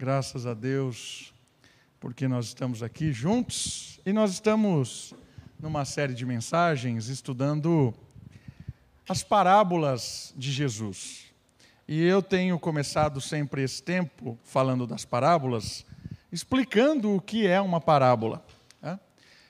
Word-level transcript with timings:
Graças 0.00 0.46
a 0.46 0.54
Deus, 0.54 1.30
porque 2.00 2.26
nós 2.26 2.46
estamos 2.46 2.82
aqui 2.82 3.12
juntos 3.12 4.00
e 4.06 4.14
nós 4.14 4.30
estamos 4.30 5.12
numa 5.58 5.84
série 5.84 6.14
de 6.14 6.24
mensagens 6.24 7.08
estudando 7.08 7.92
as 9.06 9.22
parábolas 9.22 10.32
de 10.34 10.50
Jesus. 10.52 11.26
E 11.86 12.02
eu 12.02 12.22
tenho 12.22 12.58
começado 12.58 13.20
sempre 13.20 13.62
esse 13.62 13.82
tempo 13.82 14.38
falando 14.42 14.86
das 14.86 15.04
parábolas, 15.04 15.84
explicando 16.32 17.14
o 17.14 17.20
que 17.20 17.46
é 17.46 17.60
uma 17.60 17.78
parábola. 17.78 18.42
Né? 18.80 18.98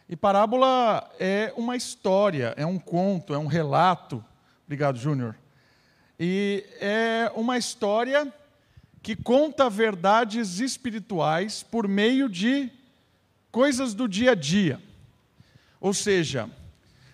E 0.08 0.16
parábola 0.16 1.08
é 1.20 1.54
uma 1.56 1.76
história, 1.76 2.54
é 2.56 2.66
um 2.66 2.76
conto, 2.76 3.32
é 3.32 3.38
um 3.38 3.46
relato. 3.46 4.24
Obrigado, 4.64 4.98
Júnior. 4.98 5.36
E 6.18 6.66
é 6.80 7.30
uma 7.36 7.56
história 7.56 8.34
que 9.02 9.16
conta 9.16 9.70
verdades 9.70 10.60
espirituais 10.60 11.62
por 11.62 11.88
meio 11.88 12.28
de 12.28 12.70
coisas 13.50 13.94
do 13.94 14.06
dia 14.06 14.32
a 14.32 14.34
dia. 14.34 14.80
Ou 15.80 15.94
seja, 15.94 16.50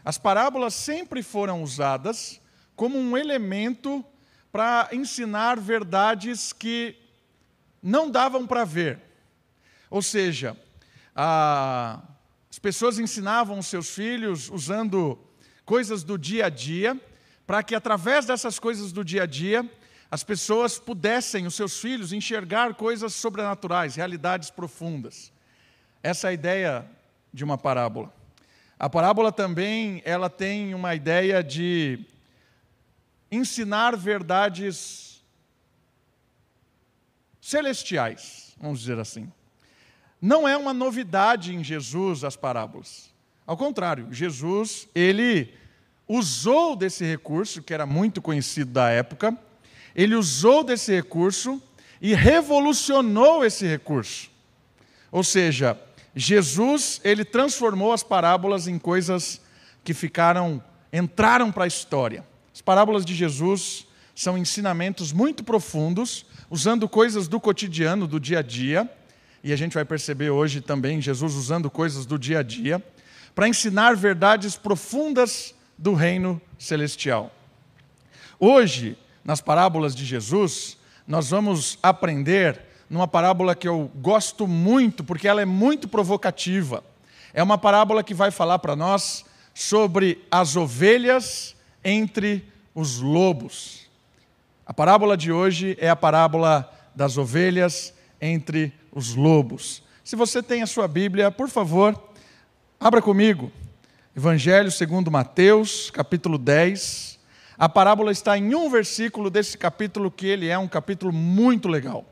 as 0.04 0.18
parábolas 0.18 0.74
sempre 0.74 1.22
foram 1.22 1.62
usadas 1.62 2.40
como 2.74 2.98
um 2.98 3.16
elemento 3.16 4.04
para 4.50 4.88
ensinar 4.92 5.58
verdades 5.60 6.52
que 6.52 6.96
não 7.82 8.10
davam 8.10 8.46
para 8.46 8.64
ver. 8.64 9.00
Ou 9.88 10.02
seja, 10.02 10.56
a, 11.14 12.02
as 12.50 12.58
pessoas 12.58 12.98
ensinavam 12.98 13.58
os 13.58 13.66
seus 13.66 13.90
filhos 13.90 14.50
usando 14.50 15.18
coisas 15.64 16.02
do 16.02 16.18
dia 16.18 16.46
a 16.46 16.48
dia, 16.48 17.00
para 17.46 17.62
que 17.62 17.74
através 17.74 18.26
dessas 18.26 18.58
coisas 18.58 18.92
do 18.92 19.04
dia 19.04 19.22
a 19.22 19.26
dia 19.26 19.68
as 20.10 20.22
pessoas 20.22 20.78
pudessem, 20.78 21.46
os 21.46 21.54
seus 21.54 21.80
filhos, 21.80 22.12
enxergar 22.12 22.74
coisas 22.74 23.12
sobrenaturais, 23.14 23.96
realidades 23.96 24.50
profundas. 24.50 25.32
Essa 26.02 26.28
é 26.28 26.30
a 26.30 26.34
ideia 26.34 26.86
de 27.32 27.44
uma 27.44 27.58
parábola. 27.58 28.14
A 28.78 28.88
parábola 28.88 29.32
também, 29.32 30.02
ela 30.04 30.30
tem 30.30 30.74
uma 30.74 30.94
ideia 30.94 31.42
de 31.42 31.98
ensinar 33.30 33.96
verdades 33.96 35.24
celestiais, 37.40 38.54
vamos 38.60 38.80
dizer 38.80 38.98
assim. 38.98 39.32
Não 40.20 40.46
é 40.46 40.56
uma 40.56 40.72
novidade 40.72 41.54
em 41.54 41.62
Jesus 41.62 42.22
as 42.24 42.36
parábolas. 42.36 43.10
Ao 43.46 43.56
contrário, 43.56 44.12
Jesus, 44.12 44.88
ele 44.94 45.54
usou 46.08 46.76
desse 46.76 47.04
recurso, 47.04 47.62
que 47.62 47.74
era 47.74 47.86
muito 47.86 48.20
conhecido 48.22 48.72
da 48.72 48.90
época, 48.90 49.36
ele 49.96 50.14
usou 50.14 50.62
desse 50.62 50.94
recurso 50.94 51.60
e 52.02 52.14
revolucionou 52.14 53.42
esse 53.42 53.66
recurso. 53.66 54.30
Ou 55.10 55.24
seja, 55.24 55.80
Jesus, 56.14 57.00
ele 57.02 57.24
transformou 57.24 57.94
as 57.94 58.02
parábolas 58.02 58.68
em 58.68 58.78
coisas 58.78 59.40
que 59.82 59.94
ficaram, 59.94 60.62
entraram 60.92 61.50
para 61.50 61.64
a 61.64 61.66
história. 61.66 62.22
As 62.54 62.60
parábolas 62.60 63.06
de 63.06 63.14
Jesus 63.14 63.86
são 64.14 64.36
ensinamentos 64.36 65.12
muito 65.12 65.42
profundos, 65.42 66.26
usando 66.50 66.86
coisas 66.88 67.26
do 67.26 67.40
cotidiano, 67.40 68.06
do 68.06 68.20
dia 68.20 68.40
a 68.40 68.42
dia, 68.42 68.90
e 69.42 69.50
a 69.50 69.56
gente 69.56 69.72
vai 69.72 69.84
perceber 69.84 70.28
hoje 70.28 70.60
também 70.60 71.00
Jesus 71.00 71.34
usando 71.34 71.70
coisas 71.70 72.04
do 72.04 72.18
dia 72.18 72.40
a 72.40 72.42
dia, 72.42 72.84
para 73.34 73.48
ensinar 73.48 73.96
verdades 73.96 74.56
profundas 74.56 75.54
do 75.78 75.94
reino 75.94 76.40
celestial. 76.58 77.34
Hoje, 78.38 78.96
nas 79.26 79.40
parábolas 79.40 79.92
de 79.92 80.04
Jesus, 80.04 80.78
nós 81.04 81.30
vamos 81.30 81.80
aprender 81.82 82.62
numa 82.88 83.08
parábola 83.08 83.56
que 83.56 83.66
eu 83.66 83.90
gosto 83.96 84.46
muito, 84.46 85.02
porque 85.02 85.26
ela 85.26 85.42
é 85.42 85.44
muito 85.44 85.88
provocativa. 85.88 86.84
É 87.34 87.42
uma 87.42 87.58
parábola 87.58 88.04
que 88.04 88.14
vai 88.14 88.30
falar 88.30 88.60
para 88.60 88.76
nós 88.76 89.24
sobre 89.52 90.24
as 90.30 90.54
ovelhas 90.54 91.56
entre 91.82 92.46
os 92.72 93.00
lobos. 93.00 93.88
A 94.64 94.72
parábola 94.72 95.16
de 95.16 95.32
hoje 95.32 95.76
é 95.80 95.90
a 95.90 95.96
parábola 95.96 96.72
das 96.94 97.18
ovelhas 97.18 97.92
entre 98.20 98.72
os 98.92 99.16
lobos. 99.16 99.82
Se 100.04 100.14
você 100.14 100.40
tem 100.40 100.62
a 100.62 100.68
sua 100.68 100.86
Bíblia, 100.86 101.32
por 101.32 101.48
favor, 101.48 102.00
abra 102.78 103.02
comigo. 103.02 103.50
Evangelho 104.16 104.70
segundo 104.70 105.10
Mateus, 105.10 105.90
capítulo 105.90 106.38
10. 106.38 107.15
A 107.58 107.70
parábola 107.70 108.12
está 108.12 108.36
em 108.36 108.54
um 108.54 108.68
versículo 108.68 109.30
desse 109.30 109.56
capítulo, 109.56 110.10
que 110.10 110.26
ele 110.26 110.48
é 110.48 110.58
um 110.58 110.68
capítulo 110.68 111.10
muito 111.10 111.68
legal. 111.68 112.04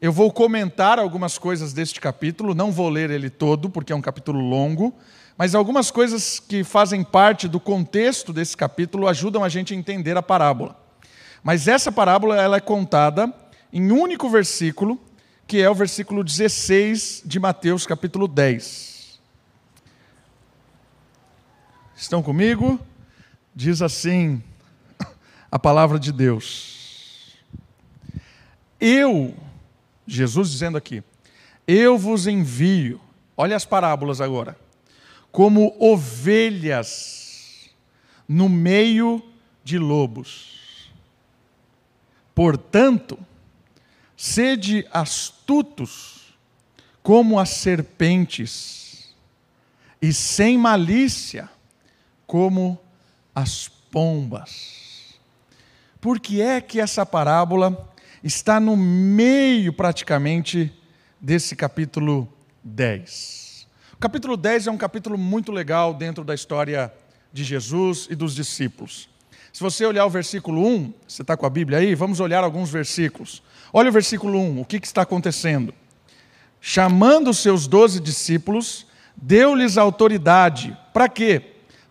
Eu 0.00 0.10
vou 0.10 0.32
comentar 0.32 0.98
algumas 0.98 1.36
coisas 1.36 1.74
deste 1.74 2.00
capítulo, 2.00 2.54
não 2.54 2.72
vou 2.72 2.88
ler 2.88 3.10
ele 3.10 3.28
todo, 3.28 3.68
porque 3.68 3.92
é 3.92 3.96
um 3.96 4.00
capítulo 4.00 4.40
longo, 4.40 4.94
mas 5.36 5.54
algumas 5.54 5.90
coisas 5.90 6.40
que 6.40 6.64
fazem 6.64 7.04
parte 7.04 7.46
do 7.46 7.60
contexto 7.60 8.32
desse 8.32 8.56
capítulo 8.56 9.06
ajudam 9.06 9.44
a 9.44 9.48
gente 9.50 9.74
a 9.74 9.76
entender 9.76 10.16
a 10.16 10.22
parábola. 10.22 10.74
Mas 11.42 11.68
essa 11.68 11.92
parábola 11.92 12.40
ela 12.40 12.56
é 12.56 12.60
contada 12.60 13.30
em 13.70 13.92
um 13.92 14.00
único 14.00 14.30
versículo, 14.30 14.98
que 15.46 15.60
é 15.60 15.68
o 15.68 15.74
versículo 15.74 16.24
16 16.24 17.22
de 17.26 17.38
Mateus, 17.38 17.86
capítulo 17.86 18.26
10. 18.26 19.20
Estão 21.94 22.22
comigo? 22.22 22.80
Diz 23.54 23.82
assim: 23.82 24.42
a 25.50 25.58
palavra 25.58 25.98
de 25.98 26.12
Deus. 26.12 27.36
Eu, 28.80 29.36
Jesus 30.06 30.50
dizendo 30.50 30.78
aqui, 30.78 31.02
eu 31.66 31.98
vos 31.98 32.26
envio, 32.26 33.00
olha 33.36 33.56
as 33.56 33.64
parábolas 33.64 34.20
agora, 34.20 34.56
como 35.30 35.76
ovelhas 35.78 37.70
no 38.28 38.48
meio 38.48 39.22
de 39.62 39.78
lobos. 39.78 40.90
Portanto, 42.34 43.18
sede 44.16 44.86
astutos 44.92 46.34
como 47.02 47.38
as 47.38 47.50
serpentes, 47.50 49.14
e 50.02 50.12
sem 50.12 50.56
malícia 50.56 51.50
como 52.26 52.78
as 53.34 53.68
pombas. 53.68 54.89
Por 56.00 56.18
que 56.18 56.40
é 56.40 56.62
que 56.62 56.80
essa 56.80 57.04
parábola 57.04 57.92
está 58.24 58.58
no 58.58 58.74
meio 58.74 59.70
praticamente 59.70 60.72
desse 61.20 61.54
capítulo 61.54 62.26
10? 62.64 63.66
O 63.92 63.98
capítulo 63.98 64.34
10 64.34 64.68
é 64.68 64.70
um 64.70 64.78
capítulo 64.78 65.18
muito 65.18 65.52
legal 65.52 65.92
dentro 65.92 66.24
da 66.24 66.34
história 66.34 66.90
de 67.30 67.44
Jesus 67.44 68.08
e 68.08 68.14
dos 68.14 68.34
discípulos. 68.34 69.10
Se 69.52 69.60
você 69.60 69.84
olhar 69.84 70.06
o 70.06 70.10
versículo 70.10 70.66
1, 70.66 70.94
você 71.06 71.20
está 71.20 71.36
com 71.36 71.44
a 71.44 71.50
Bíblia 71.50 71.78
aí? 71.80 71.94
Vamos 71.94 72.18
olhar 72.18 72.42
alguns 72.42 72.70
versículos. 72.70 73.42
Olha 73.70 73.90
o 73.90 73.92
versículo 73.92 74.38
1, 74.38 74.60
o 74.62 74.64
que, 74.64 74.80
que 74.80 74.86
está 74.86 75.02
acontecendo? 75.02 75.74
Chamando 76.62 77.28
os 77.28 77.40
seus 77.40 77.66
doze 77.66 78.00
discípulos, 78.00 78.86
deu-lhes 79.14 79.76
autoridade. 79.76 80.74
Para 80.94 81.10
quê? 81.10 81.42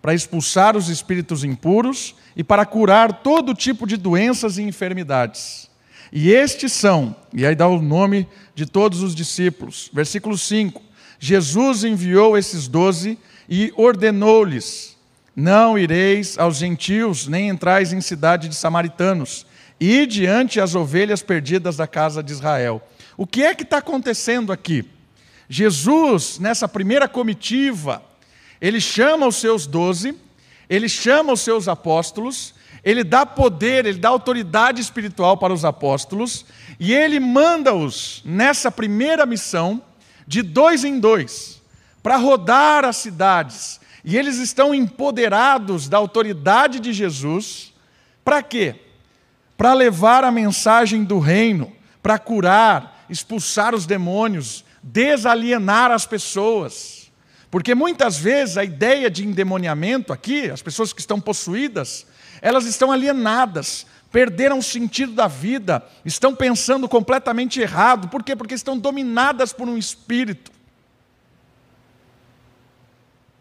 Para 0.01 0.15
expulsar 0.15 0.75
os 0.75 0.89
espíritos 0.89 1.43
impuros 1.43 2.15
e 2.35 2.43
para 2.43 2.65
curar 2.65 3.21
todo 3.21 3.53
tipo 3.53 3.85
de 3.85 3.97
doenças 3.97 4.57
e 4.57 4.63
enfermidades. 4.63 5.69
E 6.11 6.31
estes 6.31 6.71
são, 6.73 7.15
e 7.33 7.45
aí 7.45 7.55
dá 7.55 7.67
o 7.67 7.81
nome 7.81 8.27
de 8.55 8.65
todos 8.65 9.01
os 9.01 9.13
discípulos. 9.13 9.89
Versículo 9.93 10.37
5: 10.37 10.81
Jesus 11.19 11.83
enviou 11.83 12.37
esses 12.37 12.67
doze 12.67 13.17
e 13.47 13.71
ordenou-lhes: 13.75 14.97
Não 15.35 15.77
ireis 15.77 16.37
aos 16.37 16.57
gentios, 16.57 17.27
nem 17.27 17.49
entrais 17.49 17.93
em 17.93 18.01
cidade 18.01 18.47
de 18.47 18.55
samaritanos, 18.55 19.45
e 19.79 20.05
diante 20.05 20.59
as 20.59 20.75
ovelhas 20.75 21.21
perdidas 21.21 21.77
da 21.77 21.85
casa 21.85 22.23
de 22.23 22.31
Israel. 22.31 22.81
O 23.15 23.27
que 23.27 23.43
é 23.43 23.53
que 23.53 23.63
está 23.63 23.77
acontecendo 23.77 24.51
aqui? 24.51 24.85
Jesus, 25.47 26.39
nessa 26.39 26.67
primeira 26.67 27.07
comitiva, 27.07 28.03
ele 28.61 28.79
chama 28.79 29.27
os 29.27 29.35
seus 29.35 29.65
doze 29.65 30.15
ele 30.69 30.87
chama 30.87 31.33
os 31.33 31.41
seus 31.41 31.67
apóstolos, 31.67 32.53
ele 32.83 33.03
dá 33.03 33.25
poder, 33.25 33.85
ele 33.85 33.97
dá 33.97 34.09
autoridade 34.09 34.79
espiritual 34.81 35.35
para 35.37 35.53
os 35.53 35.65
apóstolos, 35.65 36.45
e 36.79 36.93
ele 36.93 37.19
manda-os 37.19 38.21
nessa 38.23 38.71
primeira 38.71 39.25
missão, 39.25 39.81
de 40.27 40.41
dois 40.41 40.83
em 40.83 40.99
dois, 40.99 41.61
para 42.03 42.15
rodar 42.17 42.85
as 42.85 42.97
cidades. 42.97 43.81
E 44.05 44.15
eles 44.15 44.37
estão 44.37 44.73
empoderados 44.73 45.89
da 45.89 45.97
autoridade 45.97 46.79
de 46.79 46.93
Jesus, 46.93 47.73
para 48.23 48.43
quê? 48.43 48.75
Para 49.57 49.73
levar 49.73 50.23
a 50.23 50.31
mensagem 50.31 51.03
do 51.03 51.19
reino, 51.19 51.73
para 52.01 52.17
curar, 52.17 53.05
expulsar 53.09 53.75
os 53.75 53.85
demônios, 53.85 54.63
desalienar 54.81 55.91
as 55.91 56.05
pessoas. 56.05 56.98
Porque 57.51 57.73
muitas 57.73 58.17
vezes 58.17 58.57
a 58.57 58.63
ideia 58.63 59.09
de 59.09 59.25
endemoniamento 59.25 60.13
aqui, 60.13 60.49
as 60.49 60.61
pessoas 60.61 60.93
que 60.93 60.99
estão 60.99 61.19
possuídas, 61.19 62.05
elas 62.41 62.65
estão 62.65 62.91
alienadas, 62.91 63.87
perderam 64.11 64.59
o 64.59 64.63
sentido 64.63 65.13
da 65.13 65.27
vida, 65.27 65.83
estão 66.05 66.35
pensando 66.35 66.87
completamente 66.87 67.59
errado. 67.59 68.07
Por 68.07 68.23
quê? 68.23 68.35
Porque 68.35 68.53
estão 68.53 68.77
dominadas 68.77 69.51
por 69.51 69.67
um 69.67 69.77
espírito. 69.77 70.51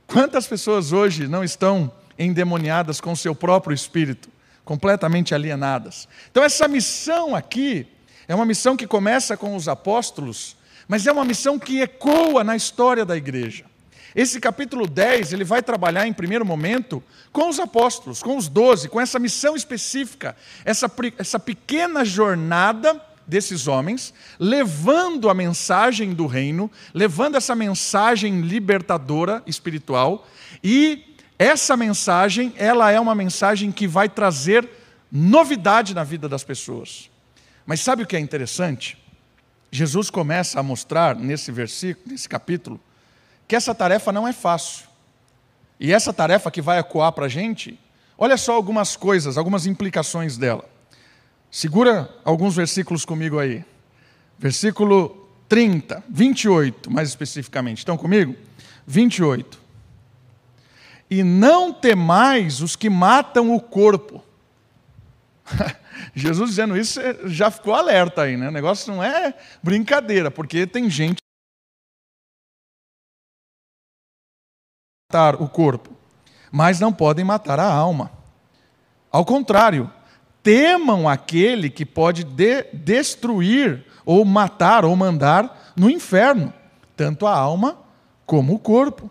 Quantas 0.07 0.47
pessoas 0.47 0.91
hoje 0.91 1.29
não 1.29 1.45
estão 1.45 1.93
endemoniadas 2.19 3.01
com 3.01 3.13
o 3.13 3.17
seu 3.17 3.35
próprio 3.35 3.75
espírito, 3.75 4.31
completamente 4.65 5.35
alienadas? 5.35 6.09
Então, 6.31 6.43
essa 6.43 6.67
missão 6.67 7.37
aqui 7.37 7.87
é 8.27 8.35
uma 8.35 8.47
missão 8.47 8.75
que 8.75 8.87
começa 8.87 9.37
com 9.37 9.55
os 9.55 9.69
apóstolos, 9.69 10.57
mas 10.89 11.07
é 11.07 11.13
uma 11.13 11.27
missão 11.27 11.59
que 11.59 11.83
ecoa 11.83 12.43
na 12.43 12.57
história 12.57 13.05
da 13.05 13.19
igreja. 13.19 13.68
Esse 14.15 14.41
capítulo 14.41 14.87
10, 14.87 15.33
ele 15.33 15.45
vai 15.45 15.63
trabalhar 15.63 16.07
em 16.07 16.13
primeiro 16.13 16.45
momento 16.45 17.03
com 17.33 17.49
os 17.49 17.61
apóstolos, 17.61 18.23
com 18.23 18.37
os 18.37 18.49
doze, 18.49 18.89
com 18.89 19.01
essa 19.01 19.19
missão 19.19 19.55
específica, 19.55 20.35
essa, 20.65 20.91
essa 21.19 21.39
pequena 21.39 22.05
jornada 22.05 23.01
desses 23.27 23.69
homens, 23.69 24.15
levando 24.39 25.29
a 25.29 25.35
mensagem 25.35 26.15
do 26.15 26.27
reino, 26.27 26.71
levando 26.95 27.37
essa 27.37 27.55
mensagem 27.55 28.41
libertadora 28.41 29.43
espiritual, 29.47 30.27
e 30.65 31.05
essa 31.39 31.77
mensagem, 31.77 32.53
ela 32.57 32.91
é 32.91 32.99
uma 32.99 33.15
mensagem 33.15 33.71
que 33.71 33.87
vai 33.87 34.09
trazer 34.09 34.69
novidade 35.13 35.95
na 35.95 36.03
vida 36.03 36.29
das 36.29 36.43
pessoas. 36.43 37.11
Mas 37.67 37.81
sabe 37.81 38.03
o 38.03 38.07
que 38.07 38.17
é 38.17 38.19
interessante? 38.21 38.97
Jesus 39.71 40.09
começa 40.09 40.59
a 40.59 40.63
mostrar 40.63 41.15
nesse 41.15 41.53
versículo, 41.53 42.11
nesse 42.11 42.29
capítulo, 42.29 42.81
que 43.49 43.57
essa 43.57 43.75
tarefa 43.75 44.13
não 44.13 44.29
é 44.29 44.33
fácil. 44.33 44.87
E 45.81 45.93
essa 45.93 46.13
tarefa 46.13 46.51
que 46.51 46.61
vai 46.61 46.79
ecoar 46.79 47.13
para 47.13 47.25
a 47.25 47.29
gente, 47.29 47.81
olha 48.19 48.37
só 48.37 48.53
algumas 48.53 48.95
coisas, 48.95 49.39
algumas 49.39 49.65
implicações 49.65 50.37
dela. 50.37 50.69
Segura 51.51 52.11
alguns 52.25 52.55
versículos 52.55 53.07
comigo 53.07 53.39
aí. 53.39 53.65
Versículo 54.39 55.29
30, 55.49 56.05
28, 56.09 56.93
mais 56.93 57.09
especificamente. 57.09 57.79
Estão 57.79 57.97
comigo? 57.97 58.37
28. 58.87 59.59
E 61.11 61.25
não 61.25 61.73
temais 61.73 62.61
os 62.61 62.77
que 62.77 62.91
matam 62.91 63.55
o 63.55 63.61
corpo. 63.61 64.23
Jesus 66.15 66.51
dizendo 66.51 66.77
isso 66.77 67.01
já 67.25 67.51
ficou 67.51 67.75
alerta 67.75 68.23
aí, 68.23 68.37
né? 68.37 68.49
O 68.49 68.53
negócio 68.53 68.93
não 68.93 69.03
é 69.03 69.35
brincadeira, 69.63 70.31
porque 70.31 70.67
tem 70.67 70.91
gente 70.91 71.19
matar 75.11 75.41
o 75.41 75.49
corpo, 75.49 75.89
mas 76.53 76.79
não 76.79 76.93
podem 76.93 77.25
matar 77.25 77.59
a 77.59 77.65
alma. 77.65 78.11
Ao 79.11 79.25
contrário, 79.25 79.91
temam 80.43 81.09
aquele 81.09 81.71
que 81.71 81.87
pode 81.87 82.25
de 82.25 82.65
destruir 82.75 83.87
ou 84.05 84.23
matar 84.23 84.85
ou 84.85 84.95
mandar 84.95 85.73
no 85.75 85.89
inferno, 85.89 86.53
tanto 86.95 87.27
a 87.27 87.35
alma 87.35 87.79
como 88.27 88.53
o 88.53 88.59
corpo. 88.59 89.11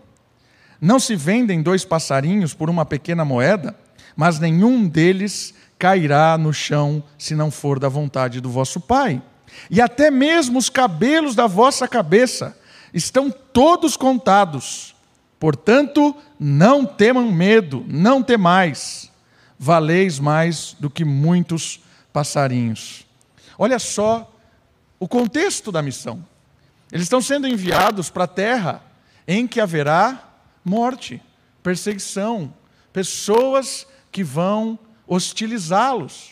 Não 0.79 0.99
se 0.99 1.15
vendem 1.15 1.63
dois 1.63 1.83
passarinhos 1.83 2.53
por 2.53 2.69
uma 2.69 2.85
pequena 2.85 3.25
moeda, 3.25 3.75
mas 4.15 4.37
nenhum 4.37 4.87
deles 4.87 5.51
cairá 5.79 6.37
no 6.37 6.53
chão 6.53 7.03
se 7.17 7.33
não 7.33 7.49
for 7.49 7.79
da 7.79 7.89
vontade 7.89 8.39
do 8.39 8.51
vosso 8.51 8.79
Pai. 8.79 9.19
E 9.67 9.81
até 9.81 10.11
mesmo 10.11 10.59
os 10.59 10.69
cabelos 10.69 11.33
da 11.33 11.47
vossa 11.47 11.87
cabeça 11.87 12.55
estão 12.93 13.31
todos 13.31 13.97
contados. 13.97 14.95
Portanto, 15.39 16.15
não 16.39 16.85
temam 16.85 17.31
medo, 17.31 17.85
não 17.87 18.23
temais, 18.23 19.11
valeis 19.57 20.19
mais 20.19 20.75
do 20.79 20.89
que 20.89 21.05
muitos 21.05 21.79
passarinhos. 22.11 23.05
Olha 23.57 23.79
só 23.79 24.33
o 24.99 25.07
contexto 25.07 25.71
da 25.71 25.81
missão. 25.81 26.25
Eles 26.91 27.03
estão 27.03 27.21
sendo 27.21 27.47
enviados 27.47 28.09
para 28.09 28.23
a 28.23 28.27
terra 28.27 28.81
em 29.27 29.47
que 29.47 29.59
haverá 29.59 30.23
morte, 30.63 31.21
perseguição, 31.61 32.53
pessoas 32.91 33.85
que 34.11 34.23
vão 34.23 34.79
hostilizá-los. 35.05 36.31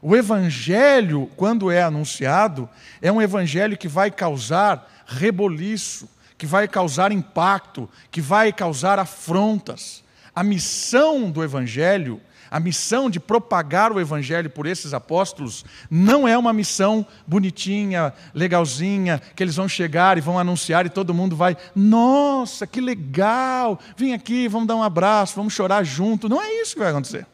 O 0.00 0.16
evangelho, 0.16 1.30
quando 1.36 1.70
é 1.70 1.82
anunciado, 1.82 2.68
é 3.00 3.10
um 3.10 3.22
evangelho 3.22 3.76
que 3.76 3.88
vai 3.88 4.10
causar 4.10 5.04
reboliço, 5.06 6.08
que 6.42 6.46
vai 6.46 6.66
causar 6.66 7.12
impacto, 7.12 7.88
que 8.10 8.20
vai 8.20 8.52
causar 8.52 8.98
afrontas. 8.98 10.02
A 10.34 10.42
missão 10.42 11.30
do 11.30 11.40
Evangelho, 11.40 12.20
a 12.50 12.58
missão 12.58 13.08
de 13.08 13.20
propagar 13.20 13.92
o 13.92 14.00
Evangelho 14.00 14.50
por 14.50 14.66
esses 14.66 14.92
apóstolos, 14.92 15.64
não 15.88 16.26
é 16.26 16.36
uma 16.36 16.52
missão 16.52 17.06
bonitinha, 17.24 18.12
legalzinha, 18.34 19.22
que 19.36 19.42
eles 19.44 19.54
vão 19.54 19.68
chegar 19.68 20.18
e 20.18 20.20
vão 20.20 20.36
anunciar 20.36 20.84
e 20.84 20.88
todo 20.88 21.14
mundo 21.14 21.36
vai, 21.36 21.56
nossa, 21.76 22.66
que 22.66 22.80
legal, 22.80 23.78
vem 23.96 24.12
aqui, 24.12 24.48
vamos 24.48 24.66
dar 24.66 24.74
um 24.74 24.82
abraço, 24.82 25.36
vamos 25.36 25.52
chorar 25.52 25.84
junto. 25.84 26.28
Não 26.28 26.42
é 26.42 26.60
isso 26.60 26.72
que 26.72 26.80
vai 26.80 26.90
acontecer. 26.90 27.24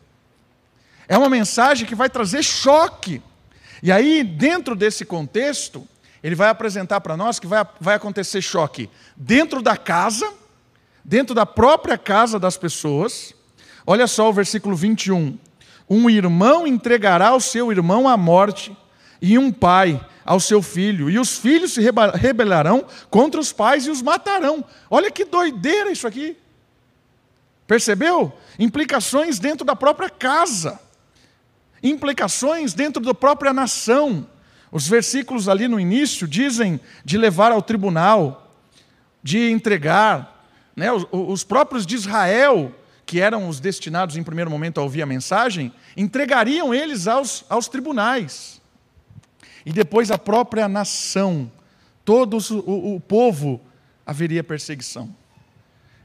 É 1.09 1.17
uma 1.17 1.31
mensagem 1.31 1.87
que 1.87 1.95
vai 1.95 2.11
trazer 2.11 2.43
choque. 2.43 3.23
E 3.83 3.91
aí, 3.91 4.23
dentro 4.23 4.77
desse 4.77 5.03
contexto, 5.07 5.89
ele 6.23 6.35
vai 6.35 6.49
apresentar 6.49 7.01
para 7.01 7.17
nós 7.17 7.39
que 7.39 7.47
vai, 7.47 7.67
vai 7.81 7.95
acontecer 7.95 8.43
choque 8.43 8.91
dentro 9.17 9.63
da 9.63 9.77
casa, 9.77 10.33
dentro 11.05 11.35
da 11.35 11.47
própria 11.47 11.97
casa 11.97 12.39
das 12.39 12.57
pessoas. 12.57 13.35
Olha 13.87 14.07
só 14.07 14.29
o 14.29 14.33
versículo 14.33 14.77
21. 14.77 15.39
Um 15.89 16.11
irmão 16.11 16.67
entregará 16.67 17.35
o 17.35 17.41
seu 17.41 17.73
irmão 17.73 18.09
à 18.09 18.17
morte, 18.17 18.77
e 19.21 19.39
um 19.39 19.51
pai 19.51 20.01
ao 20.25 20.39
seu 20.39 20.63
filho, 20.63 21.09
e 21.09 21.19
os 21.19 21.39
filhos 21.39 21.73
se 21.73 21.81
rebelarão 22.15 22.85
contra 23.11 23.41
os 23.41 23.53
pais 23.53 23.87
e 23.87 23.91
os 23.91 24.03
matarão. 24.03 24.65
Olha 24.91 25.11
que 25.11 25.25
doideira 25.25 25.91
isso 25.91 26.07
aqui. 26.07 26.37
Percebeu? 27.67 28.33
Implicações 28.59 29.39
dentro 29.39 29.65
da 29.65 29.75
própria 29.75 30.09
casa, 30.09 30.79
implicações 31.83 32.75
dentro 32.75 33.03
da 33.03 33.15
própria 33.15 33.53
nação. 33.53 34.27
Os 34.71 34.87
versículos 34.87 35.49
ali 35.49 35.67
no 35.67 35.81
início 35.81 36.29
dizem 36.29 36.81
de 37.05 37.17
levar 37.17 37.53
ao 37.53 37.63
tribunal, 37.63 38.55
de 39.23 39.51
entregar. 39.51 40.47
Né? 40.77 40.93
Os, 40.93 41.07
os 41.11 41.45
próprios 41.45 41.87
de 41.87 41.95
Israel, 41.95 42.75
que 43.07 43.21
eram 43.21 43.49
os 43.49 43.61
destinados 43.61 44.17
em 44.17 44.23
primeiro 44.23 44.51
momento 44.51 44.79
a 44.79 44.83
ouvir 44.83 45.03
a 45.03 45.07
mensagem, 45.07 45.73
entregariam 45.97 46.75
eles 46.75 47.07
aos, 47.07 47.45
aos 47.49 47.69
tribunais. 47.69 48.61
E 49.65 49.73
depois 49.73 50.11
a 50.11 50.19
própria 50.19 50.69
nação, 50.69 51.51
todo 52.05 52.39
o, 52.51 52.97
o 52.97 53.01
povo, 53.01 53.61
haveria 54.07 54.45
perseguição. 54.45 55.15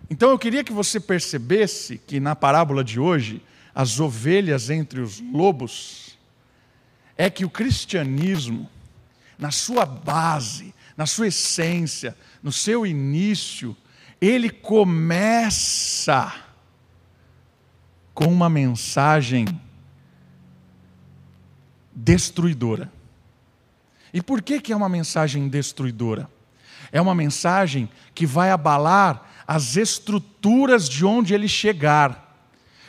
Então 0.09 0.29
eu 0.29 0.37
queria 0.37 0.63
que 0.63 0.73
você 0.73 0.99
percebesse 0.99 1.97
que 1.97 2.19
na 2.19 2.35
parábola 2.35 2.83
de 2.83 2.99
hoje, 2.99 3.41
as 3.73 3.99
ovelhas 3.99 4.69
entre 4.69 4.99
os 4.99 5.19
lobos, 5.19 6.12
é 7.17 7.29
que 7.29 7.45
o 7.45 7.49
cristianismo, 7.49 8.69
na 9.37 9.51
sua 9.51 9.85
base, 9.85 10.73
na 10.95 11.05
sua 11.05 11.27
essência, 11.27 12.15
no 12.41 12.51
seu 12.51 12.85
início, 12.85 13.75
ele 14.19 14.49
começa 14.49 16.33
com 18.13 18.25
uma 18.25 18.49
mensagem 18.49 19.45
destruidora. 21.93 22.91
E 24.13 24.21
por 24.21 24.41
que, 24.41 24.61
que 24.61 24.71
é 24.71 24.75
uma 24.75 24.89
mensagem 24.89 25.47
destruidora? 25.47 26.29
É 26.91 27.01
uma 27.01 27.15
mensagem 27.15 27.89
que 28.13 28.25
vai 28.25 28.51
abalar 28.51 29.29
as 29.47 29.75
estruturas 29.75 30.87
de 30.87 31.03
onde 31.03 31.33
ele 31.33 31.47
chegar. 31.47 32.37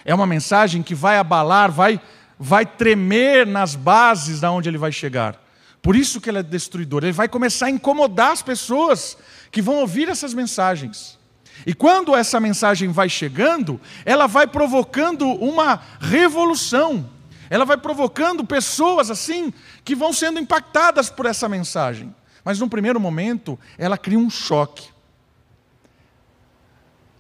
É 0.05 0.15
uma 0.15 0.27
mensagem 0.27 0.83
que 0.83 0.95
vai 0.95 1.17
abalar, 1.17 1.73
vai 1.73 2.01
vai 2.39 2.67
tremer 2.67 3.47
nas 3.47 3.75
bases 3.75 4.41
da 4.41 4.51
onde 4.51 4.69
ele 4.69 4.79
vai 4.79 4.93
chegar. 4.93 5.41
Por 5.81 5.95
isso 5.95 6.21
que 6.21 6.31
ele 6.31 6.39
é 6.39 6.43
destruidor. 6.43 7.05
Ele 7.05 7.13
vai 7.13 7.29
começar 7.29 7.67
a 7.67 7.71
incomodar 7.71 8.33
as 8.33 8.43
pessoas 8.43 9.19
que 9.51 9.61
vão 9.61 9.77
ouvir 9.77 10.09
essas 10.09 10.33
mensagens. 10.33 11.19
E 11.67 11.75
quando 11.75 12.15
essa 12.15 12.41
mensagem 12.41 12.91
vai 12.91 13.09
chegando, 13.09 13.81
ela 14.05 14.27
vai 14.27 14.47
provocando 14.47 15.27
uma 15.29 15.81
revolução. 16.01 17.09
Ela 17.51 17.65
vai 17.65 17.77
provocando 17.77 18.45
pessoas 18.45 19.11
assim 19.11 19.53
que 19.85 19.95
vão 19.95 20.13
sendo 20.13 20.41
impactadas 20.41 21.11
por 21.11 21.27
essa 21.27 21.49
mensagem. 21.49 22.15
Mas 22.45 22.59
num 22.59 22.69
primeiro 22.69 22.99
momento, 22.99 23.59
ela 23.79 23.97
cria 23.97 24.19
um 24.19 24.31
choque. 24.31 24.89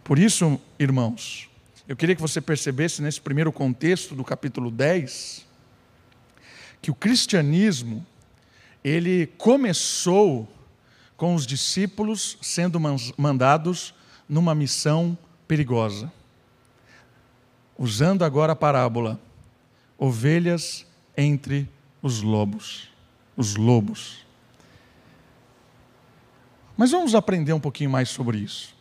Por 0.02 0.18
isso, 0.18 0.60
irmãos, 0.78 1.48
eu 1.86 1.94
queria 1.94 2.14
que 2.14 2.22
você 2.22 2.40
percebesse 2.40 3.02
nesse 3.02 3.20
primeiro 3.20 3.52
contexto 3.52 4.14
do 4.14 4.24
capítulo 4.24 4.70
10 4.70 5.46
que 6.80 6.90
o 6.90 6.94
cristianismo 6.94 8.04
ele 8.82 9.26
começou 9.38 10.48
com 11.16 11.34
os 11.34 11.46
discípulos 11.46 12.36
sendo 12.42 12.78
mandados 13.16 13.94
numa 14.28 14.54
missão 14.54 15.16
perigosa. 15.46 16.12
Usando 17.78 18.24
agora 18.24 18.52
a 18.52 18.56
parábola, 18.56 19.20
ovelhas 19.98 20.86
entre 21.16 21.68
os 22.02 22.20
lobos. 22.22 22.90
Os 23.36 23.56
lobos. 23.56 24.24
Mas 26.76 26.90
vamos 26.90 27.14
aprender 27.14 27.52
um 27.52 27.60
pouquinho 27.60 27.90
mais 27.90 28.08
sobre 28.08 28.38
isso. 28.38 28.73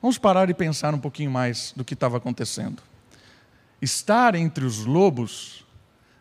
Vamos 0.00 0.16
parar 0.18 0.48
e 0.48 0.54
pensar 0.54 0.94
um 0.94 0.98
pouquinho 0.98 1.30
mais 1.30 1.72
do 1.76 1.84
que 1.84 1.94
estava 1.94 2.16
acontecendo. 2.16 2.82
Estar 3.82 4.34
entre 4.34 4.64
os 4.64 4.84
lobos 4.84 5.64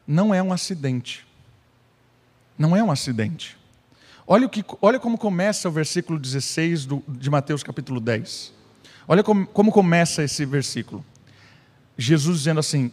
não 0.05 0.33
é 0.33 0.41
um 0.41 0.51
acidente. 0.51 1.25
Não 2.57 2.75
é 2.75 2.83
um 2.83 2.91
acidente. 2.91 3.57
Olha, 4.27 4.45
o 4.45 4.50
que, 4.50 4.63
olha 4.81 5.00
como 5.00 5.17
começa 5.17 5.69
o 5.69 5.71
versículo 5.71 6.19
16 6.19 6.86
do, 6.86 7.03
de 7.07 7.29
Mateus 7.29 7.63
capítulo 7.63 8.00
10. 8.00 8.53
Olha 9.07 9.24
como, 9.24 9.48
como 9.48 9.71
começa 9.71 10.24
esse 10.24 10.45
versículo. 10.45 11.03
Jesus 11.98 12.39
dizendo 12.39 12.59
assim: 12.59 12.91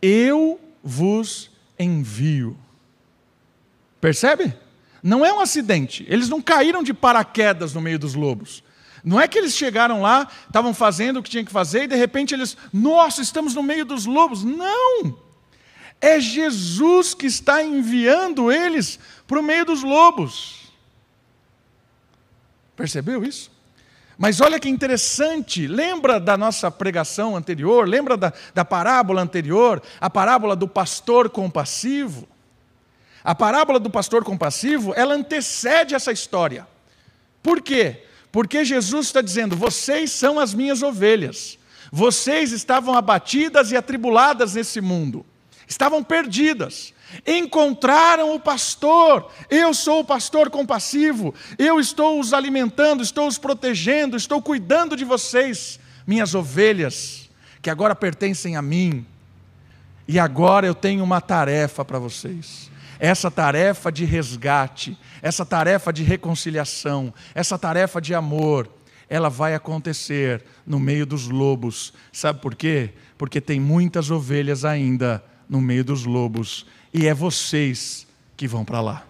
Eu 0.00 0.60
vos 0.82 1.50
envio. 1.78 2.56
Percebe? 4.00 4.54
Não 5.02 5.26
é 5.26 5.32
um 5.32 5.40
acidente. 5.40 6.06
Eles 6.08 6.28
não 6.28 6.40
caíram 6.40 6.82
de 6.82 6.94
paraquedas 6.94 7.74
no 7.74 7.80
meio 7.80 7.98
dos 7.98 8.14
lobos. 8.14 8.62
Não 9.04 9.20
é 9.20 9.26
que 9.26 9.36
eles 9.36 9.56
chegaram 9.56 10.00
lá, 10.00 10.28
estavam 10.46 10.72
fazendo 10.72 11.18
o 11.18 11.22
que 11.22 11.30
tinham 11.30 11.44
que 11.44 11.50
fazer 11.50 11.84
e 11.84 11.88
de 11.88 11.96
repente 11.96 12.34
eles, 12.34 12.56
nossa, 12.72 13.20
estamos 13.20 13.54
no 13.54 13.62
meio 13.62 13.84
dos 13.84 14.06
lobos. 14.06 14.44
Não! 14.44 15.18
É 16.00 16.20
Jesus 16.20 17.14
que 17.14 17.26
está 17.26 17.62
enviando 17.62 18.50
eles 18.50 18.98
para 19.26 19.38
o 19.38 19.42
meio 19.42 19.64
dos 19.64 19.82
lobos. 19.82 20.72
Percebeu 22.76 23.24
isso? 23.24 23.50
Mas 24.16 24.40
olha 24.40 24.60
que 24.60 24.68
interessante, 24.68 25.66
lembra 25.66 26.20
da 26.20 26.36
nossa 26.36 26.70
pregação 26.70 27.36
anterior, 27.36 27.88
lembra 27.88 28.16
da, 28.16 28.32
da 28.54 28.64
parábola 28.64 29.20
anterior, 29.20 29.82
a 30.00 30.08
parábola 30.08 30.54
do 30.54 30.68
pastor 30.68 31.28
compassivo? 31.28 32.28
A 33.24 33.34
parábola 33.34 33.78
do 33.78 33.90
pastor 33.90 34.24
compassivo, 34.24 34.92
ela 34.94 35.14
antecede 35.14 35.94
essa 35.94 36.12
história. 36.12 36.66
Por 37.42 37.60
quê? 37.60 38.04
Porque 38.32 38.64
Jesus 38.64 39.06
está 39.06 39.20
dizendo: 39.20 39.54
vocês 39.54 40.10
são 40.10 40.40
as 40.40 40.54
minhas 40.54 40.82
ovelhas, 40.82 41.58
vocês 41.92 42.50
estavam 42.50 42.94
abatidas 42.94 43.70
e 43.70 43.76
atribuladas 43.76 44.54
nesse 44.54 44.80
mundo, 44.80 45.24
estavam 45.68 46.02
perdidas, 46.02 46.94
encontraram 47.26 48.34
o 48.34 48.40
pastor, 48.40 49.30
eu 49.50 49.74
sou 49.74 50.00
o 50.00 50.04
pastor 50.04 50.48
compassivo, 50.48 51.34
eu 51.58 51.78
estou 51.78 52.18
os 52.18 52.32
alimentando, 52.32 53.02
estou 53.02 53.28
os 53.28 53.36
protegendo, 53.36 54.16
estou 54.16 54.40
cuidando 54.40 54.96
de 54.96 55.04
vocês, 55.04 55.78
minhas 56.06 56.34
ovelhas, 56.34 57.28
que 57.60 57.68
agora 57.68 57.94
pertencem 57.94 58.56
a 58.56 58.62
mim, 58.62 59.06
e 60.08 60.18
agora 60.18 60.66
eu 60.66 60.74
tenho 60.74 61.04
uma 61.04 61.20
tarefa 61.20 61.84
para 61.84 61.98
vocês 61.98 62.71
essa 63.02 63.32
tarefa 63.32 63.90
de 63.90 64.04
resgate, 64.04 64.96
essa 65.20 65.44
tarefa 65.44 65.92
de 65.92 66.04
reconciliação, 66.04 67.12
essa 67.34 67.58
tarefa 67.58 68.00
de 68.00 68.14
amor, 68.14 68.72
ela 69.08 69.28
vai 69.28 69.56
acontecer 69.56 70.44
no 70.64 70.78
meio 70.78 71.04
dos 71.04 71.26
lobos. 71.26 71.92
Sabe 72.12 72.40
por 72.40 72.54
quê? 72.54 72.90
Porque 73.18 73.40
tem 73.40 73.58
muitas 73.58 74.08
ovelhas 74.08 74.64
ainda 74.64 75.20
no 75.48 75.60
meio 75.60 75.84
dos 75.84 76.04
lobos 76.04 76.64
e 76.94 77.08
é 77.08 77.12
vocês 77.12 78.06
que 78.36 78.46
vão 78.46 78.64
para 78.64 78.80
lá. 78.80 79.04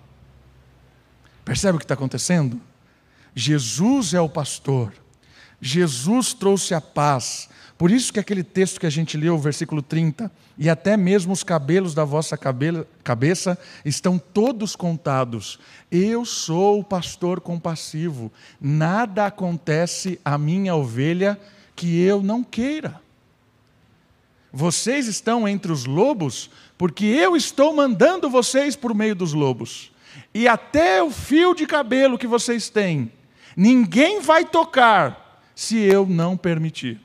Percebe 1.44 1.76
o 1.76 1.78
que 1.78 1.84
está 1.84 1.92
acontecendo? 1.92 2.58
Jesus 3.34 4.14
é 4.14 4.20
o 4.22 4.28
pastor, 4.28 4.90
Jesus 5.64 6.34
trouxe 6.34 6.74
a 6.74 6.80
paz, 6.80 7.48
por 7.78 7.90
isso 7.90 8.12
que 8.12 8.20
aquele 8.20 8.42
texto 8.42 8.80
que 8.80 8.86
a 8.86 8.90
gente 8.90 9.16
leu, 9.16 9.34
o 9.36 9.38
versículo 9.38 9.80
30, 9.80 10.30
e 10.58 10.68
até 10.68 10.96
mesmo 10.96 11.32
os 11.32 11.42
cabelos 11.42 11.94
da 11.94 12.04
vossa 12.04 12.36
cabeça 12.36 13.58
estão 13.84 14.18
todos 14.18 14.76
contados. 14.76 15.58
Eu 15.90 16.24
sou 16.24 16.80
o 16.80 16.84
pastor 16.84 17.40
compassivo. 17.40 18.30
Nada 18.60 19.26
acontece 19.26 20.20
à 20.24 20.36
minha 20.36 20.74
ovelha 20.74 21.40
que 21.74 22.00
eu 22.00 22.22
não 22.22 22.44
queira. 22.44 23.00
Vocês 24.52 25.06
estão 25.06 25.48
entre 25.48 25.72
os 25.72 25.84
lobos, 25.84 26.50
porque 26.76 27.04
eu 27.04 27.36
estou 27.36 27.74
mandando 27.74 28.28
vocês 28.28 28.76
por 28.76 28.94
meio 28.94 29.14
dos 29.14 29.32
lobos. 29.32 29.90
E 30.34 30.46
até 30.46 31.02
o 31.02 31.10
fio 31.10 31.54
de 31.54 31.66
cabelo 31.66 32.18
que 32.18 32.26
vocês 32.26 32.68
têm, 32.68 33.10
ninguém 33.56 34.20
vai 34.20 34.44
tocar 34.44 35.21
se 35.62 35.78
eu 35.78 36.04
não 36.04 36.36
permitir. 36.36 37.00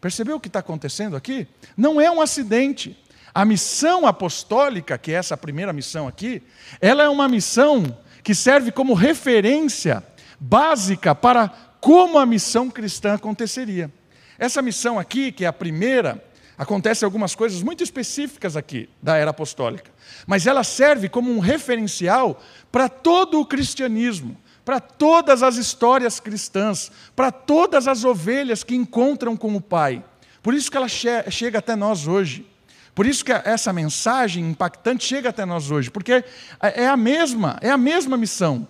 Percebeu 0.00 0.36
o 0.36 0.40
que 0.40 0.46
está 0.46 0.60
acontecendo 0.60 1.16
aqui? 1.16 1.48
Não 1.76 2.00
é 2.00 2.08
um 2.08 2.20
acidente. 2.20 2.96
A 3.34 3.44
missão 3.44 4.06
apostólica, 4.06 4.96
que 4.96 5.10
é 5.10 5.16
essa 5.16 5.36
primeira 5.36 5.72
missão 5.72 6.06
aqui, 6.06 6.40
ela 6.80 7.02
é 7.02 7.08
uma 7.08 7.28
missão 7.28 7.98
que 8.22 8.32
serve 8.32 8.70
como 8.70 8.94
referência 8.94 10.04
básica 10.38 11.16
para 11.16 11.48
como 11.80 12.16
a 12.16 12.24
missão 12.24 12.70
cristã 12.70 13.14
aconteceria. 13.14 13.90
Essa 14.38 14.62
missão 14.62 14.96
aqui, 14.96 15.32
que 15.32 15.44
é 15.44 15.48
a 15.48 15.52
primeira, 15.52 16.24
acontece 16.56 17.04
algumas 17.04 17.34
coisas 17.34 17.60
muito 17.60 17.82
específicas 17.82 18.56
aqui 18.56 18.88
da 19.02 19.16
era 19.16 19.30
apostólica, 19.32 19.90
mas 20.28 20.46
ela 20.46 20.62
serve 20.62 21.08
como 21.08 21.32
um 21.32 21.40
referencial 21.40 22.40
para 22.70 22.88
todo 22.88 23.40
o 23.40 23.44
cristianismo 23.44 24.36
para 24.64 24.80
todas 24.80 25.42
as 25.42 25.56
histórias 25.56 26.18
cristãs, 26.18 26.90
para 27.14 27.30
todas 27.30 27.86
as 27.86 28.04
ovelhas 28.04 28.64
que 28.64 28.74
encontram 28.74 29.36
com 29.36 29.54
o 29.54 29.60
Pai. 29.60 30.02
Por 30.42 30.54
isso 30.54 30.70
que 30.70 30.76
ela 30.76 30.88
che 30.88 31.08
chega 31.30 31.58
até 31.58 31.76
nós 31.76 32.06
hoje. 32.06 32.46
Por 32.94 33.06
isso 33.06 33.24
que 33.24 33.32
essa 33.32 33.72
mensagem 33.72 34.48
impactante 34.50 35.04
chega 35.04 35.30
até 35.30 35.44
nós 35.44 35.70
hoje, 35.70 35.90
porque 35.90 36.24
é 36.60 36.86
a 36.86 36.96
mesma, 36.96 37.58
é 37.60 37.70
a 37.70 37.76
mesma 37.76 38.16
missão. 38.16 38.68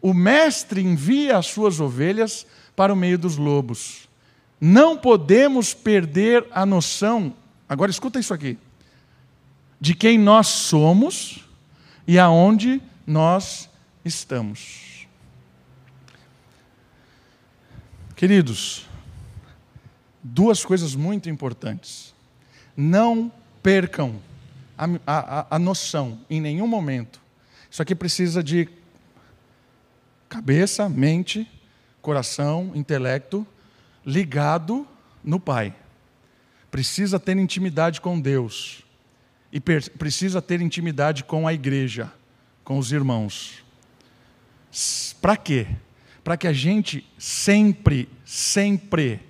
O 0.00 0.14
mestre 0.14 0.80
envia 0.80 1.38
as 1.38 1.46
suas 1.46 1.80
ovelhas 1.80 2.46
para 2.76 2.92
o 2.92 2.96
meio 2.96 3.18
dos 3.18 3.36
lobos. 3.36 4.08
Não 4.60 4.96
podemos 4.96 5.74
perder 5.74 6.46
a 6.52 6.64
noção, 6.64 7.34
agora 7.68 7.90
escuta 7.90 8.20
isso 8.20 8.32
aqui, 8.32 8.56
de 9.80 9.94
quem 9.94 10.18
nós 10.18 10.46
somos 10.46 11.44
e 12.06 12.18
aonde 12.18 12.80
nós 13.06 13.68
estamos. 14.04 14.83
Queridos, 18.16 18.86
duas 20.22 20.64
coisas 20.64 20.94
muito 20.94 21.28
importantes. 21.28 22.14
Não 22.76 23.30
percam 23.60 24.20
a, 24.78 24.86
a, 25.06 25.56
a 25.56 25.58
noção 25.58 26.20
em 26.30 26.40
nenhum 26.40 26.68
momento. 26.68 27.20
Isso 27.68 27.82
aqui 27.82 27.94
precisa 27.94 28.42
de 28.42 28.68
cabeça, 30.28 30.88
mente, 30.88 31.50
coração, 32.00 32.70
intelecto 32.74 33.44
ligado 34.06 34.86
no 35.22 35.40
Pai. 35.40 35.74
Precisa 36.70 37.18
ter 37.18 37.36
intimidade 37.36 38.00
com 38.00 38.20
Deus. 38.20 38.84
E 39.50 39.60
precisa 39.60 40.40
ter 40.40 40.60
intimidade 40.60 41.24
com 41.24 41.48
a 41.48 41.54
igreja, 41.54 42.12
com 42.62 42.78
os 42.78 42.92
irmãos. 42.92 43.64
Para 45.20 45.36
quê? 45.36 45.66
Para 46.24 46.38
que 46.38 46.48
a 46.48 46.52
gente 46.52 47.06
sempre, 47.18 48.08
sempre 48.24 49.20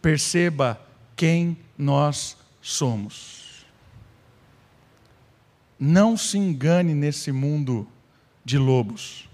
perceba 0.00 0.80
quem 1.16 1.58
nós 1.76 2.36
somos. 2.62 3.66
Não 5.78 6.16
se 6.16 6.38
engane 6.38 6.94
nesse 6.94 7.32
mundo 7.32 7.88
de 8.44 8.56
lobos. 8.56 9.28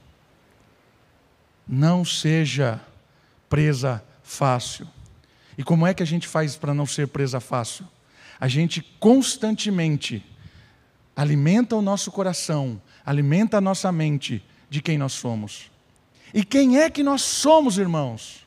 Não 1.68 2.02
seja 2.02 2.80
presa 3.48 4.02
fácil. 4.22 4.88
E 5.58 5.62
como 5.62 5.86
é 5.86 5.92
que 5.92 6.02
a 6.02 6.06
gente 6.06 6.26
faz 6.26 6.56
para 6.56 6.72
não 6.72 6.86
ser 6.86 7.08
presa 7.08 7.40
fácil? 7.40 7.86
A 8.40 8.48
gente 8.48 8.80
constantemente 8.98 10.24
alimenta 11.14 11.76
o 11.76 11.82
nosso 11.82 12.10
coração, 12.10 12.80
alimenta 13.04 13.58
a 13.58 13.60
nossa 13.60 13.92
mente 13.92 14.42
de 14.70 14.80
quem 14.80 14.96
nós 14.96 15.12
somos. 15.12 15.69
E 16.32 16.44
quem 16.44 16.78
é 16.78 16.88
que 16.88 17.02
nós 17.02 17.22
somos, 17.22 17.78
irmãos? 17.78 18.46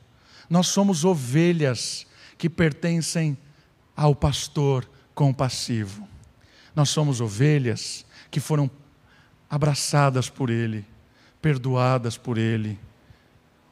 Nós 0.50 0.68
somos 0.68 1.04
ovelhas 1.04 2.06
que 2.38 2.50
pertencem 2.50 3.38
ao 3.96 4.16
pastor 4.16 4.90
compassivo. 5.14 6.08
Nós 6.76 6.90
somos 6.90 7.22
ovelhas 7.22 8.06
que 8.32 8.40
foram 8.40 8.70
abraçadas 9.50 10.30
por 10.30 10.50
Ele, 10.50 10.86
perdoadas 11.42 12.18
por 12.18 12.38
Ele. 12.38 12.80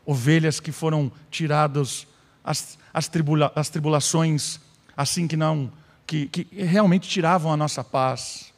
Ovelhas 0.06 0.60
que 0.60 0.72
foram 0.72 1.12
tiradas 1.30 2.08
as, 2.44 2.78
as, 2.94 3.08
tribula, 3.08 3.52
as 3.56 3.70
tribulações 3.70 4.60
assim 4.96 5.28
que 5.28 5.38
não, 5.38 5.72
que, 6.06 6.28
que 6.28 6.48
realmente 6.64 7.08
tiravam 7.08 7.52
a 7.52 7.58
nossa 7.58 7.84
paz. 7.84 8.52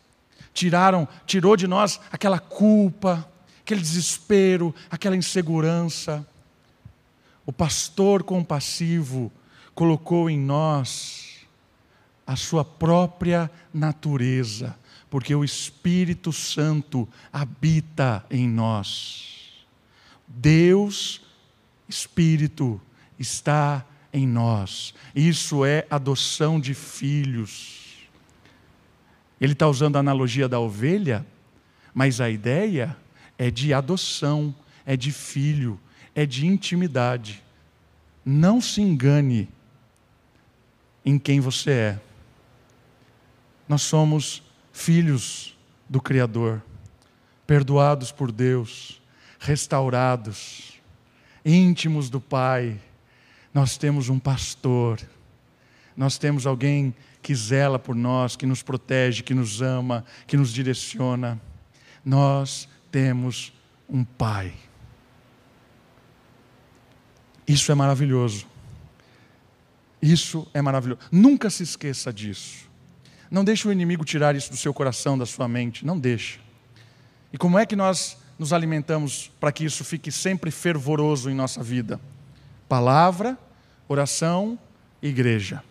Tiraram, 0.53 1.07
tirou 1.25 1.55
de 1.55 1.67
nós 1.67 1.99
aquela 2.11 2.39
culpa, 2.39 3.27
aquele 3.63 3.81
desespero, 3.81 4.75
aquela 4.91 5.15
insegurança. 5.15 6.27
O 7.45 7.51
pastor 7.51 8.21
compassivo 8.23 9.31
colocou 9.73 10.29
em 10.29 10.37
nós 10.37 11.47
a 12.27 12.35
sua 12.35 12.63
própria 12.63 13.49
natureza, 13.73 14.77
porque 15.09 15.33
o 15.33 15.43
Espírito 15.43 16.31
Santo 16.31 17.07
habita 17.31 18.25
em 18.29 18.47
nós. 18.47 19.65
Deus, 20.27 21.21
Espírito, 21.87 22.81
está 23.17 23.85
em 24.11 24.27
nós. 24.27 24.93
Isso 25.15 25.63
é 25.63 25.87
adoção 25.89 26.59
de 26.59 26.73
filhos. 26.73 28.07
Ele 29.39 29.53
está 29.53 29.67
usando 29.67 29.95
a 29.95 29.99
analogia 29.99 30.47
da 30.47 30.59
ovelha, 30.59 31.25
mas 31.93 32.19
a 32.21 32.29
ideia 32.29 32.95
é 33.43 33.51
de 33.51 33.73
adoção, 33.73 34.55
é 34.85 34.95
de 34.95 35.11
filho, 35.11 35.77
é 36.15 36.25
de 36.25 36.47
intimidade. 36.47 37.43
Não 38.23 38.61
se 38.61 38.81
engane 38.81 39.49
em 41.03 41.19
quem 41.19 41.41
você 41.41 41.71
é. 41.71 41.99
Nós 43.67 43.81
somos 43.81 44.41
filhos 44.71 45.57
do 45.89 46.01
Criador, 46.01 46.63
perdoados 47.45 48.13
por 48.13 48.31
Deus, 48.31 49.01
restaurados, 49.37 50.79
íntimos 51.43 52.09
do 52.09 52.21
Pai. 52.21 52.79
Nós 53.53 53.77
temos 53.77 54.07
um 54.07 54.19
pastor, 54.19 55.01
nós 55.97 56.17
temos 56.17 56.47
alguém 56.47 56.95
que 57.21 57.35
zela 57.35 57.77
por 57.77 57.93
nós, 57.93 58.37
que 58.37 58.45
nos 58.45 58.63
protege, 58.63 59.21
que 59.21 59.33
nos 59.33 59.61
ama, 59.61 60.05
que 60.25 60.37
nos 60.37 60.53
direciona. 60.53 61.41
Nós 62.05 62.69
temos 62.93 63.51
um 63.89 64.05
Pai. 64.05 64.53
Isso 67.47 67.71
é 67.71 67.75
maravilhoso. 67.75 68.45
Isso 69.99 70.47
é 70.53 70.61
maravilhoso. 70.61 71.01
Nunca 71.11 71.49
se 71.49 71.63
esqueça 71.63 72.13
disso. 72.13 72.69
Não 73.31 73.43
deixe 73.43 73.67
o 73.67 73.71
inimigo 73.71 74.05
tirar 74.05 74.35
isso 74.35 74.51
do 74.51 74.57
seu 74.57 74.71
coração, 74.75 75.17
da 75.17 75.25
sua 75.25 75.47
mente. 75.47 75.83
Não 75.83 75.97
deixe. 75.97 76.39
E 77.33 77.37
como 77.37 77.57
é 77.57 77.65
que 77.65 77.75
nós 77.75 78.15
nos 78.37 78.53
alimentamos 78.53 79.31
para 79.39 79.51
que 79.51 79.65
isso 79.65 79.83
fique 79.83 80.11
sempre 80.11 80.51
fervoroso 80.51 81.31
em 81.31 81.33
nossa 81.33 81.63
vida? 81.63 81.99
Palavra, 82.69 83.35
oração, 83.87 84.59
igreja. 85.01 85.63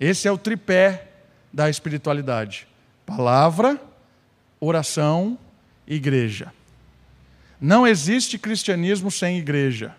Esse 0.00 0.26
é 0.26 0.32
o 0.32 0.38
tripé 0.38 1.12
da 1.52 1.70
espiritualidade: 1.70 2.66
palavra, 3.06 3.80
oração, 4.58 5.38
igreja. 5.90 6.52
Não 7.60 7.86
existe 7.86 8.38
cristianismo 8.38 9.10
sem 9.10 9.38
igreja. 9.38 9.94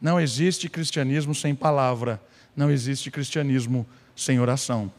Não 0.00 0.20
existe 0.20 0.68
cristianismo 0.68 1.34
sem 1.34 1.54
palavra. 1.54 2.20
Não 2.56 2.70
existe 2.70 3.10
cristianismo 3.10 3.86
sem 4.16 4.40
oração. 4.40 4.92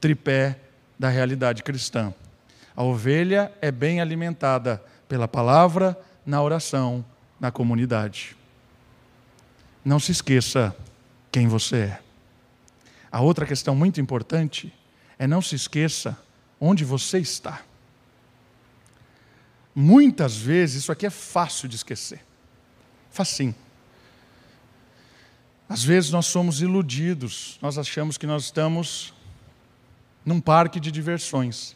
Tripé 0.00 0.58
da 0.98 1.08
realidade 1.08 1.62
cristã. 1.62 2.12
A 2.74 2.82
ovelha 2.82 3.52
é 3.60 3.70
bem 3.70 4.00
alimentada 4.00 4.82
pela 5.06 5.28
palavra, 5.28 5.96
na 6.24 6.42
oração, 6.42 7.04
na 7.38 7.50
comunidade. 7.50 8.34
Não 9.84 10.00
se 10.00 10.10
esqueça 10.10 10.74
quem 11.30 11.46
você 11.46 11.76
é. 11.76 12.00
A 13.10 13.20
outra 13.20 13.44
questão 13.44 13.74
muito 13.74 14.00
importante 14.00 14.72
é 15.18 15.26
não 15.26 15.42
se 15.42 15.54
esqueça 15.54 16.16
onde 16.58 16.82
você 16.82 17.18
está. 17.18 17.60
Muitas 19.74 20.36
vezes 20.36 20.82
isso 20.82 20.92
aqui 20.92 21.06
é 21.06 21.10
fácil 21.10 21.68
de 21.68 21.76
esquecer. 21.76 22.20
Facinho. 23.10 23.54
Às 25.68 25.82
vezes 25.82 26.10
nós 26.10 26.26
somos 26.26 26.60
iludidos, 26.60 27.58
nós 27.62 27.78
achamos 27.78 28.18
que 28.18 28.26
nós 28.26 28.44
estamos 28.44 29.14
num 30.24 30.40
parque 30.40 30.78
de 30.78 30.90
diversões. 30.90 31.74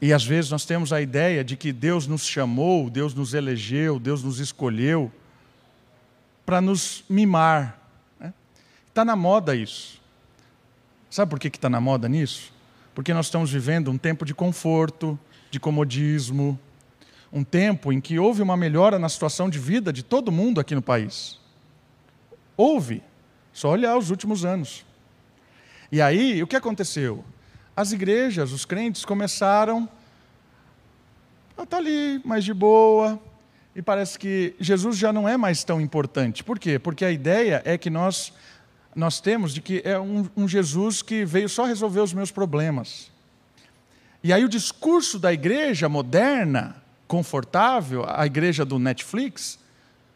E 0.00 0.12
às 0.12 0.24
vezes 0.24 0.50
nós 0.50 0.64
temos 0.64 0.92
a 0.92 1.00
ideia 1.00 1.44
de 1.44 1.56
que 1.56 1.72
Deus 1.72 2.06
nos 2.06 2.26
chamou, 2.26 2.88
Deus 2.88 3.14
nos 3.14 3.34
elegeu, 3.34 3.98
Deus 3.98 4.22
nos 4.22 4.38
escolheu 4.38 5.12
para 6.44 6.60
nos 6.60 7.04
mimar, 7.08 7.86
Está 8.96 9.04
na 9.04 9.14
moda 9.14 9.54
isso. 9.54 10.00
Sabe 11.10 11.28
por 11.28 11.38
que 11.38 11.48
está 11.48 11.68
na 11.68 11.78
moda 11.78 12.08
nisso? 12.08 12.50
Porque 12.94 13.12
nós 13.12 13.26
estamos 13.26 13.52
vivendo 13.52 13.90
um 13.90 13.98
tempo 13.98 14.24
de 14.24 14.32
conforto, 14.34 15.18
de 15.50 15.60
comodismo, 15.60 16.58
um 17.32 17.44
tempo 17.44 17.92
em 17.92 18.00
que 18.00 18.18
houve 18.18 18.42
uma 18.42 18.56
melhora 18.56 18.98
na 18.98 19.08
situação 19.08 19.48
de 19.50 19.58
vida 19.58 19.92
de 19.92 20.02
todo 20.02 20.32
mundo 20.32 20.60
aqui 20.60 20.74
no 20.74 20.82
país. 20.82 21.38
Houve, 22.56 23.02
só 23.52 23.70
olhar 23.70 23.96
os 23.96 24.10
últimos 24.10 24.44
anos. 24.44 24.84
E 25.90 26.00
aí, 26.00 26.42
o 26.42 26.46
que 26.46 26.56
aconteceu? 26.56 27.24
As 27.76 27.92
igrejas, 27.92 28.52
os 28.52 28.64
crentes 28.64 29.04
começaram 29.04 29.88
a 31.56 31.62
estar 31.62 31.66
tá 31.66 31.76
ali, 31.76 32.20
mais 32.24 32.44
de 32.44 32.54
boa, 32.54 33.20
e 33.74 33.82
parece 33.82 34.18
que 34.18 34.54
Jesus 34.58 34.96
já 34.96 35.12
não 35.12 35.28
é 35.28 35.36
mais 35.36 35.62
tão 35.62 35.80
importante. 35.80 36.42
Por 36.42 36.58
quê? 36.58 36.78
Porque 36.78 37.04
a 37.04 37.10
ideia 37.10 37.62
é 37.64 37.76
que 37.76 37.90
nós 37.90 38.32
nós 38.96 39.20
temos 39.20 39.52
de 39.52 39.60
que 39.60 39.82
é 39.84 39.98
um, 39.98 40.26
um 40.34 40.48
Jesus 40.48 41.02
que 41.02 41.22
veio 41.22 41.50
só 41.50 41.66
resolver 41.66 42.00
os 42.00 42.14
meus 42.14 42.30
problemas. 42.30 43.12
E 44.26 44.32
aí 44.32 44.44
o 44.44 44.48
discurso 44.48 45.20
da 45.20 45.32
igreja 45.32 45.88
moderna, 45.88 46.82
confortável, 47.06 48.04
a 48.08 48.26
igreja 48.26 48.64
do 48.64 48.76
Netflix, 48.76 49.56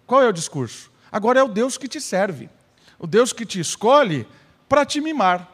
qual 0.05 0.21
é 0.21 0.27
o 0.27 0.33
discurso? 0.33 0.91
Agora 1.13 1.39
é 1.39 1.43
o 1.45 1.49
Deus 1.49 1.79
que 1.79 1.87
te 1.87 2.01
serve, 2.01 2.51
o 2.99 3.07
Deus 3.07 3.33
que 3.33 3.47
te 3.47 3.61
escolhe 3.61 4.27
para 4.69 4.85
te 4.85 5.01
mimar. 5.01 5.49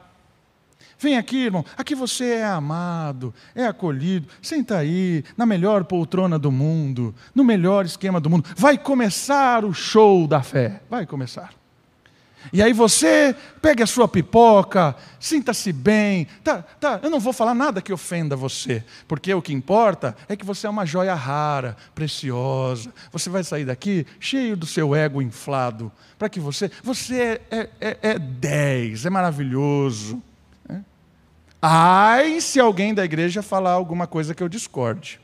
Vem 0.99 1.19
aqui, 1.19 1.37
irmão, 1.45 1.67
aqui 1.77 1.95
você 1.95 2.37
é 2.37 2.47
amado, 2.47 3.35
é 3.55 3.67
acolhido, 3.67 4.27
senta 4.41 4.79
aí, 4.79 5.23
na 5.37 5.45
melhor 5.45 5.85
poltrona 5.85 6.39
do 6.39 6.51
mundo, 6.51 7.15
no 7.35 7.45
melhor 7.45 7.85
esquema 7.85 8.19
do 8.19 8.31
mundo. 8.31 8.49
Vai 8.57 8.79
começar 8.79 9.67
o 9.67 9.75
show 9.75 10.27
da 10.27 10.43
fé, 10.43 10.81
vai 10.89 11.05
começar. 11.05 11.53
E 12.53 12.63
aí 12.63 12.73
você 12.73 13.35
pegue 13.61 13.83
a 13.83 13.87
sua 13.87 14.07
pipoca, 14.07 14.95
sinta-se 15.19 15.73
bem. 15.73 16.27
Tá, 16.43 16.63
tá, 16.63 17.01
eu 17.03 17.11
não 17.11 17.21
vou 17.21 17.33
falar 17.33 17.55
nada 17.55 17.83
que 17.83 17.93
ofenda 17.93 18.37
você, 18.37 18.85
porque 19.09 19.33
o 19.33 19.43
que 19.43 19.53
importa 19.53 20.17
é 20.29 20.37
que 20.37 20.45
você 20.45 20.67
é 20.67 20.71
uma 20.71 20.87
joia 20.87 21.15
rara, 21.15 21.77
preciosa. 21.95 22.93
Você 23.13 23.29
vai 23.29 23.43
sair 23.45 23.65
daqui 23.65 24.07
cheio 24.21 24.57
do 24.57 24.67
seu 24.67 24.95
ego 24.95 25.21
inflado, 25.21 25.91
para 26.19 26.29
que 26.29 26.41
você. 26.41 26.71
Você 26.83 27.41
é, 27.51 27.69
é, 27.81 27.99
é 28.03 28.19
10, 28.19 29.07
é 29.07 29.11
maravilhoso. 29.11 30.23
É? 30.69 30.79
Ai, 31.61 32.41
se 32.41 32.61
alguém 32.61 32.95
da 32.95 33.05
igreja 33.05 33.43
falar 33.43 33.73
alguma 33.73 34.07
coisa 34.07 34.35
que 34.35 34.43
eu 34.43 34.49
discorde. 34.49 35.21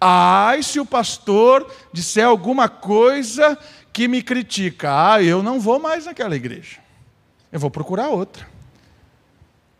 Ai, 0.00 0.62
se 0.62 0.78
o 0.78 0.86
pastor 0.86 1.70
disser 1.92 2.26
alguma 2.26 2.68
coisa 2.68 3.58
que 3.92 4.06
me 4.06 4.22
critica, 4.22 5.12
ah, 5.12 5.22
eu 5.22 5.42
não 5.42 5.58
vou 5.58 5.78
mais 5.78 6.06
naquela 6.06 6.36
igreja. 6.36 6.78
Eu 7.50 7.58
vou 7.58 7.70
procurar 7.70 8.08
outra. 8.08 8.46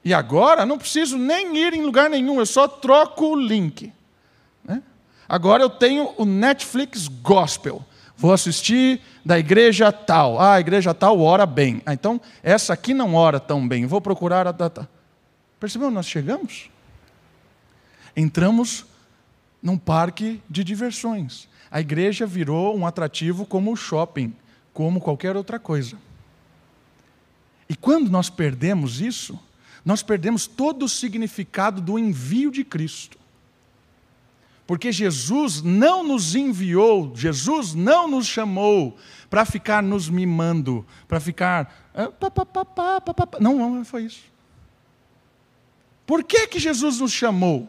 E 0.04 0.14
agora 0.14 0.64
não 0.64 0.78
preciso 0.78 1.18
nem 1.18 1.56
ir 1.56 1.74
em 1.74 1.82
lugar 1.82 2.08
nenhum, 2.08 2.38
eu 2.38 2.46
só 2.46 2.66
troco 2.66 3.26
o 3.26 3.36
link. 3.36 3.92
Né? 4.64 4.82
Agora 5.28 5.62
eu 5.62 5.70
tenho 5.70 6.14
o 6.16 6.24
Netflix 6.24 7.08
Gospel. 7.08 7.84
Vou 8.16 8.32
assistir 8.32 9.00
da 9.24 9.38
igreja 9.38 9.92
tal. 9.92 10.40
Ah, 10.40 10.54
a 10.54 10.60
igreja 10.60 10.92
tal 10.92 11.20
ora 11.20 11.46
bem. 11.46 11.80
Ah, 11.86 11.92
então, 11.92 12.20
essa 12.42 12.72
aqui 12.72 12.92
não 12.92 13.14
ora 13.14 13.38
tão 13.38 13.66
bem. 13.68 13.86
Vou 13.86 14.00
procurar 14.00 14.46
a 14.48 14.52
data. 14.52 14.88
Percebeu? 15.60 15.90
Nós 15.90 16.06
chegamos. 16.06 16.68
Entramos 18.16 18.84
num 19.62 19.76
parque 19.76 20.40
de 20.48 20.62
diversões. 20.62 21.48
A 21.70 21.80
igreja 21.80 22.26
virou 22.26 22.76
um 22.76 22.86
atrativo 22.86 23.44
como 23.44 23.72
o 23.72 23.76
shopping, 23.76 24.34
como 24.72 25.00
qualquer 25.00 25.36
outra 25.36 25.58
coisa. 25.58 25.96
E 27.68 27.76
quando 27.76 28.10
nós 28.10 28.30
perdemos 28.30 29.00
isso, 29.00 29.38
nós 29.84 30.02
perdemos 30.02 30.46
todo 30.46 30.84
o 30.84 30.88
significado 30.88 31.80
do 31.80 31.98
envio 31.98 32.50
de 32.50 32.64
Cristo. 32.64 33.18
Porque 34.66 34.92
Jesus 34.92 35.62
não 35.62 36.02
nos 36.02 36.34
enviou, 36.34 37.12
Jesus 37.16 37.74
não 37.74 38.06
nos 38.06 38.26
chamou 38.26 38.98
para 39.30 39.44
ficar 39.44 39.82
nos 39.82 40.10
mimando, 40.10 40.86
para 41.06 41.18
ficar. 41.18 41.88
Ah, 41.94 42.10
não, 43.40 43.58
não 43.76 43.84
foi 43.84 44.04
isso. 44.04 44.24
Por 46.06 46.22
que, 46.22 46.46
que 46.46 46.58
Jesus 46.58 47.00
nos 47.00 47.12
chamou? 47.12 47.68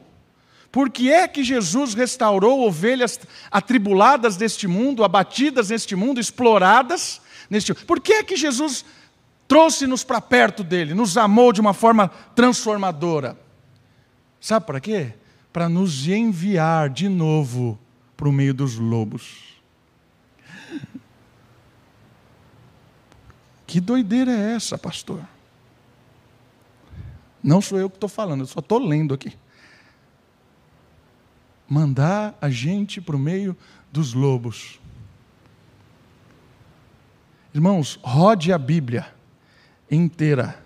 Por 0.71 0.89
que 0.89 1.11
é 1.11 1.27
que 1.27 1.43
Jesus 1.43 1.93
restaurou 1.93 2.67
ovelhas 2.67 3.19
atribuladas 3.49 4.37
deste 4.37 4.67
mundo, 4.67 5.03
abatidas 5.03 5.69
neste 5.69 5.95
mundo, 5.95 6.19
exploradas 6.19 7.21
neste 7.49 7.73
Por 7.73 7.99
que 7.99 8.13
é 8.13 8.23
que 8.23 8.35
Jesus 8.35 8.85
trouxe-nos 9.47 10.03
para 10.03 10.21
perto 10.21 10.63
dele, 10.63 10.93
nos 10.93 11.17
amou 11.17 11.51
de 11.51 11.59
uma 11.59 11.73
forma 11.73 12.09
transformadora? 12.35 13.37
Sabe 14.39 14.65
para 14.65 14.79
quê? 14.79 15.13
Para 15.51 15.67
nos 15.67 16.07
enviar 16.07 16.89
de 16.89 17.09
novo 17.09 17.79
para 18.15 18.29
o 18.29 18.31
meio 18.31 18.53
dos 18.53 18.75
lobos. 18.75 19.49
Que 23.65 23.79
doideira 23.79 24.31
é 24.31 24.55
essa, 24.55 24.77
pastor? 24.77 25.21
Não 27.41 27.61
sou 27.61 27.79
eu 27.79 27.89
que 27.89 27.95
estou 27.95 28.09
falando, 28.09 28.41
eu 28.41 28.47
só 28.47 28.59
estou 28.59 28.79
lendo 28.79 29.13
aqui. 29.13 29.33
Mandar 31.69 32.35
a 32.41 32.49
gente 32.49 32.99
para 32.99 33.15
o 33.15 33.19
meio 33.19 33.55
dos 33.91 34.15
lobos. 34.15 34.79
Irmãos, 37.53 37.99
rode 38.01 38.51
a 38.51 38.57
Bíblia 38.57 39.13
inteira. 39.89 40.63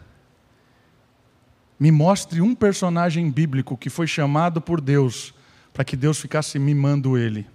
Me 1.77 1.91
mostre 1.91 2.39
um 2.39 2.55
personagem 2.55 3.29
bíblico 3.29 3.75
que 3.75 3.89
foi 3.89 4.07
chamado 4.07 4.61
por 4.61 4.79
Deus 4.79 5.33
para 5.73 5.83
que 5.83 5.97
Deus 5.97 6.21
ficasse 6.21 6.57
mimando 6.57 7.17
ele. 7.17 7.45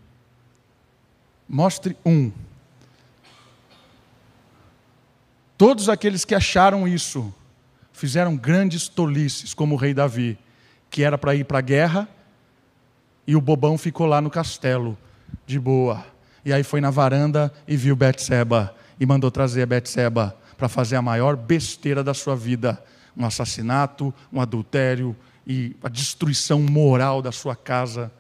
Mostre 1.49 1.97
um. 2.05 2.31
Todos 5.57 5.89
aqueles 5.89 6.25
que 6.27 6.35
acharam 6.35 6.87
isso 6.87 7.35
fizeram 7.95 8.37
grandes 8.37 8.89
tolices, 8.89 9.55
como 9.55 9.75
o 9.75 9.79
rei 9.79 9.95
Davi, 9.95 10.39
que 10.91 11.03
era 11.03 11.17
para 11.17 11.35
ir 11.35 11.45
para 11.45 11.59
a 11.59 11.63
guerra 11.63 12.09
e 13.29 13.37
o 13.37 13.43
bobão 13.43 13.77
ficou 13.77 14.07
lá 14.07 14.23
no 14.23 14.31
castelo, 14.31 14.97
de 15.47 15.61
boa. 15.61 16.03
E 16.43 16.51
aí 16.51 16.63
foi 16.63 16.81
na 16.81 16.91
varanda 16.91 17.53
e 17.69 17.77
viu 17.77 17.95
Betseba 17.95 18.75
e 18.99 19.05
mandou 19.05 19.31
trazer 19.31 19.61
a 19.61 19.67
Betseba 19.67 20.35
para 20.57 20.67
fazer 20.67 20.97
a 20.97 21.03
maior 21.03 21.37
besteira 21.37 22.03
da 22.03 22.15
sua 22.15 22.35
vida, 22.35 22.83
um 23.15 23.27
assassinato, 23.27 24.15
um 24.33 24.41
adultério 24.41 25.15
e 25.47 25.77
a 25.83 25.91
destruição 25.91 26.63
moral 26.63 27.21
da 27.21 27.31
sua 27.31 27.55
casa. 27.55 28.11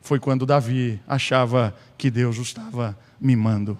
Foi 0.00 0.20
quando 0.20 0.46
Davi 0.46 1.00
achava 1.04 1.74
que 1.98 2.08
Deus 2.08 2.38
o 2.38 2.42
estava 2.42 2.96
mimando. 3.20 3.76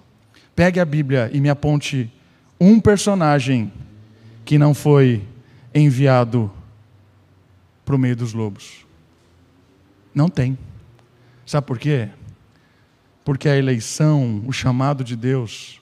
Pegue 0.53 0.81
a 0.81 0.85
Bíblia 0.85 1.29
e 1.31 1.39
me 1.39 1.47
aponte 1.47 2.11
um 2.59 2.77
personagem 2.81 3.71
que 4.43 4.57
não 4.57 4.73
foi 4.73 5.25
enviado 5.73 6.51
para 7.85 7.95
o 7.95 7.97
meio 7.97 8.17
dos 8.17 8.33
lobos. 8.33 8.88
Não 10.13 10.29
tem. 10.29 10.57
Sabe 11.45 11.65
por 11.65 11.79
quê? 11.79 12.09
Porque 13.23 13.47
a 13.47 13.57
eleição, 13.57 14.43
o 14.45 14.51
chamado 14.51 15.03
de 15.03 15.15
Deus, 15.15 15.81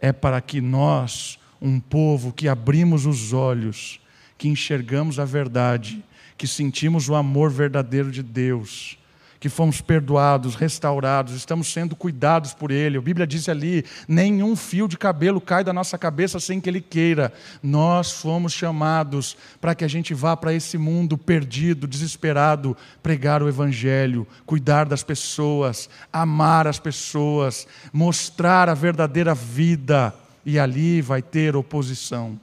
é 0.00 0.12
para 0.12 0.40
que 0.40 0.60
nós, 0.60 1.38
um 1.60 1.80
povo 1.80 2.32
que 2.32 2.48
abrimos 2.48 3.06
os 3.06 3.32
olhos, 3.32 4.00
que 4.36 4.48
enxergamos 4.48 5.18
a 5.18 5.24
verdade, 5.24 6.04
que 6.36 6.46
sentimos 6.46 7.08
o 7.08 7.14
amor 7.14 7.50
verdadeiro 7.50 8.10
de 8.10 8.22
Deus, 8.22 8.98
que 9.38 9.48
fomos 9.48 9.80
perdoados, 9.80 10.54
restaurados, 10.54 11.34
estamos 11.34 11.72
sendo 11.72 11.94
cuidados 11.94 12.54
por 12.54 12.70
Ele. 12.70 12.98
A 12.98 13.00
Bíblia 13.00 13.26
diz 13.26 13.48
ali: 13.48 13.84
nenhum 14.08 14.56
fio 14.56 14.88
de 14.88 14.96
cabelo 14.96 15.40
cai 15.40 15.62
da 15.62 15.72
nossa 15.72 15.98
cabeça 15.98 16.40
sem 16.40 16.60
que 16.60 16.68
Ele 16.68 16.80
queira. 16.80 17.32
Nós 17.62 18.12
fomos 18.12 18.52
chamados 18.52 19.36
para 19.60 19.74
que 19.74 19.84
a 19.84 19.88
gente 19.88 20.14
vá 20.14 20.36
para 20.36 20.52
esse 20.52 20.78
mundo 20.78 21.18
perdido, 21.18 21.86
desesperado, 21.86 22.76
pregar 23.02 23.42
o 23.42 23.48
Evangelho, 23.48 24.26
cuidar 24.44 24.86
das 24.86 25.02
pessoas, 25.02 25.88
amar 26.12 26.66
as 26.66 26.78
pessoas, 26.78 27.66
mostrar 27.92 28.68
a 28.68 28.74
verdadeira 28.74 29.34
vida. 29.34 30.14
E 30.44 30.60
ali 30.60 31.02
vai 31.02 31.20
ter 31.20 31.56
oposição. 31.56 32.38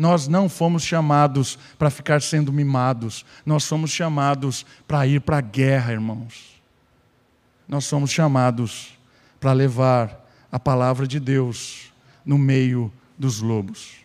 Nós 0.00 0.26
não 0.26 0.48
fomos 0.48 0.82
chamados 0.82 1.58
para 1.78 1.90
ficar 1.90 2.22
sendo 2.22 2.50
mimados, 2.50 3.22
nós 3.44 3.64
somos 3.64 3.90
chamados 3.90 4.64
para 4.88 5.06
ir 5.06 5.20
para 5.20 5.36
a 5.36 5.42
guerra, 5.42 5.92
irmãos. 5.92 6.58
Nós 7.68 7.84
somos 7.84 8.10
chamados 8.10 8.98
para 9.38 9.52
levar 9.52 10.26
a 10.50 10.58
palavra 10.58 11.06
de 11.06 11.20
Deus 11.20 11.92
no 12.24 12.38
meio 12.38 12.90
dos 13.18 13.42
lobos. 13.42 13.96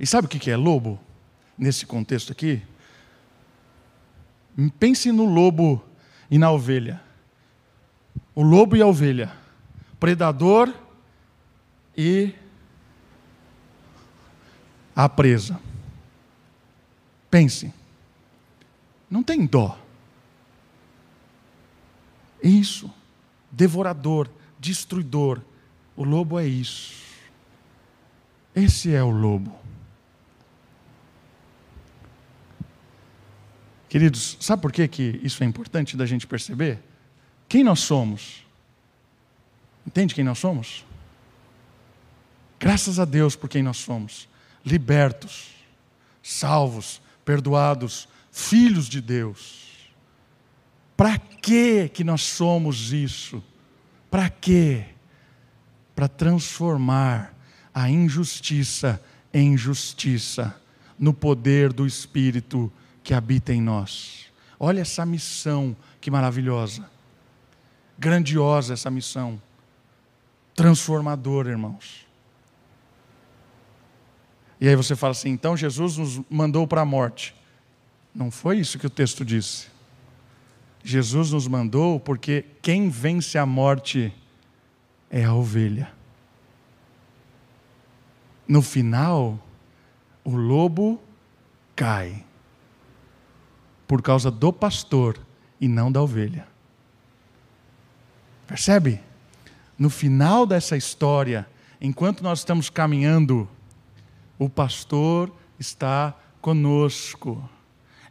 E 0.00 0.04
sabe 0.08 0.26
o 0.26 0.28
que 0.28 0.50
é 0.50 0.56
lobo 0.56 0.98
nesse 1.56 1.86
contexto 1.86 2.32
aqui? 2.32 2.60
Pense 4.80 5.12
no 5.12 5.24
lobo 5.24 5.84
e 6.28 6.36
na 6.36 6.50
ovelha. 6.50 7.00
O 8.34 8.42
lobo 8.42 8.76
e 8.76 8.82
a 8.82 8.86
ovelha, 8.88 9.32
predador 10.00 10.74
e 11.96 12.34
a 14.94 15.08
presa. 15.08 15.60
Pense, 17.30 17.72
não 19.10 19.22
tem 19.22 19.44
dó. 19.44 19.78
Isso, 22.42 22.92
devorador, 23.50 24.30
destruidor. 24.58 25.40
O 25.96 26.04
lobo 26.04 26.38
é 26.38 26.46
isso. 26.46 27.02
Esse 28.54 28.94
é 28.94 29.02
o 29.02 29.10
lobo. 29.10 29.58
Queridos, 33.88 34.36
sabe 34.40 34.60
por 34.62 34.72
que, 34.72 34.86
que 34.86 35.20
isso 35.22 35.42
é 35.42 35.46
importante 35.46 35.96
da 35.96 36.04
gente 36.04 36.26
perceber? 36.26 36.80
Quem 37.48 37.64
nós 37.64 37.80
somos? 37.80 38.44
Entende 39.86 40.14
quem 40.14 40.24
nós 40.24 40.38
somos? 40.38 40.84
Graças 42.58 42.98
a 42.98 43.04
Deus 43.04 43.36
por 43.36 43.48
quem 43.48 43.62
nós 43.62 43.76
somos 43.76 44.28
libertos, 44.64 45.50
salvos, 46.22 47.00
perdoados, 47.24 48.08
filhos 48.30 48.88
de 48.88 49.00
Deus. 49.00 49.64
Para 50.96 51.18
que 51.18 51.88
que 51.88 52.04
nós 52.04 52.22
somos 52.22 52.92
isso? 52.92 53.42
Para 54.10 54.30
quê? 54.30 54.86
Para 55.94 56.08
transformar 56.08 57.34
a 57.72 57.90
injustiça 57.90 59.02
em 59.32 59.56
justiça 59.56 60.54
no 60.98 61.12
poder 61.12 61.72
do 61.72 61.86
Espírito 61.86 62.72
que 63.02 63.12
habita 63.12 63.52
em 63.52 63.60
nós. 63.60 64.26
Olha 64.58 64.80
essa 64.80 65.04
missão 65.04 65.76
que 66.00 66.10
maravilhosa. 66.10 66.88
Grandiosa 67.98 68.74
essa 68.74 68.90
missão. 68.90 69.40
Transformadora, 70.54 71.50
irmãos. 71.50 72.03
E 74.60 74.68
aí 74.68 74.76
você 74.76 74.94
fala 74.94 75.12
assim: 75.12 75.30
então 75.30 75.56
Jesus 75.56 75.96
nos 75.96 76.20
mandou 76.30 76.66
para 76.66 76.82
a 76.82 76.84
morte. 76.84 77.34
Não 78.14 78.30
foi 78.30 78.58
isso 78.58 78.78
que 78.78 78.86
o 78.86 78.90
texto 78.90 79.24
disse. 79.24 79.66
Jesus 80.82 81.30
nos 81.30 81.48
mandou 81.48 81.98
porque 81.98 82.44
quem 82.60 82.88
vence 82.88 83.38
a 83.38 83.46
morte 83.46 84.12
é 85.10 85.24
a 85.24 85.34
ovelha. 85.34 85.90
No 88.46 88.60
final, 88.60 89.38
o 90.22 90.36
lobo 90.36 91.02
cai 91.74 92.24
por 93.88 94.02
causa 94.02 94.30
do 94.30 94.52
pastor 94.52 95.18
e 95.60 95.66
não 95.66 95.90
da 95.90 96.02
ovelha. 96.02 96.46
Percebe? 98.46 99.00
No 99.78 99.88
final 99.88 100.46
dessa 100.46 100.76
história, 100.76 101.46
enquanto 101.80 102.22
nós 102.22 102.40
estamos 102.40 102.68
caminhando 102.68 103.48
o 104.38 104.48
pastor 104.48 105.32
está 105.58 106.14
conosco. 106.40 107.48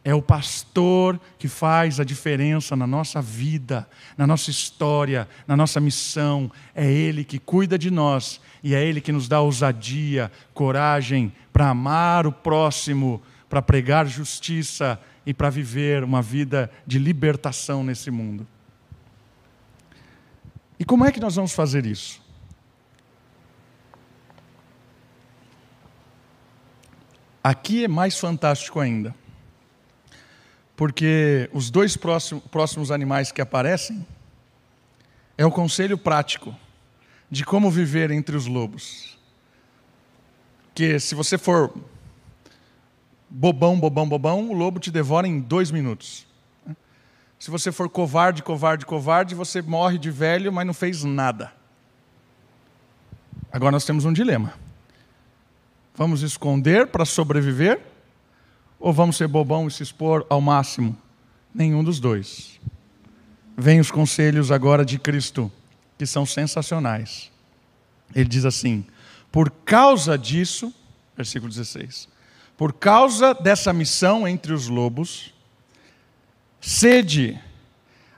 É 0.06 0.14
o 0.14 0.20
pastor 0.20 1.18
que 1.38 1.48
faz 1.48 1.98
a 1.98 2.04
diferença 2.04 2.76
na 2.76 2.86
nossa 2.86 3.22
vida, 3.22 3.88
na 4.18 4.26
nossa 4.26 4.50
história, 4.50 5.26
na 5.46 5.56
nossa 5.56 5.80
missão. 5.80 6.50
É 6.74 6.90
Ele 6.90 7.24
que 7.24 7.38
cuida 7.38 7.78
de 7.78 7.90
nós 7.90 8.38
e 8.62 8.74
é 8.74 8.84
Ele 8.84 9.00
que 9.00 9.12
nos 9.12 9.28
dá 9.28 9.40
ousadia, 9.40 10.30
coragem 10.52 11.32
para 11.52 11.70
amar 11.70 12.26
o 12.26 12.32
próximo, 12.32 13.22
para 13.48 13.62
pregar 13.62 14.06
justiça 14.06 15.00
e 15.24 15.32
para 15.32 15.48
viver 15.48 16.04
uma 16.04 16.20
vida 16.20 16.70
de 16.86 16.98
libertação 16.98 17.82
nesse 17.82 18.10
mundo. 18.10 18.46
E 20.78 20.84
como 20.84 21.04
é 21.04 21.12
que 21.12 21.20
nós 21.20 21.36
vamos 21.36 21.52
fazer 21.52 21.86
isso? 21.86 22.23
Aqui 27.44 27.84
é 27.84 27.88
mais 27.88 28.18
fantástico 28.18 28.80
ainda. 28.80 29.14
Porque 30.74 31.50
os 31.52 31.70
dois 31.70 31.94
próximos 31.94 32.90
animais 32.90 33.30
que 33.30 33.42
aparecem 33.42 34.06
é 35.36 35.44
o 35.44 35.50
conselho 35.50 35.98
prático 35.98 36.56
de 37.30 37.44
como 37.44 37.70
viver 37.70 38.10
entre 38.10 38.34
os 38.34 38.46
lobos. 38.46 39.18
Que 40.74 40.98
se 40.98 41.14
você 41.14 41.36
for 41.36 41.72
bobão, 43.28 43.78
bobão, 43.78 44.08
bobão, 44.08 44.50
o 44.50 44.54
lobo 44.54 44.80
te 44.80 44.90
devora 44.90 45.28
em 45.28 45.38
dois 45.38 45.70
minutos. 45.70 46.26
Se 47.38 47.50
você 47.50 47.70
for 47.70 47.90
covarde, 47.90 48.42
covarde, 48.42 48.86
covarde, 48.86 49.34
você 49.34 49.60
morre 49.60 49.98
de 49.98 50.10
velho, 50.10 50.50
mas 50.50 50.66
não 50.66 50.72
fez 50.72 51.04
nada. 51.04 51.52
Agora 53.52 53.72
nós 53.72 53.84
temos 53.84 54.06
um 54.06 54.14
dilema. 54.14 54.63
Vamos 55.96 56.22
esconder 56.22 56.88
para 56.88 57.04
sobreviver? 57.04 57.80
Ou 58.80 58.92
vamos 58.92 59.16
ser 59.16 59.28
bobão 59.28 59.68
e 59.68 59.70
se 59.70 59.82
expor 59.82 60.26
ao 60.28 60.40
máximo? 60.40 60.96
Nenhum 61.54 61.84
dos 61.84 62.00
dois. 62.00 62.60
Vem 63.56 63.78
os 63.78 63.90
conselhos 63.90 64.50
agora 64.50 64.84
de 64.84 64.98
Cristo, 64.98 65.50
que 65.96 66.04
são 66.04 66.26
sensacionais. 66.26 67.30
Ele 68.12 68.28
diz 68.28 68.44
assim: 68.44 68.84
Por 69.30 69.50
causa 69.50 70.18
disso, 70.18 70.74
versículo 71.16 71.48
16, 71.48 72.08
por 72.56 72.72
causa 72.72 73.32
dessa 73.32 73.72
missão 73.72 74.26
entre 74.26 74.52
os 74.52 74.66
lobos, 74.66 75.32
sede 76.60 77.40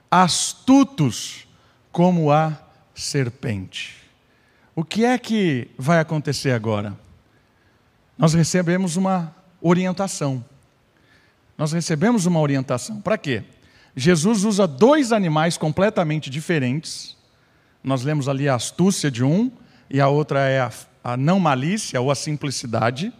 astutos 0.09 1.47
como 1.91 2.31
a 2.31 2.59
serpente. 2.95 3.95
O 4.75 4.83
que 4.83 5.05
é 5.05 5.17
que 5.19 5.69
vai 5.77 5.99
acontecer 5.99 6.51
agora? 6.51 6.97
Nós 8.17 8.33
recebemos 8.33 8.95
uma 8.95 9.35
orientação. 9.61 10.43
Nós 11.57 11.71
recebemos 11.71 12.25
uma 12.25 12.39
orientação. 12.39 12.99
Para 13.01 13.17
quê? 13.17 13.43
Jesus 13.95 14.43
usa 14.43 14.67
dois 14.67 15.11
animais 15.11 15.57
completamente 15.57 16.29
diferentes. 16.29 17.15
Nós 17.83 18.03
lemos 18.03 18.27
ali 18.27 18.49
a 18.49 18.55
astúcia 18.55 19.11
de 19.11 19.23
um 19.23 19.51
e 19.89 20.01
a 20.01 20.07
outra 20.07 20.47
é 20.47 20.61
a, 20.61 20.71
a 21.03 21.17
não 21.17 21.39
malícia 21.39 22.01
ou 22.01 22.11
a 22.11 22.15
simplicidade. 22.15 23.13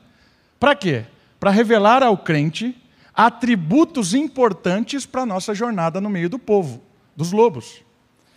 Para 0.60 0.76
quê? 0.76 1.06
Para 1.40 1.52
revelar 1.52 2.02
ao 2.02 2.18
crente 2.18 2.76
atributos 3.14 4.14
importantes 4.14 5.06
para 5.06 5.24
a 5.24 5.26
nossa 5.26 5.54
jornada 5.54 6.00
no 6.00 6.10
meio 6.10 6.30
do 6.30 6.38
povo, 6.38 6.84
dos 7.16 7.32
lobos. 7.32 7.84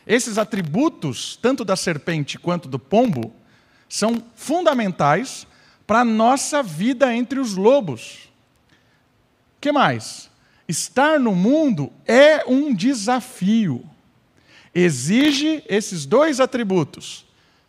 Esses 0.07 0.38
atributos, 0.38 1.38
tanto 1.40 1.64
da 1.64 1.77
serpente 1.77 2.38
quanto 2.38 2.68
do 2.68 2.79
pombo, 2.79 3.35
são 3.88 4.23
fundamentais 4.35 5.46
para 5.90 6.03
a 6.03 6.05
nossa 6.05 6.62
vida 6.62 7.12
entre 7.12 7.40
os 7.40 7.57
lobos. 7.57 8.31
O 9.57 9.61
que 9.61 9.72
mais? 9.72 10.31
Estar 10.68 11.18
no 11.18 11.35
mundo 11.35 11.92
é 12.07 12.44
um 12.46 12.72
desafio. 12.72 13.85
Exige 14.72 15.64
esses 15.68 16.07
dois 16.07 16.38
atributos: 16.38 17.26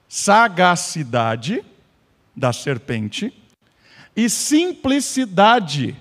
sagacidade 0.07 1.65
da 2.36 2.53
serpente 2.53 3.34
e 4.15 4.29
simplicidade 4.29 5.97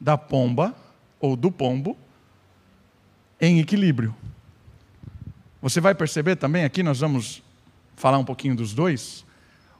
da 0.00 0.18
pomba 0.18 0.74
ou 1.20 1.36
do 1.36 1.52
pombo 1.52 1.96
em 3.40 3.60
equilíbrio. 3.60 4.12
Você 5.62 5.80
vai 5.80 5.94
perceber 5.94 6.34
também, 6.34 6.64
aqui 6.64 6.82
nós 6.82 6.98
vamos 6.98 7.44
falar 7.94 8.18
um 8.18 8.24
pouquinho 8.24 8.56
dos 8.56 8.74
dois. 8.74 9.24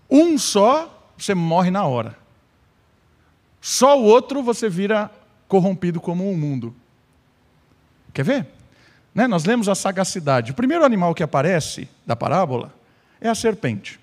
Um 0.09 0.38
só, 0.38 0.99
você 1.24 1.35
morre 1.35 1.70
na 1.70 1.85
hora. 1.85 2.16
Só 3.61 3.98
o 3.98 4.04
outro 4.04 4.42
você 4.42 4.68
vira 4.68 5.11
corrompido 5.46 6.00
como 6.00 6.24
o 6.24 6.33
um 6.33 6.37
mundo. 6.37 6.74
Quer 8.12 8.24
ver? 8.24 8.46
Né? 9.14 9.26
Nós 9.26 9.44
lemos 9.44 9.68
a 9.68 9.74
sagacidade. 9.74 10.52
O 10.52 10.54
primeiro 10.54 10.85
animal 10.85 11.14
que 11.14 11.22
aparece 11.22 11.88
da 12.06 12.16
parábola 12.16 12.72
é 13.20 13.28
a 13.28 13.35
serpente. 13.35 14.00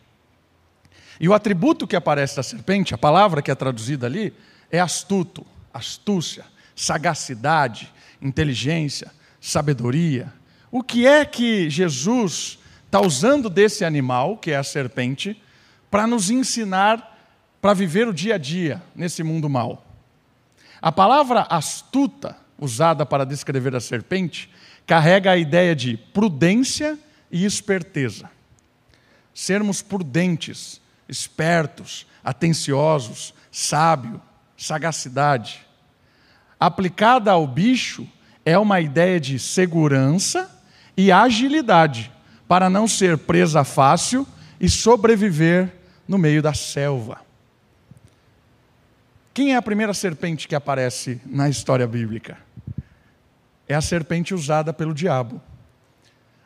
E 1.20 1.28
o 1.28 1.34
atributo 1.34 1.88
que 1.88 1.96
aparece 1.96 2.36
da 2.36 2.44
serpente, 2.44 2.94
a 2.94 2.98
palavra 2.98 3.42
que 3.42 3.50
é 3.50 3.56
traduzida 3.56 4.06
ali, 4.06 4.34
é 4.72 4.80
astuto, 4.80 5.46
astúcia, 5.74 6.46
sagacidade, 6.76 7.92
inteligência, 8.22 9.12
sabedoria, 9.42 10.32
o 10.70 10.84
que 10.84 11.08
é 11.08 11.26
que 11.26 11.70
Jesus 11.70 12.60
está 12.86 13.02
usando 13.02 13.50
desse 13.50 13.84
animal, 13.84 14.38
que 14.38 14.52
é 14.52 14.58
a 14.58 14.64
serpente, 14.64 15.42
para 15.90 16.08
nos 16.08 16.30
ensinar 16.30 17.16
para 17.62 17.74
viver 17.74 18.08
o 18.08 18.14
dia 18.14 18.36
a 18.36 18.38
dia 18.38 18.82
nesse 18.96 19.24
mundo 19.24 19.50
mal? 19.50 19.86
A 20.82 20.92
palavra 20.92 21.48
astuta, 21.50 22.38
usada 22.58 23.06
para 23.06 23.26
descrever 23.26 23.76
a 23.76 23.80
serpente, 23.80 24.50
carrega 24.86 25.32
a 25.32 25.38
ideia 25.38 25.76
de 25.76 25.98
prudência 25.98 26.98
e 27.32 27.46
esperteza. 27.46 28.30
Sermos 29.34 29.82
prudentes, 29.82 30.82
espertos, 31.10 32.08
atenciosos, 32.24 33.34
sábio, 33.52 34.22
sagacidade. 34.56 35.66
Aplicada 36.60 37.32
ao 37.32 37.46
bicho, 37.46 38.08
é 38.46 38.58
uma 38.58 38.80
ideia 38.80 39.20
de 39.20 39.38
segurança 39.38 40.50
e 40.96 41.12
agilidade, 41.12 42.12
para 42.48 42.70
não 42.70 42.88
ser 42.88 43.18
presa 43.18 43.64
fácil 43.64 44.26
e 44.60 44.70
sobreviver 44.70 45.77
no 46.08 46.18
meio 46.18 46.42
da 46.42 46.54
selva. 46.54 47.22
Quem 49.34 49.54
é 49.54 49.56
a 49.56 49.62
primeira 49.62 49.94
serpente 49.94 50.48
que 50.48 50.56
aparece 50.56 51.22
na 51.26 51.48
história 51.50 51.86
bíblica? 51.86 52.38
É 53.68 53.76
a 53.76 53.82
serpente 53.82 54.34
usada 54.34 54.74
pelo 54.74 54.94
diabo. 54.94 55.42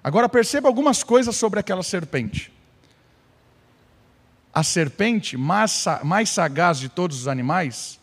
Agora 0.03 0.27
perceba 0.27 0.67
algumas 0.67 1.03
coisas 1.03 1.35
sobre 1.35 1.59
aquela 1.59 1.83
serpente. 1.83 2.51
A 4.53 4.63
serpente 4.63 5.37
mais, 5.37 5.87
sagaz 6.27 6.79
de 6.79 6.89
todos 6.89 7.21
os 7.21 7.27
animais, 7.27 7.99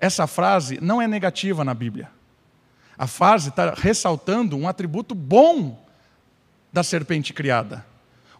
essa 0.00 0.26
frase 0.26 0.80
não 0.80 1.00
é 1.00 1.06
negativa 1.06 1.62
na 1.62 1.74
Bíblia. 1.74 2.10
A 2.98 3.06
frase 3.06 3.50
está 3.50 3.74
ressaltando 3.76 4.56
um 4.56 4.66
atributo 4.66 5.14
bom 5.14 5.86
da 6.72 6.82
serpente 6.82 7.32
criada. 7.32 7.86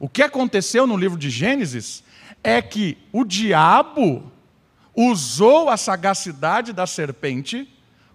O 0.01 0.09
que 0.09 0.23
aconteceu 0.23 0.87
no 0.87 0.97
livro 0.97 1.19
de 1.19 1.29
Gênesis 1.29 2.03
é 2.43 2.63
que 2.63 2.97
o 3.13 3.23
diabo 3.23 4.33
usou 4.97 5.69
a 5.69 5.77
sagacidade 5.77 6.73
da 6.73 6.87
serpente 6.87 7.69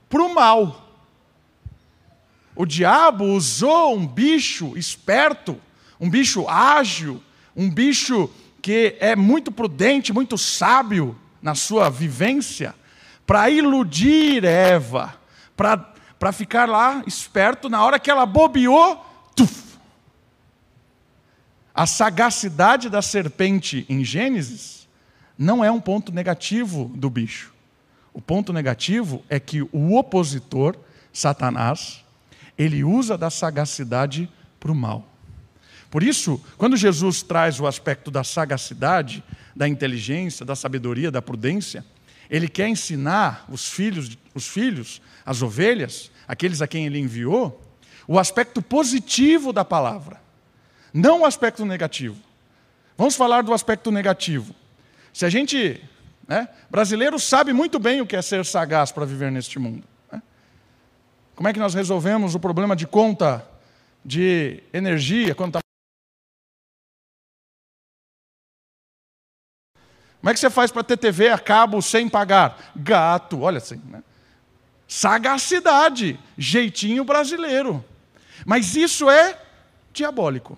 para 0.10 0.24
o 0.24 0.34
mal. 0.34 0.90
O 2.56 2.66
diabo 2.66 3.26
usou 3.26 3.96
um 3.96 4.08
bicho 4.08 4.76
esperto, 4.76 5.62
um 6.00 6.10
bicho 6.10 6.50
ágil, 6.50 7.22
um 7.56 7.70
bicho 7.70 8.32
que 8.64 8.98
é 9.00 9.16
muito 9.16 9.52
prudente, 9.52 10.12
muito 10.12 10.40
sábio 10.40 11.16
na 11.40 11.54
sua 11.54 11.88
vivência, 11.88 12.74
para 13.28 13.48
iludir 13.52 14.44
Eva, 14.44 15.14
para 15.56 16.32
ficar 16.34 16.68
lá 16.68 17.04
esperto 17.06 17.70
na 17.70 17.84
hora 17.84 18.00
que 18.00 18.10
ela 18.10 18.26
bobeou, 18.26 19.06
tuf. 19.36 19.75
A 21.76 21.86
sagacidade 21.86 22.90
da 22.90 23.02
serpente 23.02 23.86
em 23.90 24.02
Gênesis 24.02 24.88
não 25.38 25.62
é 25.62 25.70
um 25.70 25.82
ponto 25.82 26.10
negativo 26.10 26.90
do 26.96 27.10
bicho. 27.10 27.54
O 28.14 28.22
ponto 28.22 28.54
negativo 28.54 29.22
é 29.28 29.42
que 29.42 29.62
o 29.62 29.98
opositor, 29.98 30.78
Satanás, 31.12 32.02
ele 32.58 32.82
usa 32.86 33.18
da 33.18 33.30
sagacidade 33.30 34.32
para 34.58 34.72
o 34.72 34.76
mal. 34.76 35.06
Por 35.92 36.02
isso, 36.02 36.42
quando 36.58 36.78
Jesus 36.78 37.22
traz 37.22 37.60
o 37.60 37.68
aspecto 37.68 38.10
da 38.10 38.24
sagacidade, 38.24 39.22
da 39.54 39.68
inteligência, 39.68 40.46
da 40.46 40.56
sabedoria, 40.56 41.12
da 41.12 41.22
prudência, 41.22 41.86
ele 42.30 42.48
quer 42.48 42.70
ensinar 42.70 43.46
os 43.50 43.68
filhos, 43.68 44.18
os 44.34 44.48
filhos, 44.48 45.02
as 45.26 45.42
ovelhas, 45.42 46.10
aqueles 46.26 46.62
a 46.62 46.68
quem 46.68 46.86
ele 46.86 47.00
enviou, 47.00 47.62
o 48.08 48.18
aspecto 48.18 48.62
positivo 48.62 49.52
da 49.52 49.66
palavra, 49.66 50.24
não 50.96 51.22
o 51.22 51.26
aspecto 51.26 51.66
negativo. 51.66 52.16
Vamos 52.98 53.18
falar 53.18 53.44
do 53.44 53.54
aspecto 53.54 53.92
negativo. 53.92 54.56
Se 55.12 55.26
a 55.26 55.30
gente, 55.30 55.84
né, 56.26 56.48
brasileiro 56.70 57.20
sabe 57.20 57.52
muito 57.52 57.78
bem 57.78 58.00
o 58.00 58.08
que 58.08 58.16
é 58.16 58.22
ser 58.22 58.46
sagaz 58.46 58.94
para 58.94 59.06
viver 59.06 59.30
neste 59.30 59.60
mundo. 59.60 59.86
Né? 60.10 60.22
Como 61.36 61.50
é 61.50 61.54
que 61.54 61.60
nós 61.60 61.74
resolvemos 61.74 62.34
o 62.34 62.40
problema 62.40 62.78
de 62.78 62.88
conta 62.88 63.46
de 64.06 64.64
energia 64.72 65.36
quando 65.36 65.50
está 65.50 65.60
Como 70.22 70.30
é 70.32 70.34
que 70.34 70.40
você 70.40 70.50
faz 70.50 70.72
para 70.72 70.84
ter 70.84 70.98
TV 70.98 71.30
a 71.30 71.38
cabo 71.38 71.82
sem 71.82 72.08
pagar? 72.08 72.72
Gato, 72.74 73.42
olha 73.42 73.58
assim. 73.58 73.82
Né? 73.86 74.02
Sagacidade, 74.88 76.18
jeitinho 76.38 77.04
brasileiro. 77.04 77.84
Mas 78.46 78.76
isso 78.78 79.10
é 79.10 79.40
diabólico. 79.94 80.58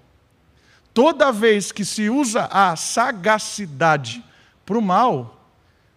Toda 0.98 1.32
vez 1.32 1.72
que 1.72 1.86
se 1.86 2.10
usa 2.10 2.46
a 2.46 2.76
sagacidade 2.76 4.26
para 4.66 4.80
o 4.80 4.82
mal, 4.82 5.48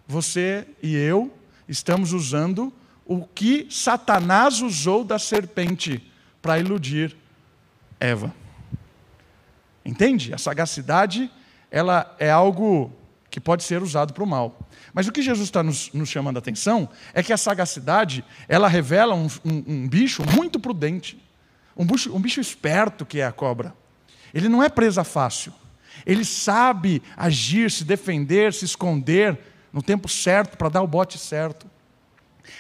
você 0.07 0.67
e 0.83 0.95
eu 0.95 1.33
estamos 1.67 2.13
usando 2.13 2.71
o 3.07 3.27
que 3.27 3.67
Satanás 3.71 4.61
usou 4.61 5.03
da 5.03 5.19
serpente 5.19 6.07
para 6.43 6.59
iludir 6.59 7.17
Eva. 7.99 8.35
Entende? 9.83 10.35
A 10.35 10.37
sagacidade, 10.37 11.31
ela 11.71 12.15
é 12.19 12.31
algo 12.31 12.93
que 13.31 13.41
pode 13.41 13.65
ser 13.65 13.83
usado 13.83 14.13
para 14.13 14.23
o 14.23 14.27
mal. 14.27 14.69
Mas 14.93 15.09
o 15.09 15.13
que 15.13 15.23
Jesus 15.23 15.49
está 15.49 15.63
nos, 15.63 15.91
nos, 15.95 16.11
chamando 16.11 16.37
a 16.37 16.41
atenção 16.41 16.87
é 17.15 17.23
que 17.23 17.33
a 17.33 17.39
sagacidade, 17.39 18.23
ela 18.47 18.69
revela 18.69 19.15
um, 19.15 19.29
um, 19.47 19.65
um 19.67 19.89
bicho 19.89 20.23
muito 20.37 20.61
prudente, 20.61 21.19
um 21.75 21.87
bicho, 21.87 22.15
um 22.15 22.21
bicho 22.21 22.39
esperto 22.39 23.07
que 23.07 23.21
é 23.21 23.25
a 23.25 23.33
cobra. 23.33 23.80
Ele 24.33 24.49
não 24.49 24.63
é 24.63 24.69
presa 24.69 25.05
fácil. 25.05 25.53
Ele 26.07 26.25
sabe 26.25 27.03
agir, 27.17 27.71
se 27.71 27.85
defender, 27.85 28.53
se 28.53 28.65
esconder 28.65 29.39
no 29.73 29.83
tempo 29.83 30.09
certo 30.09 30.57
para 30.57 30.69
dar 30.69 30.83
o 30.83 30.87
bote 30.87 31.19
certo. 31.19 31.67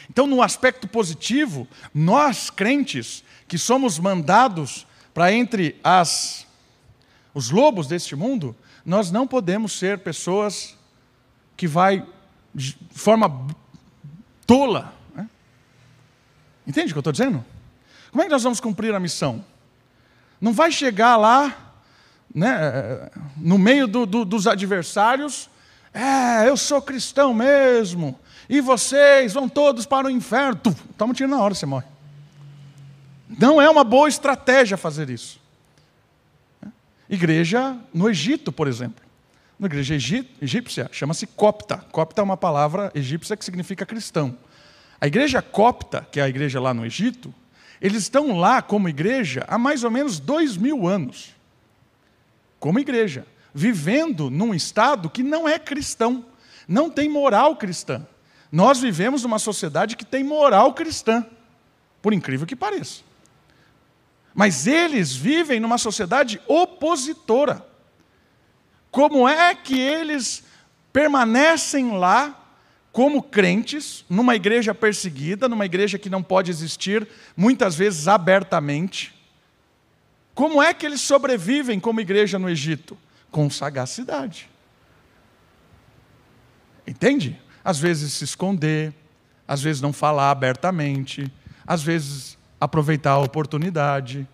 Então, 0.08 0.26
no 0.26 0.42
aspecto 0.42 0.86
positivo, 0.86 1.66
nós 1.92 2.50
crentes 2.50 3.24
que 3.48 3.58
somos 3.58 3.98
mandados 3.98 4.86
para 5.12 5.32
entre 5.32 5.78
as 5.82 6.46
os 7.32 7.50
lobos 7.50 7.86
deste 7.86 8.16
mundo, 8.16 8.56
nós 8.84 9.10
não 9.10 9.26
podemos 9.26 9.72
ser 9.72 9.98
pessoas 9.98 10.76
que 11.56 11.66
vai 11.68 12.04
de 12.54 12.76
forma 12.90 13.46
tola. 14.46 14.92
Né? 15.14 15.28
Entende 16.66 16.88
o 16.88 16.94
que 16.94 16.98
eu 16.98 17.00
estou 17.00 17.12
dizendo? 17.12 17.44
Como 18.10 18.22
é 18.22 18.24
que 18.26 18.32
nós 18.32 18.42
vamos 18.42 18.60
cumprir 18.60 18.94
a 18.94 19.00
missão? 19.00 19.44
Não 20.40 20.52
vai 20.52 20.72
chegar 20.72 21.16
lá, 21.16 21.74
né, 22.34 23.10
no 23.36 23.58
meio 23.58 23.86
do, 23.86 24.06
do, 24.06 24.24
dos 24.24 24.46
adversários, 24.46 25.50
é, 25.92 26.48
eu 26.48 26.56
sou 26.56 26.80
cristão 26.80 27.34
mesmo, 27.34 28.18
e 28.48 28.60
vocês 28.60 29.32
vão 29.34 29.48
todos 29.48 29.86
para 29.86 30.06
o 30.06 30.10
inferno. 30.10 30.60
Toma 30.96 31.12
um 31.12 31.14
tiro 31.14 31.28
na 31.28 31.40
hora, 31.40 31.54
você 31.54 31.66
morre. 31.66 31.86
Não 33.28 33.60
é 33.60 33.68
uma 33.68 33.84
boa 33.84 34.08
estratégia 34.08 34.76
fazer 34.76 35.10
isso. 35.10 35.40
Igreja 37.08 37.76
no 37.92 38.08
Egito, 38.08 38.50
por 38.50 38.66
exemplo. 38.66 39.04
Na 39.58 39.66
igreja 39.66 39.94
egípcia 40.40 40.88
chama-se 40.90 41.26
copta. 41.26 41.78
Copta 41.92 42.22
é 42.22 42.24
uma 42.24 42.36
palavra 42.36 42.90
egípcia 42.94 43.36
que 43.36 43.44
significa 43.44 43.84
cristão. 43.84 44.36
A 44.98 45.06
igreja 45.06 45.42
copta, 45.42 46.06
que 46.10 46.18
é 46.18 46.22
a 46.22 46.28
igreja 46.28 46.58
lá 46.60 46.72
no 46.72 46.84
Egito, 46.86 47.34
eles 47.80 48.02
estão 48.02 48.38
lá 48.38 48.60
como 48.60 48.88
igreja 48.88 49.44
há 49.48 49.56
mais 49.56 49.84
ou 49.84 49.90
menos 49.90 50.20
dois 50.20 50.56
mil 50.56 50.86
anos. 50.86 51.34
Como 52.58 52.78
igreja. 52.78 53.26
Vivendo 53.54 54.30
num 54.30 54.54
estado 54.54 55.08
que 55.08 55.22
não 55.22 55.48
é 55.48 55.58
cristão. 55.58 56.24
Não 56.68 56.90
tem 56.90 57.08
moral 57.08 57.56
cristã. 57.56 58.06
Nós 58.52 58.80
vivemos 58.80 59.22
numa 59.22 59.38
sociedade 59.38 59.96
que 59.96 60.04
tem 60.04 60.22
moral 60.22 60.74
cristã. 60.74 61.26
Por 62.02 62.12
incrível 62.12 62.46
que 62.46 62.54
pareça. 62.54 63.02
Mas 64.34 64.66
eles 64.66 65.16
vivem 65.16 65.58
numa 65.58 65.78
sociedade 65.78 66.40
opositora. 66.46 67.66
Como 68.90 69.26
é 69.26 69.54
que 69.54 69.78
eles 69.78 70.44
permanecem 70.92 71.96
lá 71.96 72.39
como 72.92 73.22
crentes, 73.22 74.04
numa 74.10 74.34
igreja 74.34 74.74
perseguida, 74.74 75.48
numa 75.48 75.64
igreja 75.64 75.98
que 75.98 76.10
não 76.10 76.22
pode 76.22 76.50
existir, 76.50 77.06
muitas 77.36 77.76
vezes 77.76 78.08
abertamente? 78.08 79.14
Como 80.34 80.62
é 80.62 80.74
que 80.74 80.86
eles 80.86 81.00
sobrevivem 81.00 81.78
como 81.78 82.00
igreja 82.00 82.38
no 82.38 82.48
Egito? 82.48 82.96
Com 83.30 83.48
sagacidade. 83.48 84.50
Entende? 86.86 87.40
Às 87.64 87.78
vezes 87.78 88.14
se 88.14 88.24
esconder, 88.24 88.92
às 89.46 89.62
vezes 89.62 89.80
não 89.80 89.92
falar 89.92 90.30
abertamente, 90.30 91.30
às 91.66 91.82
vezes 91.82 92.36
aproveitar 92.60 93.12
a 93.12 93.18
oportunidade, 93.18 94.26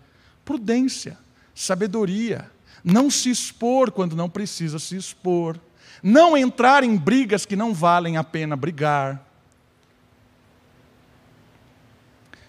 prudência, 0.44 1.18
sabedoria, 1.54 2.50
não 2.82 3.10
se 3.10 3.28
expor 3.28 3.90
quando 3.90 4.16
não 4.16 4.30
precisa 4.30 4.78
se 4.78 4.96
expor, 4.96 5.58
não 6.02 6.36
entrar 6.36 6.84
em 6.84 6.96
brigas 6.96 7.46
que 7.46 7.56
não 7.56 7.74
valem 7.74 8.16
a 8.16 8.24
pena 8.24 8.56
brigar. 8.56 9.24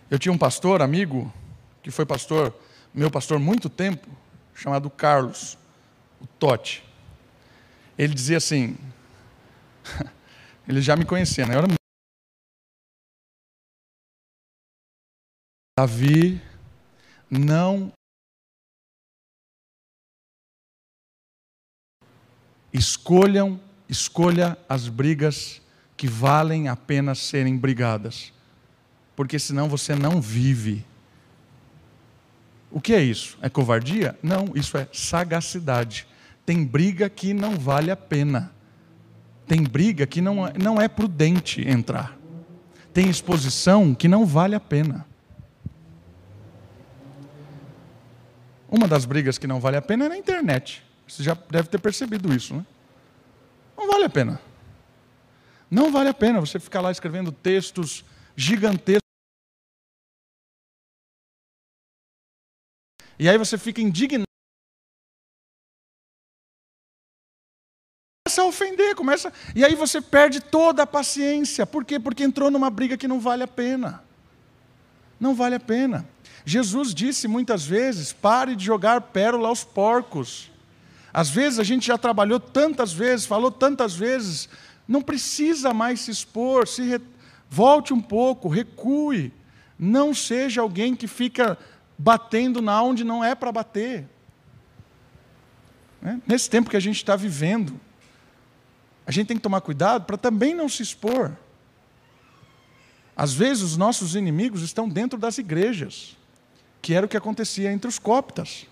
Eu 0.09 0.17
tinha 0.17 0.31
um 0.31 0.37
pastor, 0.37 0.81
amigo, 0.81 1.31
que 1.81 1.91
foi 1.91 2.05
pastor, 2.05 2.53
meu 2.93 3.11
pastor 3.11 3.39
muito 3.39 3.69
tempo, 3.69 4.07
chamado 4.53 4.89
Carlos, 4.89 5.57
o 6.21 6.25
Tote. 6.25 6.83
Ele 7.97 8.13
dizia 8.13 8.37
assim, 8.37 8.77
ele 10.67 10.81
já 10.81 10.95
me 10.95 11.05
conhecia, 11.05 11.45
né? 11.45 11.55
Eu 11.55 11.59
era 11.59 11.67
Davi 15.77 16.41
não 17.29 17.91
escolham, 22.73 23.59
escolha 23.89 24.57
as 24.67 24.87
brigas 24.87 25.61
que 25.95 26.07
valem 26.07 26.67
a 26.67 26.75
pena 26.75 27.15
serem 27.15 27.57
brigadas. 27.57 28.31
Porque 29.15 29.39
senão 29.39 29.67
você 29.67 29.95
não 29.95 30.21
vive. 30.21 30.85
O 32.69 32.79
que 32.79 32.93
é 32.93 33.01
isso? 33.01 33.37
É 33.41 33.49
covardia? 33.49 34.17
Não, 34.21 34.51
isso 34.53 34.77
é 34.77 34.87
sagacidade. 34.93 36.07
Tem 36.45 36.63
briga 36.63 37.09
que 37.09 37.33
não 37.33 37.57
vale 37.57 37.89
a 37.89 37.95
pena. 37.95 38.51
Tem 39.47 39.63
briga 39.63 40.05
que 40.05 40.21
não, 40.21 40.51
não 40.61 40.79
é 40.79 40.87
prudente 40.87 41.67
entrar. 41.67 42.17
Tem 42.93 43.09
exposição 43.09 43.95
que 43.95 44.07
não 44.07 44.25
vale 44.25 44.55
a 44.55 44.59
pena. 44.59 45.05
Uma 48.69 48.87
das 48.87 49.05
brigas 49.05 49.37
que 49.37 49.47
não 49.47 49.59
vale 49.59 49.77
a 49.77 49.81
pena 49.81 50.05
é 50.05 50.09
na 50.09 50.17
internet. 50.17 50.86
Você 51.07 51.23
já 51.23 51.33
deve 51.33 51.69
ter 51.69 51.79
percebido 51.79 52.33
isso, 52.33 52.53
né? 52.55 52.65
Não 53.77 53.87
vale 53.87 54.05
a 54.05 54.09
pena. 54.09 54.41
Não 55.69 55.91
vale 55.91 56.09
a 56.09 56.13
pena 56.13 56.39
você 56.39 56.59
ficar 56.59 56.81
lá 56.81 56.91
escrevendo 56.91 57.31
textos 57.31 58.03
gigantescos. 58.35 59.01
E 63.19 63.27
aí 63.27 63.37
você 63.37 63.57
fica 63.57 63.81
indignado. 63.81 64.27
Começa 68.25 68.41
a 68.41 68.45
ofender, 68.45 68.95
começa. 68.95 69.33
E 69.55 69.63
aí 69.63 69.73
você 69.73 70.01
perde 70.01 70.39
toda 70.39 70.83
a 70.83 70.87
paciência. 70.87 71.65
Por 71.65 71.83
quê? 71.85 71.99
Porque 71.99 72.23
entrou 72.23 72.51
numa 72.51 72.69
briga 72.69 72.97
que 72.97 73.07
não 73.07 73.19
vale 73.19 73.43
a 73.43 73.47
pena. 73.47 74.03
Não 75.19 75.33
vale 75.33 75.55
a 75.55 75.59
pena. 75.59 76.07
Jesus 76.45 76.93
disse 76.93 77.27
muitas 77.27 77.65
vezes: 77.65 78.13
pare 78.13 78.55
de 78.55 78.63
jogar 78.63 79.01
pérola 79.01 79.47
aos 79.47 79.63
porcos. 79.63 80.51
Às 81.17 81.31
vezes 81.31 81.57
a 81.57 81.63
gente 81.63 81.87
já 81.87 81.97
trabalhou 81.97 82.39
tantas 82.39 82.93
vezes, 82.93 83.25
falou 83.25 83.49
tantas 83.49 83.95
vezes, 83.95 84.47
não 84.87 85.01
precisa 85.01 85.73
mais 85.73 86.01
se 86.01 86.11
expor, 86.11 86.67
se 86.67 86.83
re... 86.83 87.01
volte 87.49 87.91
um 87.91 87.99
pouco, 87.99 88.47
recue. 88.47 89.33
Não 89.79 90.13
seja 90.13 90.61
alguém 90.61 90.95
que 90.95 91.07
fica 91.07 91.57
batendo 91.97 92.61
na 92.61 92.79
onde 92.83 93.03
não 93.03 93.23
é 93.23 93.33
para 93.33 93.51
bater. 93.51 94.07
Né? 95.99 96.21
Nesse 96.27 96.51
tempo 96.51 96.69
que 96.69 96.77
a 96.77 96.79
gente 96.79 96.97
está 96.97 97.15
vivendo, 97.15 97.81
a 99.03 99.11
gente 99.11 99.25
tem 99.25 99.37
que 99.37 99.41
tomar 99.41 99.61
cuidado 99.61 100.05
para 100.05 100.17
também 100.17 100.53
não 100.53 100.69
se 100.69 100.83
expor. 100.83 101.35
Às 103.15 103.33
vezes 103.33 103.63
os 103.63 103.75
nossos 103.75 104.13
inimigos 104.13 104.61
estão 104.61 104.87
dentro 104.87 105.17
das 105.17 105.39
igrejas 105.39 106.15
que 106.79 106.93
era 106.93 107.07
o 107.07 107.09
que 107.09 107.17
acontecia 107.17 107.71
entre 107.71 107.89
os 107.89 107.97
coptas. 107.97 108.67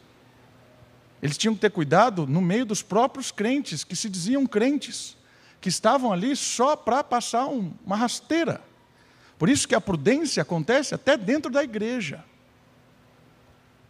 Eles 1.21 1.37
tinham 1.37 1.55
que 1.55 1.61
ter 1.61 1.71
cuidado 1.71 2.27
no 2.27 2.41
meio 2.41 2.65
dos 2.65 2.81
próprios 2.81 3.31
crentes, 3.31 3.83
que 3.83 3.95
se 3.95 4.09
diziam 4.09 4.45
crentes, 4.45 5.17
que 5.59 5.69
estavam 5.69 6.11
ali 6.11 6.35
só 6.35 6.75
para 6.75 7.03
passar 7.03 7.47
um, 7.47 7.73
uma 7.85 7.95
rasteira. 7.95 8.61
Por 9.37 9.49
isso 9.49 9.67
que 9.67 9.75
a 9.75 9.81
prudência 9.81 10.41
acontece 10.41 10.93
até 10.93 11.17
dentro 11.17 11.51
da 11.51 11.63
igreja. 11.63 12.23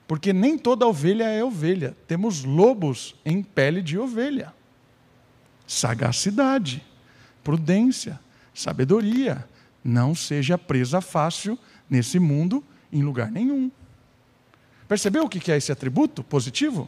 Porque 0.07 0.31
nem 0.31 0.57
toda 0.57 0.87
ovelha 0.87 1.25
é 1.25 1.43
ovelha. 1.43 1.95
Temos 2.07 2.43
lobos 2.43 3.15
em 3.25 3.41
pele 3.41 3.81
de 3.81 3.97
ovelha. 3.97 4.53
Sagacidade, 5.67 6.85
prudência, 7.43 8.19
sabedoria. 8.53 9.47
Não 9.83 10.15
seja 10.15 10.57
presa 10.57 11.01
fácil 11.01 11.57
nesse 11.89 12.19
mundo 12.19 12.63
em 12.91 13.03
lugar 13.03 13.31
nenhum. 13.31 13.71
Percebeu 14.87 15.25
o 15.25 15.29
que 15.29 15.51
é 15.51 15.57
esse 15.57 15.71
atributo 15.71 16.23
positivo? 16.23 16.87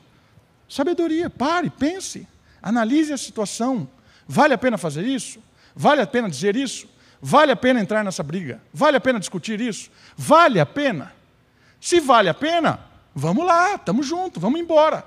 Sabedoria. 0.67 1.30
Pare, 1.30 1.69
pense, 1.69 2.27
analise 2.62 3.13
a 3.13 3.17
situação. 3.17 3.88
Vale 4.27 4.53
a 4.53 4.58
pena 4.58 4.77
fazer 4.77 5.06
isso? 5.06 5.39
Vale 5.75 6.01
a 6.01 6.08
pena 6.08 6.30
dizer 6.30 6.56
isso? 6.56 6.88
Vale 7.21 7.51
a 7.51 7.56
pena 7.56 7.80
entrar 7.80 8.03
nessa 8.03 8.23
briga? 8.23 8.62
Vale 8.73 8.97
a 8.97 9.01
pena 9.01 9.19
discutir 9.19 9.60
isso? 9.62 9.89
Vale 10.15 10.60
a 10.60 10.65
pena? 10.65 11.13
Se 11.80 11.99
vale 11.99 12.30
a 12.30 12.34
pena, 12.34 12.80
vamos 13.13 13.45
lá, 13.45 13.75
estamos 13.75 14.06
juntos, 14.06 14.41
vamos 14.41 14.60
embora. 14.60 15.06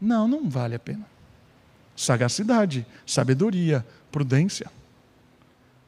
Não, 0.00 0.28
não 0.28 0.48
vale 0.48 0.74
a 0.74 0.78
pena. 0.78 1.06
Sagacidade, 1.96 2.86
sabedoria, 3.06 3.84
prudência. 4.10 4.70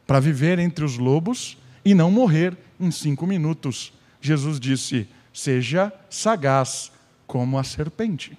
Para 0.07 0.21
viver 0.21 0.59
entre 0.59 0.85
os 0.85 0.99
lobos 0.99 1.59
e 1.85 1.95
não 1.95 2.11
morrer 2.11 2.57
em 2.79 2.91
cinco 2.91 3.27
minutos. 3.27 3.93
Jesus 4.21 4.59
disse: 4.59 5.09
seja 5.33 5.93
sagaz 6.09 6.91
como 7.27 7.59
a 7.59 7.65
serpente. 7.65 8.39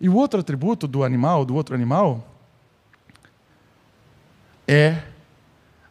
E 0.00 0.08
o 0.08 0.14
outro 0.14 0.40
atributo 0.40 0.86
do 0.86 1.02
animal, 1.02 1.44
do 1.44 1.54
outro 1.54 1.74
animal, 1.74 2.26
é 4.66 5.02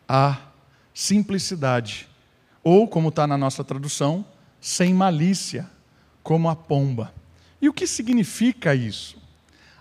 a 0.08 0.38
simplicidade. 0.94 2.08
Ou, 2.64 2.88
como 2.88 3.10
está 3.10 3.28
na 3.28 3.38
nossa 3.38 3.64
tradução, 3.64 4.26
sem 4.62 4.94
malícia, 4.94 5.70
como 6.24 6.50
a 6.50 6.56
pomba. 6.56 7.14
E 7.62 7.68
o 7.68 7.74
que 7.74 7.88
significa 7.88 8.76
isso? 8.76 9.18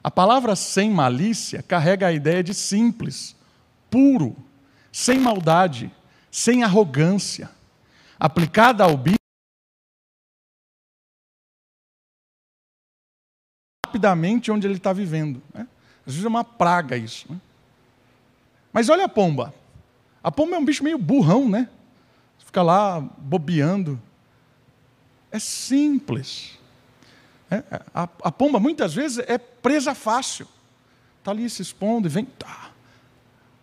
A 0.02 0.10
palavra 0.10 0.54
sem 0.54 0.90
malícia 0.90 1.62
carrega 1.62 2.06
a 2.06 2.12
ideia 2.12 2.42
de 2.42 2.54
simples, 2.54 3.34
puro, 3.90 4.36
sem 4.92 5.18
maldade, 5.18 5.90
sem 6.30 6.62
arrogância. 6.62 7.50
Aplicada 8.18 8.84
ao 8.84 8.96
bicho, 8.96 9.16
rapidamente 13.96 14.50
onde 14.50 14.66
ele 14.66 14.76
está 14.76 14.92
vivendo. 14.92 15.42
Né? 15.52 15.66
Às 16.06 16.12
vezes 16.12 16.24
é 16.24 16.28
uma 16.28 16.44
praga 16.44 16.96
isso. 16.96 17.26
Né? 17.30 17.40
Mas 18.72 18.88
olha 18.88 19.04
a 19.04 19.08
pomba. 19.08 19.54
A 20.22 20.30
pomba 20.30 20.56
é 20.56 20.58
um 20.58 20.64
bicho 20.64 20.84
meio 20.84 20.98
burrão, 20.98 21.48
né? 21.48 21.68
Fica 22.44 22.62
lá 22.62 23.00
bobeando. 23.00 24.00
É 25.32 25.38
simples. 25.38 26.58
É, 27.50 27.62
a, 27.94 28.08
a, 28.22 28.32
pomba 28.32 28.58
muitas 28.58 28.92
vezes 28.92 29.24
é 29.26 29.38
presa 29.38 29.94
fácil. 29.94 30.46
Está 31.18 31.30
ali 31.30 31.48
se 31.48 31.62
expondo 31.62 32.06
e 32.08 32.10
vem. 32.10 32.24
Tá. 32.24 32.70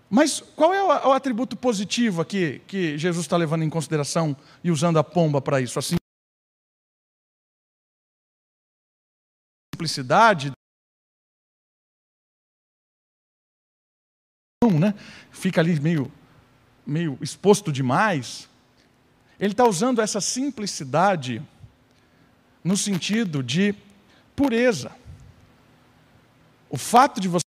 Mas 0.09 0.41
qual 0.55 0.73
é 0.73 0.81
o, 0.81 1.09
o 1.09 1.11
atributo 1.11 1.55
positivo 1.55 2.21
aqui 2.21 2.61
que 2.67 2.97
Jesus 2.97 3.25
está 3.25 3.38
levando 3.38 3.63
em 3.63 3.69
consideração 3.69 4.36
e 4.63 4.71
usando 4.71 4.97
a 4.99 5.03
pomba 5.03 5.41
para 5.41 5.61
isso? 5.61 5.79
Assim, 5.79 5.95
simplicidade. 9.74 10.51
Né? 14.80 14.93
Fica 15.32 15.59
ali 15.59 15.80
meio 15.80 16.11
meio 16.86 17.17
exposto 17.21 17.71
demais, 17.71 18.49
ele 19.39 19.53
está 19.53 19.65
usando 19.65 20.01
essa 20.01 20.19
simplicidade 20.19 21.41
no 22.63 22.76
sentido 22.76 23.41
de 23.41 23.74
pureza. 24.36 24.93
O 26.69 26.78
fato 26.78 27.19
de 27.21 27.28
você 27.28 27.43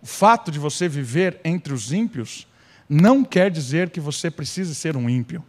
O 0.00 0.06
fato 0.08 0.52
de 0.52 0.58
você 0.60 0.88
viver 0.88 1.40
entre 1.44 1.72
os 1.74 1.90
ímpios 1.90 2.46
não 2.88 3.24
quer 3.24 3.50
dizer 3.50 3.90
que 3.90 4.00
você 4.00 4.30
precise 4.30 4.74
ser 4.74 4.96
um 4.96 5.08
ímpio. 5.08 5.44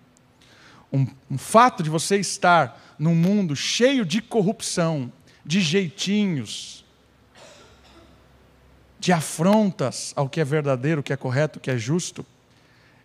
Um, 0.91 1.05
um 1.29 1.37
fato 1.37 1.83
de 1.83 1.89
você 1.89 2.17
estar 2.17 2.95
num 2.97 3.15
mundo 3.15 3.55
cheio 3.55 4.05
de 4.05 4.21
corrupção, 4.21 5.11
de 5.45 5.61
jeitinhos, 5.61 6.85
de 8.99 9.11
afrontas 9.11 10.13
ao 10.15 10.27
que 10.27 10.41
é 10.41 10.45
verdadeiro, 10.45 11.01
o 11.01 11.03
que 11.03 11.13
é 11.13 11.17
correto, 11.17 11.59
o 11.59 11.61
que 11.61 11.69
é 11.69 11.77
justo, 11.77 12.25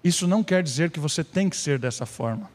isso 0.02 0.26
não 0.26 0.42
quer 0.42 0.62
dizer 0.62 0.90
que 0.90 0.98
você 0.98 1.22
tem 1.22 1.48
que 1.48 1.56
ser 1.56 1.78
dessa 1.78 2.04
forma. 2.04 2.50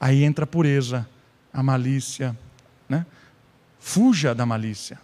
Aí 0.00 0.24
entra 0.24 0.44
a 0.44 0.46
pureza, 0.46 1.08
a 1.52 1.62
malícia. 1.62 2.36
Né? 2.88 3.04
Fuja 3.78 4.34
da 4.34 4.46
malícia. 4.46 4.98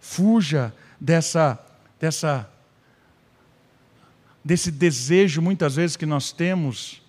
Fuja 0.00 0.72
dessa, 1.00 1.58
dessa, 1.98 2.48
desse 4.48 4.70
desejo, 4.70 5.42
muitas 5.42 5.76
vezes, 5.76 5.94
que 5.94 6.06
nós 6.06 6.32
temos 6.32 7.02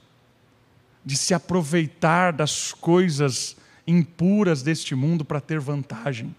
de 1.06 1.16
se 1.16 1.34
aproveitar 1.34 2.34
das 2.34 2.74
coisas 2.74 3.56
impuras 3.88 4.62
deste 4.62 4.94
mundo 4.94 5.24
para 5.24 5.40
ter 5.40 5.58
vantagem. 5.58 6.36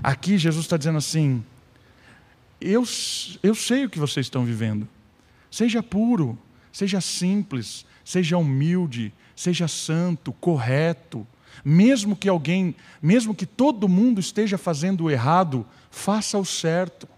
Aqui 0.00 0.38
Jesus 0.38 0.66
está 0.66 0.76
dizendo 0.76 0.98
assim: 0.98 1.44
eu, 2.60 2.84
eu 3.42 3.56
sei 3.56 3.86
o 3.86 3.90
que 3.90 3.98
vocês 3.98 4.26
estão 4.26 4.44
vivendo. 4.44 4.86
Seja 5.50 5.82
puro, 5.82 6.38
seja 6.70 7.00
simples, 7.00 7.84
seja 8.04 8.38
humilde, 8.38 9.12
seja 9.34 9.66
santo, 9.66 10.32
correto. 10.32 11.26
Mesmo 11.64 12.14
que 12.14 12.28
alguém, 12.28 12.72
mesmo 13.02 13.34
que 13.34 13.46
todo 13.46 13.88
mundo 13.88 14.20
esteja 14.20 14.56
fazendo 14.56 15.02
o 15.06 15.10
errado, 15.10 15.66
faça 15.90 16.38
o 16.38 16.44
certo. 16.44 17.08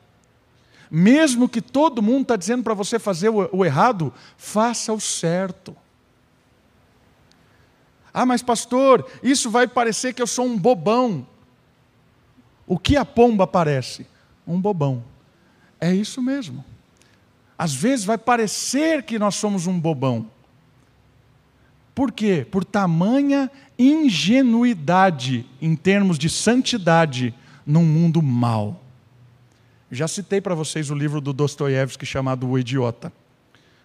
Mesmo 0.91 1.49
que 1.49 1.63
todo 1.63 2.03
mundo 2.03 2.23
está 2.23 2.37
dizendo 2.37 2.65
para 2.65 2.75
você 2.75 2.99
fazer 2.99 3.29
o, 3.29 3.49
o 3.53 3.65
errado, 3.65 4.13
faça 4.37 4.93
o 4.93 5.01
certo. 5.01 5.77
Ah, 8.13 8.27
mas 8.27 8.43
pastor, 8.43 9.09
isso 9.23 9.49
vai 9.51 9.69
parecer 9.69 10.13
que 10.13 10.21
eu 10.21 10.27
sou 10.27 10.47
um 10.47 10.59
bobão. 10.59 11.27
O 12.67 12.79
que 12.79 12.97
a 12.97 13.05
pomba 13.05 13.47
parece? 13.47 14.07
Um 14.47 14.61
bobão. 14.61 15.05
É 15.81 15.95
isso 15.95 16.21
mesmo. 16.21 16.65
Às 17.57 17.73
vezes 17.73 18.05
vai 18.05 18.19
parecer 18.19 19.05
que 19.05 19.19
nós 19.19 19.37
somos 19.37 19.67
um 19.67 19.79
bobão. 19.79 20.29
Por 21.95 22.11
quê? 22.11 22.47
Por 22.51 22.65
tamanha 22.65 23.51
ingenuidade 23.79 25.47
em 25.61 25.77
termos 25.77 26.19
de 26.19 26.29
santidade 26.29 27.35
num 27.65 27.85
mundo 27.85 28.23
mau. 28.23 28.83
Já 29.93 30.07
citei 30.07 30.41
para 30.41 30.55
vocês 30.55 30.89
o 30.89 30.95
livro 30.95 31.21
do 31.21 31.33
Dostoiévski 31.33 32.07
chamado 32.07 32.49
O 32.49 32.57
Idiota. 32.57 33.13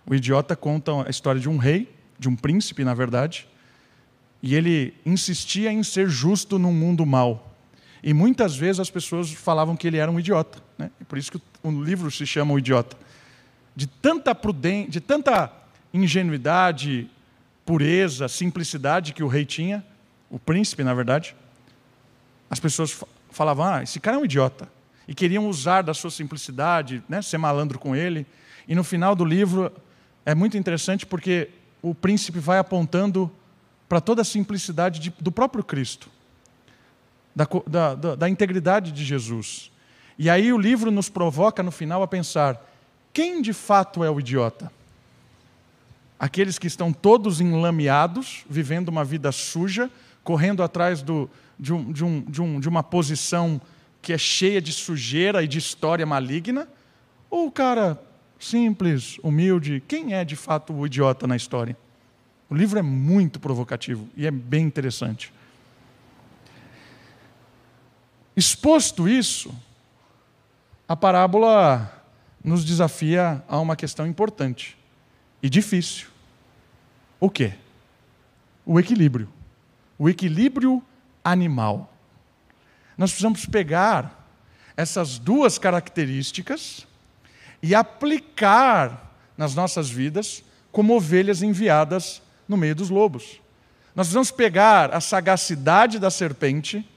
O 0.05 0.13
Idiota 0.13 0.55
conta 0.55 0.91
a 1.07 1.09
história 1.09 1.41
de 1.41 1.49
um 1.49 1.57
rei, 1.57 1.91
de 2.19 2.29
um 2.29 2.35
príncipe, 2.35 2.83
na 2.83 2.93
verdade, 2.93 3.47
e 4.39 4.53
ele 4.53 4.93
insistia 5.03 5.71
em 5.71 5.81
ser 5.81 6.07
justo 6.07 6.59
num 6.59 6.71
mundo 6.71 7.03
mau. 7.07 7.57
E 8.03 8.13
muitas 8.13 8.55
vezes 8.55 8.79
as 8.79 8.91
pessoas 8.91 9.31
falavam 9.31 9.75
que 9.75 9.87
ele 9.87 9.97
era 9.97 10.11
um 10.11 10.19
idiota. 10.19 10.61
Né? 10.77 10.91
Por 11.07 11.17
isso 11.17 11.31
que 11.31 11.41
o 11.63 11.83
livro 11.83 12.11
se 12.11 12.23
chama 12.27 12.53
O 12.53 12.59
Idiota. 12.59 12.95
De 13.75 13.87
tanta 13.87 14.35
prudência, 14.35 14.91
de 14.91 15.01
tanta 15.01 15.51
ingenuidade, 15.91 17.09
pureza, 17.65 18.27
simplicidade 18.27 19.11
que 19.11 19.23
o 19.23 19.27
rei 19.27 19.43
tinha, 19.43 19.83
o 20.29 20.37
príncipe, 20.37 20.83
na 20.83 20.93
verdade, 20.93 21.35
as 22.47 22.59
pessoas 22.59 23.03
falavam: 23.31 23.65
ah, 23.65 23.81
esse 23.81 23.99
cara 23.99 24.17
é 24.17 24.19
um 24.19 24.25
idiota. 24.25 24.74
E 25.07 25.13
queriam 25.13 25.47
usar 25.47 25.81
da 25.81 25.93
sua 25.93 26.09
simplicidade, 26.09 27.03
né, 27.07 27.21
ser 27.21 27.37
malandro 27.37 27.77
com 27.77 27.95
ele. 27.95 28.25
E 28.67 28.73
no 28.73 28.83
final 28.83 29.15
do 29.15 29.23
livro 29.23 29.71
é 30.25 30.33
muito 30.33 30.57
interessante 30.57 31.05
porque 31.05 31.49
o 31.81 31.93
príncipe 31.93 32.39
vai 32.39 32.57
apontando 32.57 33.31
para 33.87 34.01
toda 34.01 34.21
a 34.21 34.25
simplicidade 34.25 34.99
de, 34.99 35.13
do 35.19 35.31
próprio 35.31 35.63
Cristo, 35.63 36.09
da, 37.35 37.45
da, 37.95 38.15
da 38.15 38.29
integridade 38.29 38.91
de 38.91 39.03
Jesus. 39.03 39.71
E 40.17 40.29
aí 40.29 40.51
o 40.51 40.57
livro 40.57 40.89
nos 40.89 41.09
provoca 41.09 41.61
no 41.61 41.71
final 41.71 42.01
a 42.01 42.07
pensar: 42.07 42.59
quem 43.13 43.41
de 43.41 43.53
fato 43.53 44.03
é 44.03 44.09
o 44.09 44.19
idiota? 44.19 44.71
Aqueles 46.17 46.57
que 46.57 46.67
estão 46.67 46.93
todos 46.93 47.41
enlameados, 47.41 48.45
vivendo 48.49 48.89
uma 48.89 49.03
vida 49.03 49.31
suja, 49.31 49.91
correndo 50.23 50.63
atrás 50.63 51.01
do, 51.01 51.29
de, 51.59 51.73
um, 51.73 51.91
de, 51.91 52.03
um, 52.03 52.21
de, 52.21 52.41
um, 52.41 52.59
de 52.59 52.69
uma 52.69 52.81
posição 52.81 53.61
que 54.05 54.13
é 54.13 54.19
cheia 54.19 54.61
de 54.61 54.71
sujeira 54.71 55.41
e 55.41 55.47
de 55.47 55.57
história 55.57 56.05
maligna? 56.05 56.67
Ou 57.27 57.47
o 57.47 57.51
cara 57.51 57.99
simples, 58.39 59.17
humilde, 59.23 59.81
quem 59.87 60.13
é 60.13 60.23
de 60.23 60.35
fato 60.35 60.71
o 60.71 60.85
idiota 60.85 61.25
na 61.25 61.35
história? 61.35 61.75
O 62.47 62.53
livro 62.53 62.77
é 62.77 62.83
muito 62.83 63.39
provocativo 63.39 64.07
e 64.15 64.27
é 64.27 64.29
bem 64.29 64.63
interessante. 64.63 65.33
Exposto 68.37 69.09
isso, 69.09 69.51
a 70.87 70.95
parábola 70.95 71.91
nos 72.43 72.63
desafia 72.63 73.43
a 73.47 73.59
uma 73.59 73.75
questão 73.75 74.05
importante 74.05 74.77
e 75.41 75.49
difícil. 75.49 76.09
O 77.19 77.27
quê? 77.27 77.55
O 78.63 78.79
equilíbrio. 78.79 79.27
O 79.97 80.07
equilíbrio 80.07 80.83
animal. 81.23 81.91
Nós 82.97 83.11
precisamos 83.11 83.45
pegar 83.45 84.25
essas 84.77 85.17
duas 85.17 85.57
características 85.57 86.85
e 87.61 87.73
aplicar 87.73 89.13
nas 89.37 89.55
nossas 89.55 89.89
vidas 89.89 90.43
como 90.71 90.95
ovelhas 90.95 91.41
enviadas 91.41 92.21
no 92.47 92.57
meio 92.57 92.75
dos 92.75 92.89
lobos. 92.89 93.41
Nós 93.95 94.07
precisamos 94.07 94.31
pegar 94.31 94.93
a 94.93 94.99
sagacidade 94.99 95.99
da 95.99 96.11
serpente 96.11 96.87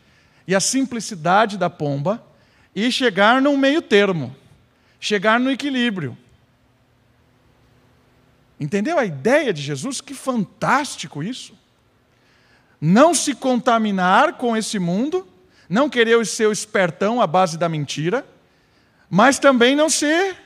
e 0.47 0.55
a 0.55 0.61
simplicidade 0.61 1.57
da 1.57 1.71
pomba 1.71 2.25
e 2.75 2.91
chegar 2.91 3.41
num 3.41 3.57
meio 3.57 3.81
termo, 3.81 4.35
chegar 4.99 5.39
no 5.39 5.51
equilíbrio. 5.51 6.17
Entendeu 8.59 8.99
a 8.99 9.05
ideia 9.05 9.53
de 9.53 9.63
Jesus? 9.63 10.01
Que 10.01 10.15
fantástico 10.15 11.23
isso! 11.23 11.57
Não 12.81 13.15
se 13.15 13.35
contaminar 13.35 14.35
com 14.35 14.57
esse 14.57 14.79
mundo, 14.79 15.27
não 15.69 15.89
querer 15.89 16.25
ser 16.27 16.47
o 16.47 16.53
espertão 16.53 17.21
à 17.21 17.27
base 17.27 17.59
da 17.59 17.69
mentira, 17.69 18.27
mas 19.11 19.39
também 19.39 19.77
não 19.77 19.89
ser 19.89 20.37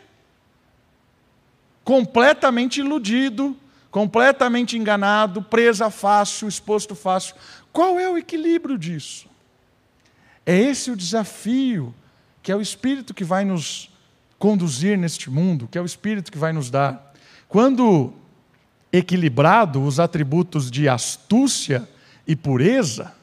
completamente 1.84 2.80
iludido 2.80 3.56
completamente 3.92 4.76
enganado, 4.76 5.42
presa 5.42 5.90
fácil, 5.90 6.48
exposto 6.48 6.94
fácil. 6.94 7.36
Qual 7.70 8.00
é 8.00 8.08
o 8.08 8.16
equilíbrio 8.16 8.78
disso? 8.78 9.28
É 10.46 10.58
esse 10.58 10.90
o 10.90 10.96
desafio 10.96 11.94
que 12.42 12.50
é 12.50 12.56
o 12.56 12.60
Espírito 12.60 13.14
que 13.14 13.22
vai 13.22 13.44
nos 13.44 13.90
conduzir 14.38 14.98
neste 14.98 15.30
mundo, 15.30 15.68
que 15.70 15.78
é 15.78 15.80
o 15.80 15.84
Espírito 15.84 16.32
que 16.32 16.38
vai 16.38 16.52
nos 16.54 16.70
dar. 16.70 17.14
Quando 17.46 18.14
equilibrado 18.90 19.84
os 19.84 20.00
atributos 20.00 20.70
de 20.70 20.88
astúcia 20.88 21.86
e 22.26 22.34
pureza, 22.34 23.14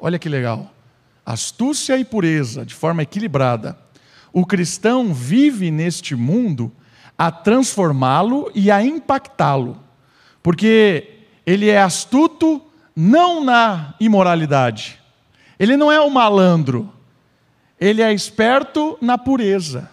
olha 0.00 0.18
que 0.18 0.28
legal, 0.28 0.72
astúcia 1.32 1.98
e 1.98 2.04
pureza 2.04 2.64
de 2.64 2.74
forma 2.74 3.02
equilibrada, 3.02 3.78
o 4.32 4.46
cristão 4.46 5.12
vive 5.12 5.70
neste 5.70 6.14
mundo 6.14 6.72
a 7.18 7.30
transformá-lo 7.30 8.50
e 8.54 8.70
a 8.70 8.82
impactá-lo. 8.82 9.78
Porque 10.42 11.24
ele 11.44 11.68
é 11.68 11.82
astuto 11.82 12.62
não 12.96 13.44
na 13.44 13.94
imoralidade. 14.00 14.98
Ele 15.58 15.76
não 15.76 15.92
é 15.92 16.00
um 16.00 16.08
malandro. 16.08 16.90
Ele 17.78 18.00
é 18.00 18.12
esperto 18.12 18.96
na 19.00 19.18
pureza. 19.18 19.90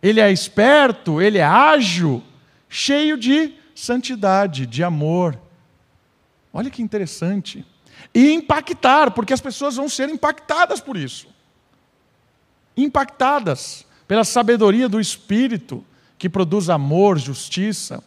Ele 0.00 0.20
é 0.20 0.30
esperto, 0.30 1.20
ele 1.20 1.38
é 1.38 1.44
ágil, 1.44 2.22
cheio 2.68 3.16
de 3.16 3.54
santidade, 3.74 4.66
de 4.66 4.84
amor. 4.84 5.36
Olha 6.52 6.70
que 6.70 6.80
interessante. 6.80 7.66
E 8.14 8.32
impactar, 8.32 9.10
porque 9.12 9.32
as 9.32 9.40
pessoas 9.40 9.76
vão 9.76 9.88
ser 9.88 10.08
impactadas 10.08 10.80
por 10.80 10.96
isso. 10.96 11.28
Impactadas 12.76 13.86
pela 14.06 14.24
sabedoria 14.24 14.88
do 14.88 15.00
Espírito, 15.00 15.84
que 16.18 16.28
produz 16.28 16.68
amor, 16.68 17.18
justiça. 17.18 18.02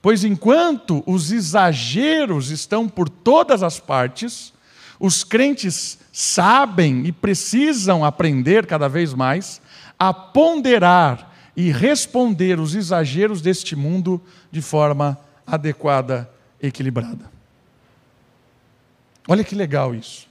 Pois 0.00 0.24
enquanto 0.24 1.02
os 1.06 1.30
exageros 1.30 2.50
estão 2.50 2.88
por 2.88 3.08
todas 3.08 3.62
as 3.62 3.78
partes, 3.78 4.52
os 4.98 5.24
crentes 5.24 5.98
sabem 6.12 7.06
e 7.06 7.12
precisam 7.12 8.04
aprender 8.04 8.66
cada 8.66 8.88
vez 8.88 9.12
mais 9.12 9.60
a 9.98 10.14
ponderar 10.14 11.30
e 11.54 11.70
responder 11.70 12.58
os 12.58 12.74
exageros 12.74 13.42
deste 13.42 13.76
mundo 13.76 14.20
de 14.50 14.62
forma 14.62 15.18
adequada, 15.46 16.30
equilibrada. 16.62 17.39
Olha 19.28 19.44
que 19.44 19.54
legal 19.54 19.94
isso. 19.94 20.28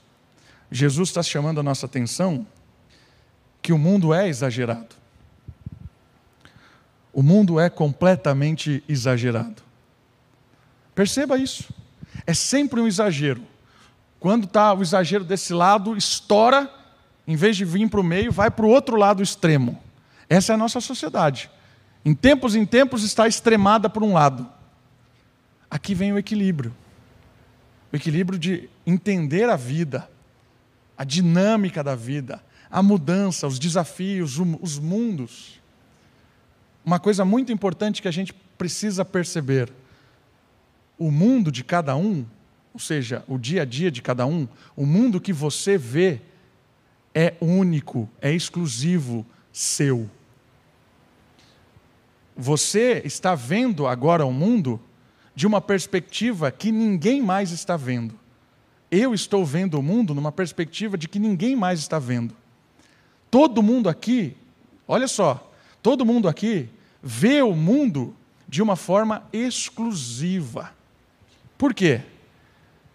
Jesus 0.70 1.08
está 1.08 1.22
chamando 1.22 1.60
a 1.60 1.62
nossa 1.62 1.86
atenção 1.86 2.46
que 3.62 3.72
o 3.72 3.78
mundo 3.78 4.14
é 4.14 4.28
exagerado. 4.28 4.94
O 7.12 7.22
mundo 7.22 7.58
é 7.58 7.68
completamente 7.68 8.82
exagerado. 8.88 9.62
Perceba 10.94 11.38
isso. 11.38 11.72
É 12.26 12.34
sempre 12.34 12.80
um 12.80 12.86
exagero. 12.86 13.42
Quando 14.18 14.44
está 14.44 14.72
o 14.72 14.82
exagero 14.82 15.24
desse 15.24 15.52
lado, 15.52 15.96
estoura, 15.96 16.70
em 17.26 17.36
vez 17.36 17.56
de 17.56 17.64
vir 17.64 17.88
para 17.88 18.00
o 18.00 18.04
meio, 18.04 18.30
vai 18.30 18.50
para 18.50 18.66
o 18.66 18.68
outro 18.68 18.96
lado 18.96 19.22
extremo. 19.22 19.80
Essa 20.28 20.52
é 20.52 20.54
a 20.54 20.58
nossa 20.58 20.80
sociedade. 20.80 21.50
Em 22.04 22.14
tempos 22.14 22.54
em 22.54 22.64
tempos 22.64 23.02
está 23.02 23.26
extremada 23.26 23.88
por 23.90 24.02
um 24.02 24.12
lado. 24.12 24.48
Aqui 25.70 25.94
vem 25.94 26.12
o 26.12 26.18
equilíbrio. 26.18 26.74
O 27.92 27.96
equilíbrio 27.96 28.38
de 28.38 28.68
entender 28.86 29.48
a 29.48 29.56
vida, 29.56 30.08
a 30.96 31.04
dinâmica 31.04 31.82
da 31.82 31.94
vida, 31.94 32.42
a 32.70 32.82
mudança, 32.82 33.46
os 33.46 33.58
desafios, 33.58 34.38
os 34.38 34.78
mundos. 34.78 35.60
Uma 36.84 37.00
coisa 37.00 37.24
muito 37.24 37.50
importante 37.50 38.00
que 38.00 38.08
a 38.08 38.12
gente 38.12 38.32
precisa 38.56 39.04
perceber: 39.04 39.72
o 40.98 41.10
mundo 41.10 41.50
de 41.50 41.64
cada 41.64 41.96
um, 41.96 42.24
ou 42.72 42.78
seja, 42.78 43.24
o 43.26 43.36
dia 43.36 43.62
a 43.62 43.64
dia 43.64 43.90
de 43.90 44.00
cada 44.00 44.24
um, 44.24 44.46
o 44.76 44.86
mundo 44.86 45.20
que 45.20 45.32
você 45.32 45.76
vê 45.76 46.20
é 47.14 47.34
único, 47.40 48.08
é 48.20 48.32
exclusivo 48.32 49.26
seu. 49.52 50.08
Você 52.36 53.02
está 53.04 53.34
vendo 53.34 53.86
agora 53.86 54.24
o 54.24 54.32
mundo 54.32 54.80
de 55.40 55.46
uma 55.46 55.60
perspectiva 55.60 56.50
que 56.50 56.70
ninguém 56.70 57.22
mais 57.22 57.50
está 57.50 57.74
vendo. 57.74 58.14
Eu 58.90 59.14
estou 59.14 59.44
vendo 59.44 59.78
o 59.78 59.82
mundo 59.82 60.14
numa 60.14 60.30
perspectiva 60.30 60.98
de 60.98 61.08
que 61.08 61.18
ninguém 61.18 61.56
mais 61.56 61.80
está 61.80 61.98
vendo. 61.98 62.34
Todo 63.30 63.62
mundo 63.62 63.88
aqui, 63.88 64.36
olha 64.86 65.08
só, 65.08 65.50
Todo 65.82 66.04
mundo 66.04 66.28
aqui 66.28 66.68
vê 67.02 67.40
o 67.40 67.54
mundo 67.54 68.14
de 68.46 68.60
uma 68.62 68.76
forma 68.76 69.22
exclusiva. 69.32 70.72
Por 71.56 71.72
quê? 71.72 72.02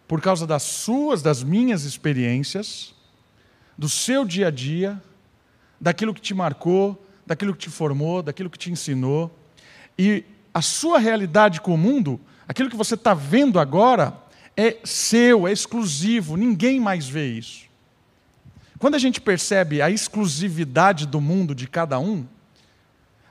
Por 0.07 0.21
causa 0.21 0.45
das 0.45 0.61
suas, 0.61 1.21
das 1.21 1.41
minhas 1.41 1.83
experiências, 1.83 2.93
do 3.75 3.89
seu 3.89 4.23
dia 4.23 4.47
a 4.47 4.51
dia, 4.51 5.01
daquilo 5.81 6.13
que 6.13 6.21
te 6.21 6.33
marcou, 6.33 7.03
daquilo 7.25 7.53
que 7.53 7.63
te 7.63 7.69
formou, 7.69 8.21
daquilo 8.21 8.49
que 8.51 8.59
te 8.59 8.71
ensinou. 8.71 9.35
E 9.97 10.23
a 10.53 10.61
sua 10.61 10.99
realidade 10.99 11.59
com 11.59 11.73
o 11.73 11.77
mundo, 11.77 12.19
aquilo 12.47 12.69
que 12.69 12.75
você 12.75 12.95
está 12.95 13.13
vendo 13.13 13.59
agora, 13.59 14.13
é 14.57 14.77
seu, 14.83 15.47
é 15.47 15.51
exclusivo, 15.51 16.37
ninguém 16.37 16.79
mais 16.79 17.07
vê 17.07 17.27
isso. 17.27 17.65
Quando 18.79 18.95
a 18.95 18.99
gente 18.99 19.19
percebe 19.19 19.81
a 19.81 19.89
exclusividade 19.89 21.05
do 21.05 21.19
mundo 21.19 21.55
de 21.55 21.67
cada 21.67 21.99
um, 21.99 22.25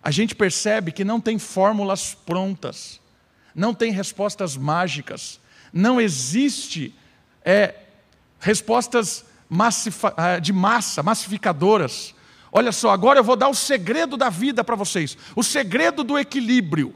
a 0.03 0.11
gente 0.11 0.35
percebe 0.35 0.93
que 0.93 1.05
não 1.05 1.21
tem 1.21 1.39
fórmulas 1.39 2.15
prontas, 2.15 3.01
não 3.55 3.73
tem 3.73 3.93
respostas 3.93 4.57
mágicas, 4.57 5.41
não 5.73 6.01
existe 6.01 6.95
é, 7.45 7.75
respostas 8.39 9.25
ah, 10.17 10.39
de 10.39 10.53
massa, 10.53 11.03
massificadoras. 11.03 12.15
Olha 12.53 12.73
só, 12.73 12.91
agora 12.91 13.19
eu 13.19 13.25
vou 13.25 13.37
dar 13.37 13.49
o 13.49 13.55
segredo 13.55 14.17
da 14.17 14.29
vida 14.29 14.63
para 14.63 14.77
vocês, 14.77 15.17
o 15.35 15.43
segredo 15.43 16.05
do 16.05 16.19
equilíbrio. 16.19 16.95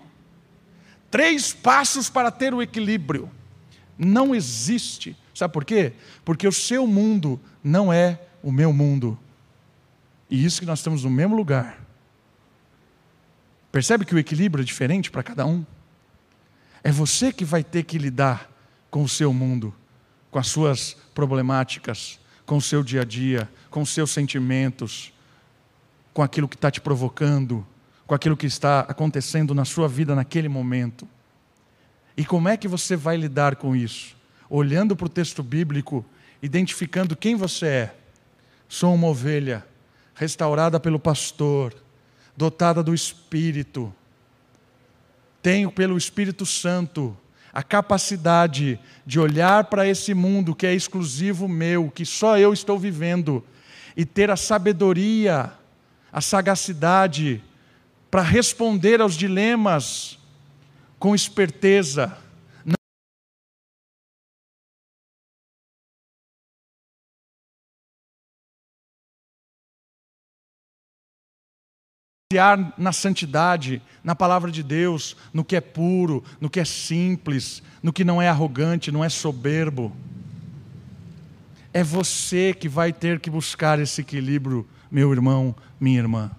Três 1.11 1.53
passos 1.53 2.11
para 2.11 2.31
ter 2.31 2.53
o 2.53 2.63
equilíbrio. 2.63 3.31
Não 3.97 4.35
existe. 4.35 5.17
Sabe 5.35 5.53
por 5.53 5.65
quê? 5.65 5.93
Porque 6.25 6.47
o 6.47 6.53
seu 6.53 6.87
mundo 6.87 7.41
não 7.63 7.93
é 7.93 8.21
o 8.43 8.53
meu 8.53 8.73
mundo. 8.73 9.19
E 10.31 10.45
isso 10.45 10.61
que 10.61 10.67
nós 10.67 10.81
estamos 10.81 11.05
no 11.05 11.11
mesmo 11.11 11.35
lugar. 11.35 11.81
Percebe 13.73 14.05
que 14.05 14.15
o 14.15 14.19
equilíbrio 14.19 14.63
é 14.63 14.65
diferente 14.65 15.11
para 15.11 15.23
cada 15.23 15.47
um? 15.47 15.65
É 16.83 16.91
você 16.91 17.33
que 17.33 17.45
vai 17.45 17.65
ter 17.65 17.85
que 17.85 17.99
lidar 17.99 18.51
com 18.91 19.03
o 19.03 19.09
seu 19.09 19.33
mundo, 19.33 19.75
com 20.31 20.39
as 20.39 20.49
suas 20.49 20.97
problemáticas, 21.15 22.19
com 22.47 22.57
o 22.57 22.63
seu 22.63 22.83
dia 22.83 23.03
a 23.03 23.05
dia, 23.05 23.51
com 23.71 23.83
os 23.83 23.91
seus 23.91 24.11
sentimentos, 24.11 25.13
com 26.15 26.23
aquilo 26.23 26.49
que 26.49 26.57
está 26.57 26.71
te 26.71 26.81
provocando, 26.81 27.67
com 28.09 28.15
aquilo 28.15 28.39
que 28.39 28.47
está 28.47 28.81
acontecendo 28.81 29.55
na 29.55 29.67
sua 29.67 29.87
vida 29.87 30.15
naquele 30.15 30.49
momento. 30.49 31.07
E 32.17 32.25
como 32.25 32.49
é 32.49 32.57
que 32.57 32.67
você 32.67 32.97
vai 32.97 33.19
lidar 33.19 33.57
com 33.57 33.77
isso? 33.77 34.17
Olhando 34.49 34.97
para 34.97 35.05
o 35.05 35.11
texto 35.11 35.43
bíblico, 35.43 36.03
identificando 36.43 37.15
quem 37.15 37.37
você 37.37 37.67
é. 37.67 37.95
Sou 38.67 38.95
uma 38.95 39.09
ovelha, 39.09 39.63
restaurada 40.15 40.81
pelo 40.81 40.99
pastor 40.99 41.75
dotada 42.35 42.83
do 42.83 42.95
Espírito. 42.95 43.95
Tenho 45.43 45.71
pelo 45.71 45.99
Espírito 45.99 46.47
Santo 46.47 47.15
a 47.53 47.63
capacidade 47.63 48.81
de 49.05 49.21
olhar 49.21 49.65
para 49.65 49.87
esse 49.87 50.15
mundo 50.15 50.55
que 50.55 50.67
é 50.67 50.75
exclusivo 50.75 51.47
meu, 51.47 51.91
que 51.91 52.07
só 52.07 52.39
eu 52.39 52.55
estou 52.55 52.79
vivendo, 52.79 53.45
e 53.95 54.07
ter 54.07 54.31
a 54.31 54.37
sabedoria, 54.37 55.53
a 56.11 56.23
sagacidade 56.23 57.43
para 58.11 58.23
responder 58.23 59.01
aos 59.01 59.15
dilemas 59.15 60.19
com 60.99 61.15
esperteza 61.15 62.17
basear 72.31 72.75
na 72.77 72.93
santidade, 72.93 73.81
na 74.05 74.15
palavra 74.15 74.51
de 74.51 74.63
Deus, 74.63 75.17
no 75.33 75.43
que 75.43 75.57
é 75.57 75.63
puro, 75.63 76.23
no 76.39 76.51
que 76.51 76.61
é 76.61 76.65
simples, 76.65 77.63
no 77.83 77.91
que 77.91 78.05
não 78.05 78.21
é 78.21 78.29
arrogante, 78.29 78.93
não 78.93 79.03
é 79.03 79.09
soberbo. 79.09 79.97
É 81.73 81.83
você 81.83 82.53
que 82.53 82.69
vai 82.69 82.93
ter 82.93 83.19
que 83.19 83.31
buscar 83.31 83.79
esse 83.79 84.03
equilíbrio, 84.03 84.69
meu 84.91 85.11
irmão, 85.11 85.55
minha 85.81 85.99
irmã. 85.99 86.31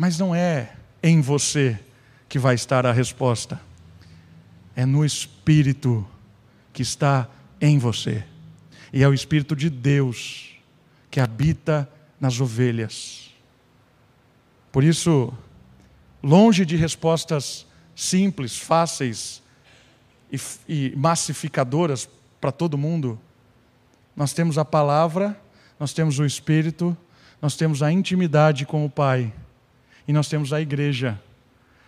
Mas 0.00 0.18
não 0.18 0.34
é 0.34 0.72
em 1.02 1.20
você 1.20 1.78
que 2.26 2.38
vai 2.38 2.54
estar 2.54 2.86
a 2.86 2.90
resposta, 2.90 3.60
é 4.74 4.86
no 4.86 5.04
Espírito 5.04 6.08
que 6.72 6.80
está 6.80 7.28
em 7.60 7.76
você, 7.76 8.24
e 8.94 9.02
é 9.02 9.06
o 9.06 9.12
Espírito 9.12 9.54
de 9.54 9.68
Deus 9.68 10.56
que 11.10 11.20
habita 11.20 11.86
nas 12.18 12.40
ovelhas. 12.40 13.30
Por 14.72 14.82
isso, 14.82 15.34
longe 16.22 16.64
de 16.64 16.76
respostas 16.76 17.66
simples, 17.94 18.56
fáceis 18.56 19.42
e, 20.32 20.40
e 20.66 20.96
massificadoras 20.96 22.08
para 22.40 22.50
todo 22.50 22.78
mundo, 22.78 23.20
nós 24.16 24.32
temos 24.32 24.56
a 24.56 24.64
palavra, 24.64 25.38
nós 25.78 25.92
temos 25.92 26.18
o 26.18 26.24
Espírito, 26.24 26.96
nós 27.42 27.54
temos 27.54 27.82
a 27.82 27.92
intimidade 27.92 28.64
com 28.64 28.82
o 28.86 28.88
Pai 28.88 29.30
e 30.10 30.12
nós 30.12 30.28
temos 30.28 30.52
a 30.52 30.60
igreja 30.60 31.22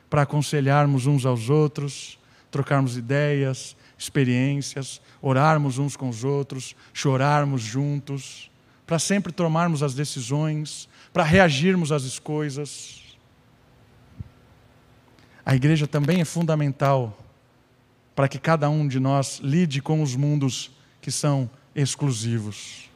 para 0.09 0.23
aconselharmos 0.23 1.07
uns 1.07 1.27
aos 1.27 1.51
outros, 1.51 2.17
trocarmos 2.53 2.97
ideias, 2.97 3.77
experiências, 3.99 5.03
orarmos 5.21 5.77
uns 5.79 5.97
com 5.97 6.09
os 6.09 6.23
outros, 6.23 6.77
chorarmos 6.93 7.63
juntos, 7.63 8.49
para 8.87 9.01
sempre 9.01 9.33
tomarmos 9.33 9.83
as 9.83 9.93
decisões, 9.93 10.89
para 11.13 11.25
reagirmos 11.25 11.91
às 11.91 12.21
coisas. 12.21 13.03
A 15.45 15.57
igreja 15.57 15.89
também 15.89 16.21
é 16.21 16.25
fundamental 16.25 17.19
para 18.15 18.29
que 18.29 18.39
cada 18.39 18.71
um 18.71 18.87
de 18.87 19.01
nós 19.01 19.41
lide 19.43 19.83
com 19.83 20.01
os 20.01 20.15
mundos 20.15 20.71
que 21.01 21.11
são 21.11 21.51
exclusivos. 21.75 22.89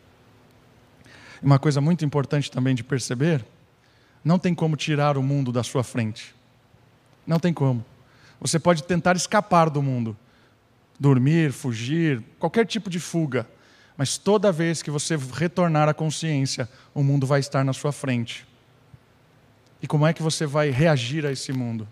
Uma 1.43 1.59
coisa 1.59 1.81
muito 1.81 2.05
importante 2.05 2.49
também 2.49 2.77
de 2.77 2.85
perceber: 2.85 3.45
não 4.27 4.41
tem 4.41 4.53
como 4.53 4.74
tirar 4.74 5.16
o 5.16 5.22
mundo 5.22 5.53
da 5.53 5.62
sua 5.62 5.85
frente. 5.85 6.35
Não 7.24 7.39
tem 7.39 7.55
como. 7.55 7.85
Você 8.41 8.59
pode 8.59 8.83
tentar 8.83 9.14
escapar 9.14 9.70
do 9.70 9.81
mundo, 9.81 10.16
dormir, 10.99 11.53
fugir, 11.53 12.20
qualquer 12.37 12.66
tipo 12.66 12.91
de 12.91 12.99
fuga, 12.99 13.49
mas 13.97 14.18
toda 14.18 14.51
vez 14.51 14.83
que 14.83 14.91
você 14.91 15.16
retornar 15.16 15.89
à 15.89 15.95
consciência, 15.95 16.68
o 16.93 17.05
mundo 17.05 17.24
vai 17.24 17.39
estar 17.39 17.64
na 17.64 17.72
sua 17.72 17.93
frente. 17.93 18.45
E 19.81 19.87
como 19.87 20.05
é 20.05 20.12
que 20.12 20.24
você 20.24 20.45
vai 20.45 20.70
reagir 20.70 21.24
a 21.24 21.31
esse 21.31 21.53
mundo? 21.53 21.87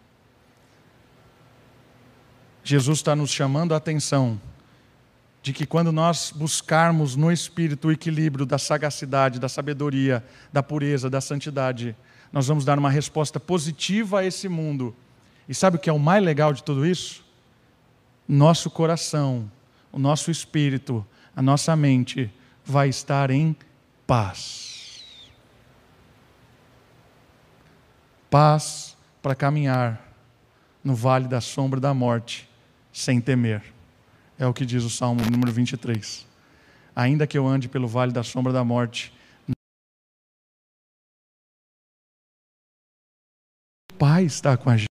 Jesus 2.64 2.98
está 2.98 3.14
nos 3.14 3.30
chamando 3.30 3.74
a 3.74 3.76
atenção 3.76 4.40
de 5.40 5.52
que 5.52 5.64
quando 5.64 5.92
nós 5.92 6.32
buscarmos 6.34 7.14
no 7.14 7.30
Espírito 7.30 7.86
o 7.86 7.92
equilíbrio 7.92 8.44
da 8.44 8.58
sagacidade, 8.58 9.38
da 9.38 9.48
sabedoria, 9.48 10.24
da 10.52 10.64
pureza, 10.64 11.08
da 11.08 11.20
santidade, 11.20 11.94
nós 12.34 12.48
vamos 12.48 12.64
dar 12.64 12.76
uma 12.80 12.90
resposta 12.90 13.38
positiva 13.38 14.18
a 14.18 14.24
esse 14.24 14.48
mundo. 14.48 14.92
E 15.48 15.54
sabe 15.54 15.76
o 15.76 15.78
que 15.78 15.88
é 15.88 15.92
o 15.92 16.00
mais 16.00 16.20
legal 16.20 16.52
de 16.52 16.64
tudo 16.64 16.84
isso? 16.84 17.24
Nosso 18.26 18.68
coração, 18.68 19.48
o 19.92 20.00
nosso 20.00 20.32
espírito, 20.32 21.06
a 21.36 21.40
nossa 21.40 21.76
mente 21.76 22.28
vai 22.64 22.88
estar 22.88 23.30
em 23.30 23.54
paz. 24.04 25.04
Paz 28.28 28.96
para 29.22 29.36
caminhar 29.36 30.04
no 30.82 30.96
vale 30.96 31.28
da 31.28 31.40
sombra 31.40 31.78
da 31.78 31.94
morte 31.94 32.50
sem 32.92 33.20
temer. 33.20 33.62
É 34.36 34.44
o 34.44 34.52
que 34.52 34.66
diz 34.66 34.82
o 34.82 34.90
Salmo 34.90 35.20
número 35.30 35.52
23. 35.52 36.26
Ainda 36.96 37.28
que 37.28 37.38
eu 37.38 37.46
ande 37.46 37.68
pelo 37.68 37.86
vale 37.86 38.10
da 38.10 38.24
sombra 38.24 38.52
da 38.52 38.64
morte, 38.64 39.13
Pai 44.14 44.26
está 44.26 44.56
com 44.56 44.70
a 44.70 44.76
gente. 44.76 44.86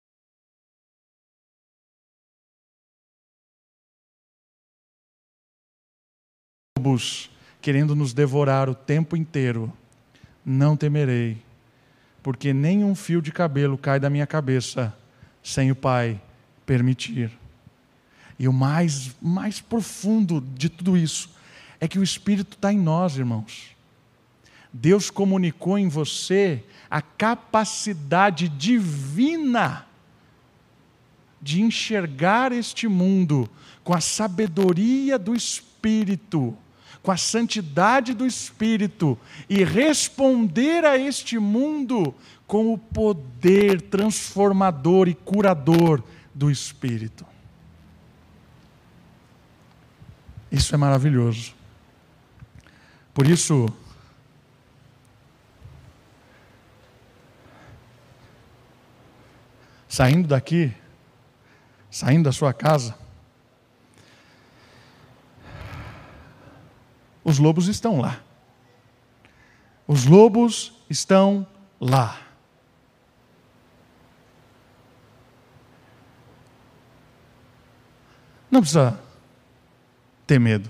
querendo 7.62 7.94
nos 7.94 8.14
devorar 8.14 8.70
o 8.70 8.74
tempo 8.74 9.18
inteiro, 9.18 9.74
não 10.46 10.78
temerei, 10.78 11.38
porque 12.24 12.54
nenhum 12.54 12.96
fio 12.96 13.22
de 13.22 13.30
cabelo 13.34 13.78
cai 13.78 14.00
da 14.00 14.10
minha 14.10 14.26
cabeça 14.26 14.96
sem 15.44 15.70
o 15.70 15.76
Pai 15.76 16.22
permitir. 16.66 17.30
E 18.40 18.48
o 18.48 18.54
mais, 18.54 19.14
mais 19.22 19.60
profundo 19.60 20.40
de 20.40 20.70
tudo 20.70 20.96
isso 20.96 21.30
é 21.78 21.90
que 21.90 22.00
o 22.00 22.04
Espírito 22.04 22.56
está 22.56 22.72
em 22.72 22.80
nós, 22.80 23.18
irmãos. 23.18 23.76
Deus 24.72 25.10
comunicou 25.10 25.78
em 25.78 25.88
você 25.88 26.64
a 26.90 27.02
capacidade 27.02 28.48
divina 28.48 29.86
de 31.42 31.62
enxergar 31.62 32.52
este 32.52 32.88
mundo 32.88 33.50
com 33.84 33.94
a 33.94 34.02
sabedoria 34.02 35.18
do 35.18 35.34
Espírito, 35.34 36.56
com 37.02 37.12
a 37.12 37.18
santidade 37.18 38.14
do 38.14 38.26
Espírito 38.26 39.18
e 39.50 39.64
responder 39.64 40.86
a 40.86 40.98
este 40.98 41.40
mundo 41.40 42.14
com 42.46 42.74
o 42.74 42.78
poder 42.78 43.82
transformador 43.82 45.08
e 45.08 45.16
curador 45.16 46.04
do 46.34 46.52
Espírito. 46.52 47.26
Isso 50.52 50.74
é 50.74 50.78
maravilhoso. 50.78 51.54
Por 53.14 53.28
isso, 53.28 53.68
saindo 59.90 60.28
daqui, 60.28 60.72
saindo 61.90 62.26
da 62.26 62.32
sua 62.32 62.54
casa, 62.54 62.96
os 67.24 67.40
lobos 67.40 67.68
estão 67.68 68.00
lá. 68.00 68.22
Os 69.88 70.06
lobos 70.06 70.72
estão 70.88 71.46
lá. 71.82 72.22
Não 78.52 78.62
precisa 78.62 79.00
ter 80.28 80.40
medo. 80.40 80.70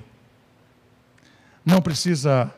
Não 1.65 1.81
precisa 1.81 2.53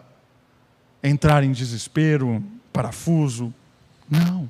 entrar 1.04 1.44
em 1.44 1.52
desespero, 1.52 2.44
parafuso. 2.72 3.52
Não. 4.08 4.50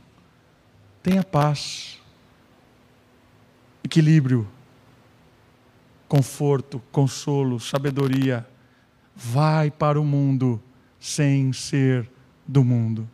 Tenha 1.02 1.24
paz, 1.24 2.01
equilíbrio, 3.84 4.48
conforto, 6.08 6.82
consolo, 6.92 7.60
sabedoria. 7.60 8.46
Vai 9.16 9.70
para 9.70 10.00
o 10.00 10.06
mundo 10.06 10.62
sem 11.00 11.52
ser 11.54 12.10
do 12.48 12.64
mundo. 12.64 13.10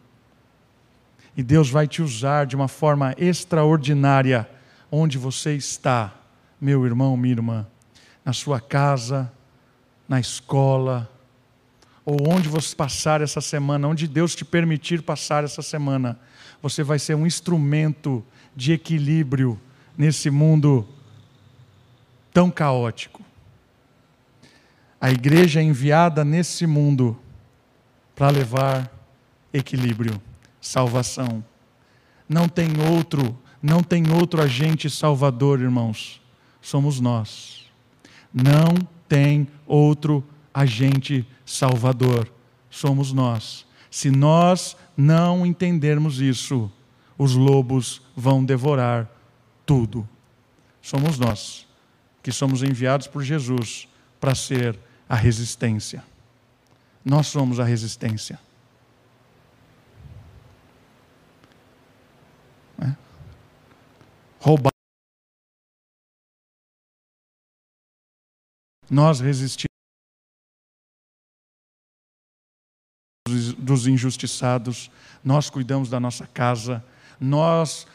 E 1.36 1.43
Deus 1.43 1.70
vai 1.70 1.88
te 1.88 2.01
usar 2.01 2.45
de 2.45 2.55
uma 2.55 2.68
forma 2.68 3.13
extraordinária 3.18 4.49
onde 4.91 5.18
você 5.18 5.55
está, 5.55 6.13
meu 6.59 6.86
irmão, 6.86 7.15
minha 7.15 7.34
irmã 7.34 7.68
na 8.28 8.34
sua 8.34 8.59
casa, 8.59 9.32
na 10.05 10.20
escola, 10.20 11.09
ou 12.03 12.30
onde 12.30 12.49
você 12.49 12.76
passar 12.76 13.22
essa 13.22 13.39
semana, 13.39 13.88
onde 13.88 14.05
Deus 14.05 14.36
te 14.36 14.43
permitir 14.43 15.01
passar 15.01 15.45
essa 15.45 15.61
semana, 15.61 16.20
você 16.61 16.84
vai 16.84 16.99
ser 16.99 17.15
um 17.15 17.26
instrumento 17.26 18.22
de 18.53 18.74
equilíbrio 18.74 19.57
nesse 19.98 20.30
mundo 20.30 20.88
tão 22.32 22.52
caótico. 22.52 23.22
A 25.02 25.10
igreja 25.10 25.60
é 25.60 25.64
enviada 25.64 26.24
nesse 26.24 26.68
mundo 26.68 27.18
para 28.16 28.30
levar 28.30 28.91
equilíbrio, 29.54 30.22
salvação. 30.62 31.43
Não 32.28 32.48
tem 32.48 32.68
outro, 32.91 33.38
não 33.62 33.82
tem 33.82 34.12
outro 34.12 34.41
agente 34.41 34.89
salvador, 34.89 35.62
irmãos. 35.62 36.22
Somos 36.62 37.00
nós. 37.00 37.66
Não 38.34 38.76
tem 39.08 39.48
outro 39.66 40.24
agente 40.54 41.28
salvador. 41.45 42.32
Somos 42.70 43.14
nós. 43.14 43.66
Se 43.89 44.12
nós 44.12 44.76
não 44.95 45.45
entendermos 45.45 46.20
isso, 46.20 46.72
os 47.18 47.34
lobos 47.34 48.02
vão 48.16 48.43
devorar 48.43 49.10
tudo. 49.68 50.07
Somos 50.82 51.20
nós 51.20 51.68
que 52.24 52.32
somos 52.32 52.63
enviados 52.63 53.05
por 53.05 53.22
Jesus 53.22 53.88
para 54.20 54.34
ser 54.34 54.80
a 55.07 55.15
resistência. 55.15 56.03
Nós 57.03 57.28
somos 57.28 57.59
a 57.59 57.63
resistência. 57.63 58.39
É? 62.82 62.95
Roubar. 64.39 64.72
Nós 68.89 69.20
resistimos 69.20 69.68
dos 73.57 73.86
injustiçados, 73.86 74.89
nós 75.22 75.49
cuidamos 75.49 75.89
da 75.89 75.99
nossa 75.99 76.26
casa, 76.26 76.84
nós 77.20 77.86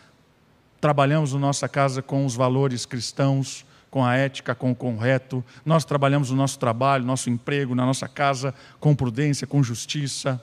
trabalhamos 0.83 1.33
na 1.33 1.39
nossa 1.39 1.69
casa 1.69 2.03
com 2.03 2.27
os 2.27 2.35
valores 2.35 2.85
cristãos, 2.85 3.65
com 3.89 4.05
a 4.05 4.17
ética, 4.17 4.53
com 4.53 4.73
o 4.73 4.75
correto, 4.75 5.45
nós 5.65 5.85
trabalhamos 5.85 6.31
no 6.31 6.37
nosso 6.37 6.59
trabalho, 6.59 7.05
nosso 7.05 7.31
emprego, 7.31 7.73
na 7.73 7.87
nossa 7.87 8.09
casa, 8.09 8.53
com 8.81 8.93
prudência, 8.93 9.47
com 9.47 9.63
justiça. 9.63 10.43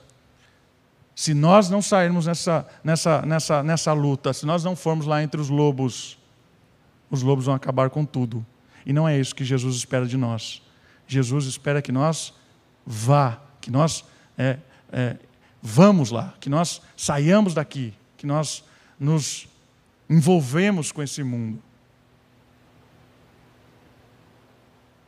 Se 1.13 1.33
nós 1.33 1.69
não 1.69 1.81
sairmos 1.81 2.25
nessa, 2.25 2.65
nessa, 2.81 3.21
nessa, 3.23 3.61
nessa 3.61 3.91
luta, 3.91 4.31
se 4.31 4.45
nós 4.45 4.63
não 4.63 4.77
formos 4.77 5.05
lá 5.05 5.21
entre 5.21 5.41
os 5.41 5.49
lobos, 5.49 6.17
os 7.11 7.21
lobos 7.21 7.43
vão 7.43 7.53
acabar 7.55 7.89
com 7.89 8.05
tudo. 8.05 8.45
E 8.85 8.93
não 8.93 9.05
é 9.05 9.19
isso 9.19 9.35
que 9.35 9.43
Jesus 9.43 9.75
espera 9.75 10.05
de 10.05 10.15
nós. 10.15 10.61
Jesus 11.05 11.47
espera 11.47 11.81
que 11.81 11.91
nós 11.91 12.33
vá, 12.85 13.41
que 13.59 13.69
nós 13.69 14.05
é, 14.37 14.57
é, 14.89 15.17
vamos 15.61 16.11
lá, 16.11 16.33
que 16.39 16.49
nós 16.49 16.81
saiamos 16.95 17.53
daqui, 17.53 17.93
que 18.15 18.25
nós 18.25 18.63
nos 18.97 19.49
envolvemos 20.09 20.91
com 20.91 21.03
esse 21.03 21.23
mundo. 21.23 21.61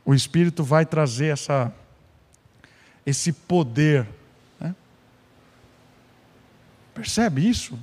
O 0.04 0.14
Espírito 0.14 0.62
vai 0.62 0.86
trazer 0.86 1.26
essa, 1.26 1.72
esse 3.04 3.32
poder. 3.32 4.06
Né? 4.60 4.74
Percebe 6.94 7.48
isso? 7.48 7.78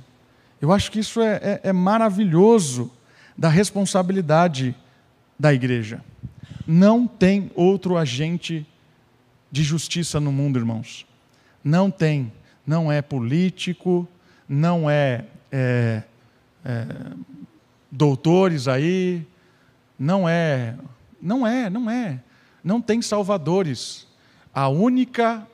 Eu 0.60 0.72
acho 0.72 0.90
que 0.90 0.98
isso 1.00 1.20
é, 1.20 1.36
é, 1.36 1.60
é 1.64 1.72
maravilhoso 1.72 2.90
da 3.36 3.48
responsabilidade 3.48 4.74
da 5.38 5.52
igreja. 5.52 6.04
Não 6.66 7.06
tem 7.06 7.50
outro 7.54 7.96
agente 7.96 8.66
de 9.50 9.62
justiça 9.62 10.20
no 10.20 10.30
mundo, 10.30 10.58
irmãos. 10.58 11.06
Não 11.64 11.90
tem. 11.90 12.32
Não 12.66 12.92
é 12.92 13.00
político, 13.00 14.06
não 14.46 14.88
é, 14.88 15.24
é, 15.50 16.02
é 16.64 16.86
doutores 17.90 18.68
aí, 18.68 19.26
não 19.98 20.28
é, 20.28 20.76
não 21.20 21.46
é, 21.46 21.68
não 21.68 21.90
é. 21.90 22.22
Não 22.62 22.80
tem 22.80 23.02
salvadores. 23.02 24.06
A 24.54 24.68
única, 24.68 25.46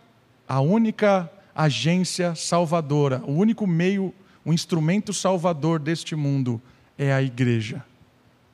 a 0.46 0.60
única 0.60 1.30
agência 1.54 2.34
salvadora, 2.34 3.22
o 3.24 3.32
único 3.32 3.66
meio, 3.66 4.12
o 4.44 4.52
instrumento 4.52 5.12
salvador 5.12 5.78
deste 5.78 6.14
mundo 6.14 6.60
é 6.98 7.12
a 7.12 7.22
igreja. 7.22 7.84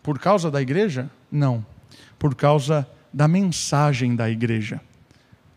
Por 0.03 0.19
causa 0.19 0.51
da 0.51 0.61
igreja? 0.61 1.11
Não. 1.31 1.65
Por 2.19 2.35
causa 2.35 2.89
da 3.13 3.27
mensagem 3.29 4.17
da 4.17 4.31
igreja, 4.31 4.81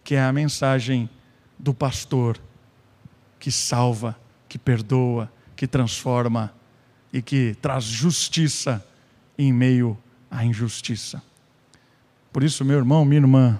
que 0.03 0.15
é 0.15 0.21
a 0.21 0.33
mensagem 0.33 1.09
do 1.57 1.73
pastor 1.73 2.39
que 3.39 3.51
salva, 3.51 4.17
que 4.47 4.57
perdoa, 4.57 5.31
que 5.55 5.67
transforma 5.67 6.53
e 7.15 7.21
que 7.21 7.55
traz 7.61 7.85
justiça 7.85 8.85
em 9.37 9.53
meio 9.53 9.97
à 10.29 10.43
injustiça. 10.43 11.23
Por 12.33 12.43
isso, 12.43 12.65
meu 12.65 12.75
irmão, 12.75 13.05
minha 13.05 13.21
irmã, 13.21 13.57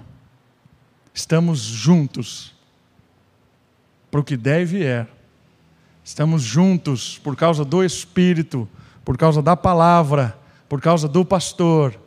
estamos 1.14 1.60
juntos 1.60 2.53
para 4.12 4.20
o 4.20 4.24
que 4.26 4.36
deve 4.36 4.80
e 4.80 4.84
é. 4.84 5.08
Estamos 6.03 6.43
juntos 6.43 7.18
por 7.18 7.38
causa 7.38 7.64
do 7.64 7.82
Espírito, 7.82 8.68
por 9.06 9.18
causa 9.18 9.41
da 9.41 9.56
palavra, 9.56 10.38
por 10.68 10.82
causa 10.82 11.08
do 11.08 11.24
pastor. 11.24 11.97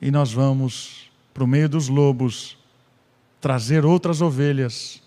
E 0.00 0.12
nós 0.12 0.32
vamos 0.32 1.10
para 1.34 1.42
o 1.42 1.48
meio 1.48 1.68
dos 1.68 1.88
lobos 1.88 2.56
trazer 3.40 3.84
outras 3.84 4.22
ovelhas 4.22 5.02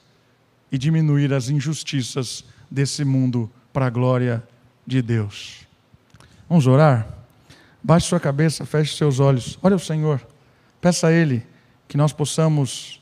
e 0.70 0.78
diminuir 0.78 1.34
as 1.34 1.48
injustiças 1.48 2.44
desse 2.70 3.06
mundo 3.06 3.50
para 3.72 3.86
a 3.86 3.90
glória 3.90 4.44
de 4.44 4.59
Deus. 5.02 5.68
Vamos 6.48 6.66
orar? 6.66 7.08
Baixe 7.84 8.08
sua 8.08 8.20
cabeça, 8.20 8.66
feche 8.66 8.98
seus 8.98 9.20
olhos. 9.20 9.58
Olha 9.62 9.76
o 9.76 9.80
Senhor. 9.80 10.26
Peça 10.82 11.08
a 11.08 11.12
Ele 11.12 11.46
que 11.88 11.98
nós 11.98 12.12
possamos 12.12 13.02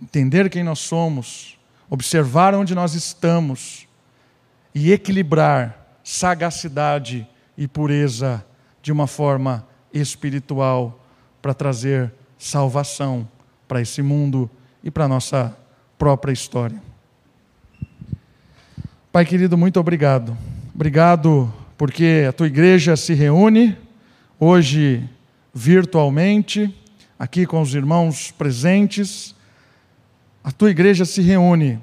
entender 0.00 0.48
quem 0.50 0.62
nós 0.62 0.78
somos, 0.78 1.58
observar 1.88 2.54
onde 2.54 2.74
nós 2.74 2.94
estamos 2.94 3.86
e 4.74 4.92
equilibrar 4.92 5.98
sagacidade 6.02 7.26
e 7.56 7.66
pureza 7.66 8.44
de 8.82 8.92
uma 8.92 9.06
forma 9.06 9.66
espiritual 9.92 11.00
para 11.40 11.54
trazer 11.54 12.12
salvação 12.38 13.28
para 13.66 13.80
esse 13.80 14.02
mundo 14.02 14.50
e 14.82 14.90
para 14.90 15.04
a 15.04 15.08
nossa 15.08 15.56
própria 15.98 16.32
história. 16.32 16.82
Pai 19.14 19.24
querido, 19.24 19.56
muito 19.56 19.78
obrigado. 19.78 20.36
Obrigado 20.74 21.54
porque 21.78 22.26
a 22.28 22.32
tua 22.32 22.48
igreja 22.48 22.96
se 22.96 23.14
reúne 23.14 23.78
hoje 24.40 25.08
virtualmente, 25.54 26.74
aqui 27.16 27.46
com 27.46 27.62
os 27.62 27.72
irmãos 27.76 28.32
presentes. 28.32 29.32
A 30.42 30.50
tua 30.50 30.68
igreja 30.68 31.04
se 31.04 31.22
reúne 31.22 31.78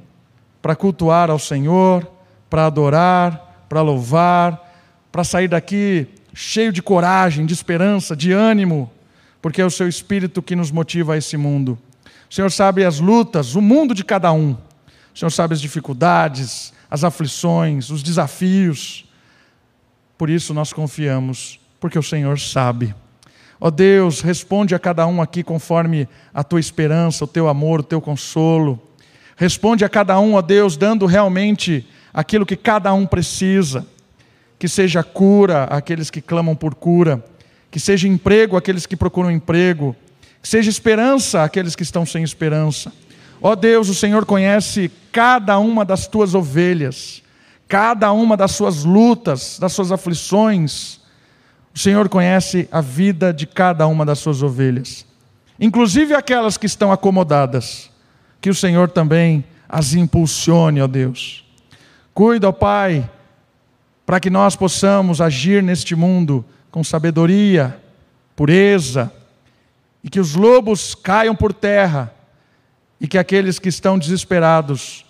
para 0.62 0.76
cultuar 0.76 1.30
ao 1.30 1.40
Senhor, 1.40 2.06
para 2.50 2.66
adorar, 2.66 3.66
para 3.70 3.82
louvar, 3.82 4.70
para 5.10 5.24
sair 5.24 5.48
daqui 5.48 6.08
cheio 6.34 6.74
de 6.74 6.82
coragem, 6.82 7.46
de 7.46 7.54
esperança, 7.54 8.14
de 8.14 8.34
ânimo, 8.34 8.92
porque 9.42 9.62
é 9.62 9.66
o 9.66 9.72
seu 9.72 9.88
espírito 9.88 10.42
que 10.42 10.54
nos 10.54 10.70
motiva 10.70 11.14
a 11.14 11.18
esse 11.18 11.38
mundo. 11.38 11.80
O 12.30 12.34
Senhor 12.34 12.52
sabe 12.52 12.84
as 12.84 13.00
lutas, 13.00 13.56
o 13.56 13.62
mundo 13.62 13.96
de 13.96 14.04
cada 14.04 14.34
um. 14.34 14.52
O 14.52 15.18
Senhor 15.18 15.32
sabe 15.32 15.54
as 15.54 15.62
dificuldades, 15.62 16.74
as 16.92 17.06
aflições, 17.06 17.90
os 17.90 18.04
desafios. 18.04 19.06
Por 20.18 20.30
isso 20.30 20.54
nós 20.54 20.74
confiamos, 20.74 21.58
porque 21.80 21.98
o 21.98 22.04
Senhor 22.04 22.38
sabe. 22.38 22.94
Ó 23.60 23.68
oh 23.68 23.72
Deus, 23.72 24.20
responde 24.20 24.76
a 24.76 24.80
cada 24.80 25.08
um 25.08 25.22
aqui 25.22 25.42
conforme 25.42 26.10
a 26.34 26.44
tua 26.44 26.60
esperança, 26.60 27.24
o 27.24 27.28
teu 27.28 27.48
amor, 27.48 27.80
o 27.80 27.84
teu 27.84 28.02
consolo. 28.02 28.80
Responde 29.38 29.86
a 29.86 29.90
cada 29.90 30.20
um, 30.20 30.34
ó 30.34 30.40
oh 30.40 30.42
Deus, 30.42 30.76
dando 30.76 31.06
realmente 31.06 31.88
aquilo 32.14 32.46
que 32.46 32.58
cada 32.58 32.94
um 32.94 33.06
precisa 33.06 33.88
que 34.60 34.68
seja 34.68 35.04
cura 35.04 35.64
àqueles 35.64 36.12
que 36.12 36.22
clamam 36.22 36.56
por 36.56 36.76
cura, 36.76 37.26
que 37.72 37.80
seja 37.80 38.08
emprego 38.08 38.56
àqueles 38.56 38.86
que 38.86 38.96
procuram 38.96 39.32
emprego, 39.32 39.96
que 40.40 40.48
seja 40.48 40.70
esperança 40.70 41.44
àqueles 41.44 41.76
que 41.76 41.82
estão 41.82 42.06
sem 42.06 42.22
esperança. 42.22 42.94
Ó 43.42 43.56
Deus, 43.56 43.90
o 43.90 43.96
Senhor 43.96 44.26
conhece 44.26 44.92
cada 45.12 45.58
uma 45.58 45.84
das 45.84 46.06
tuas 46.06 46.36
ovelhas, 46.36 47.24
cada 47.68 48.12
uma 48.12 48.38
das 48.38 48.52
suas 48.52 48.84
lutas, 48.84 49.58
das 49.60 49.74
suas 49.74 49.92
aflições. 49.92 51.00
O 51.74 51.80
Senhor 51.80 52.08
conhece 52.08 52.70
a 52.72 52.82
vida 52.82 53.34
de 53.34 53.48
cada 53.48 53.88
uma 53.88 54.06
das 54.06 54.20
suas 54.20 54.44
ovelhas, 54.44 55.06
inclusive 55.60 56.14
aquelas 56.14 56.56
que 56.56 56.68
estão 56.68 56.92
acomodadas. 56.92 57.90
Que 58.40 58.50
o 58.50 58.56
Senhor 58.56 58.90
também 58.90 59.44
as 59.70 59.94
impulsione, 59.94 60.82
ó 60.82 60.88
Deus. 60.88 61.46
Cuida, 62.14 62.50
ó 62.50 62.52
Pai, 62.52 63.10
para 64.06 64.20
que 64.20 64.30
nós 64.30 64.56
possamos 64.56 65.22
agir 65.22 65.64
neste 65.64 65.96
mundo 65.96 66.44
com 66.70 66.84
sabedoria, 66.84 67.80
pureza, 68.36 69.12
e 70.04 70.10
que 70.10 70.20
os 70.20 70.36
lobos 70.36 70.96
caiam 70.96 71.36
por 71.36 71.54
terra, 71.54 72.14
e 73.02 73.08
que 73.08 73.18
aqueles 73.18 73.58
que 73.58 73.68
estão 73.68 73.98
desesperados 73.98 75.04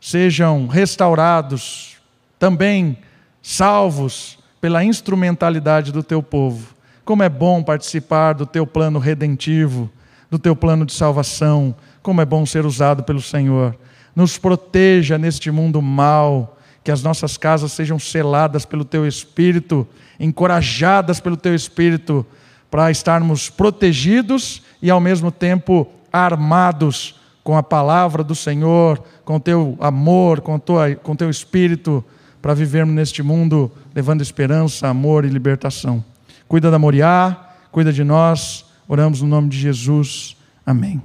sejam 0.00 0.66
restaurados, 0.66 1.98
também 2.38 2.96
salvos 3.42 4.38
pela 4.58 4.82
instrumentalidade 4.82 5.92
do 5.92 6.02
teu 6.02 6.22
povo. 6.22 6.74
Como 7.04 7.22
é 7.22 7.28
bom 7.28 7.62
participar 7.62 8.32
do 8.32 8.46
teu 8.46 8.66
plano 8.66 8.98
redentivo, 8.98 9.90
do 10.30 10.38
teu 10.38 10.56
plano 10.56 10.86
de 10.86 10.94
salvação, 10.94 11.76
como 12.02 12.22
é 12.22 12.24
bom 12.24 12.46
ser 12.46 12.64
usado 12.64 13.02
pelo 13.02 13.20
Senhor. 13.20 13.76
Nos 14.16 14.38
proteja 14.38 15.18
neste 15.18 15.50
mundo 15.50 15.82
mal 15.82 16.56
que 16.82 16.90
as 16.90 17.02
nossas 17.02 17.36
casas 17.36 17.72
sejam 17.72 17.98
seladas 17.98 18.64
pelo 18.64 18.84
Teu 18.84 19.06
Espírito, 19.06 19.86
encorajadas 20.18 21.20
pelo 21.20 21.36
Teu 21.36 21.54
Espírito, 21.54 22.24
para 22.70 22.90
estarmos 22.90 23.50
protegidos 23.50 24.62
e 24.80 24.90
ao 24.90 25.00
mesmo 25.00 25.30
tempo 25.30 25.86
armados 26.12 27.18
com 27.42 27.56
a 27.56 27.62
palavra 27.62 28.22
do 28.22 28.34
Senhor, 28.34 29.02
com 29.24 29.36
o 29.36 29.40
Teu 29.40 29.76
amor, 29.80 30.40
com 30.40 30.54
o 30.54 31.16
Teu 31.16 31.30
Espírito, 31.30 32.04
para 32.40 32.54
vivermos 32.54 32.94
neste 32.94 33.22
mundo 33.22 33.70
levando 33.94 34.22
esperança, 34.22 34.88
amor 34.88 35.24
e 35.24 35.28
libertação. 35.28 36.04
Cuida 36.48 36.70
da 36.70 36.78
Moriá, 36.78 37.36
cuida 37.70 37.92
de 37.92 38.04
nós, 38.04 38.64
oramos 38.88 39.22
no 39.22 39.28
nome 39.28 39.48
de 39.48 39.58
Jesus. 39.58 40.36
Amém. 40.64 41.00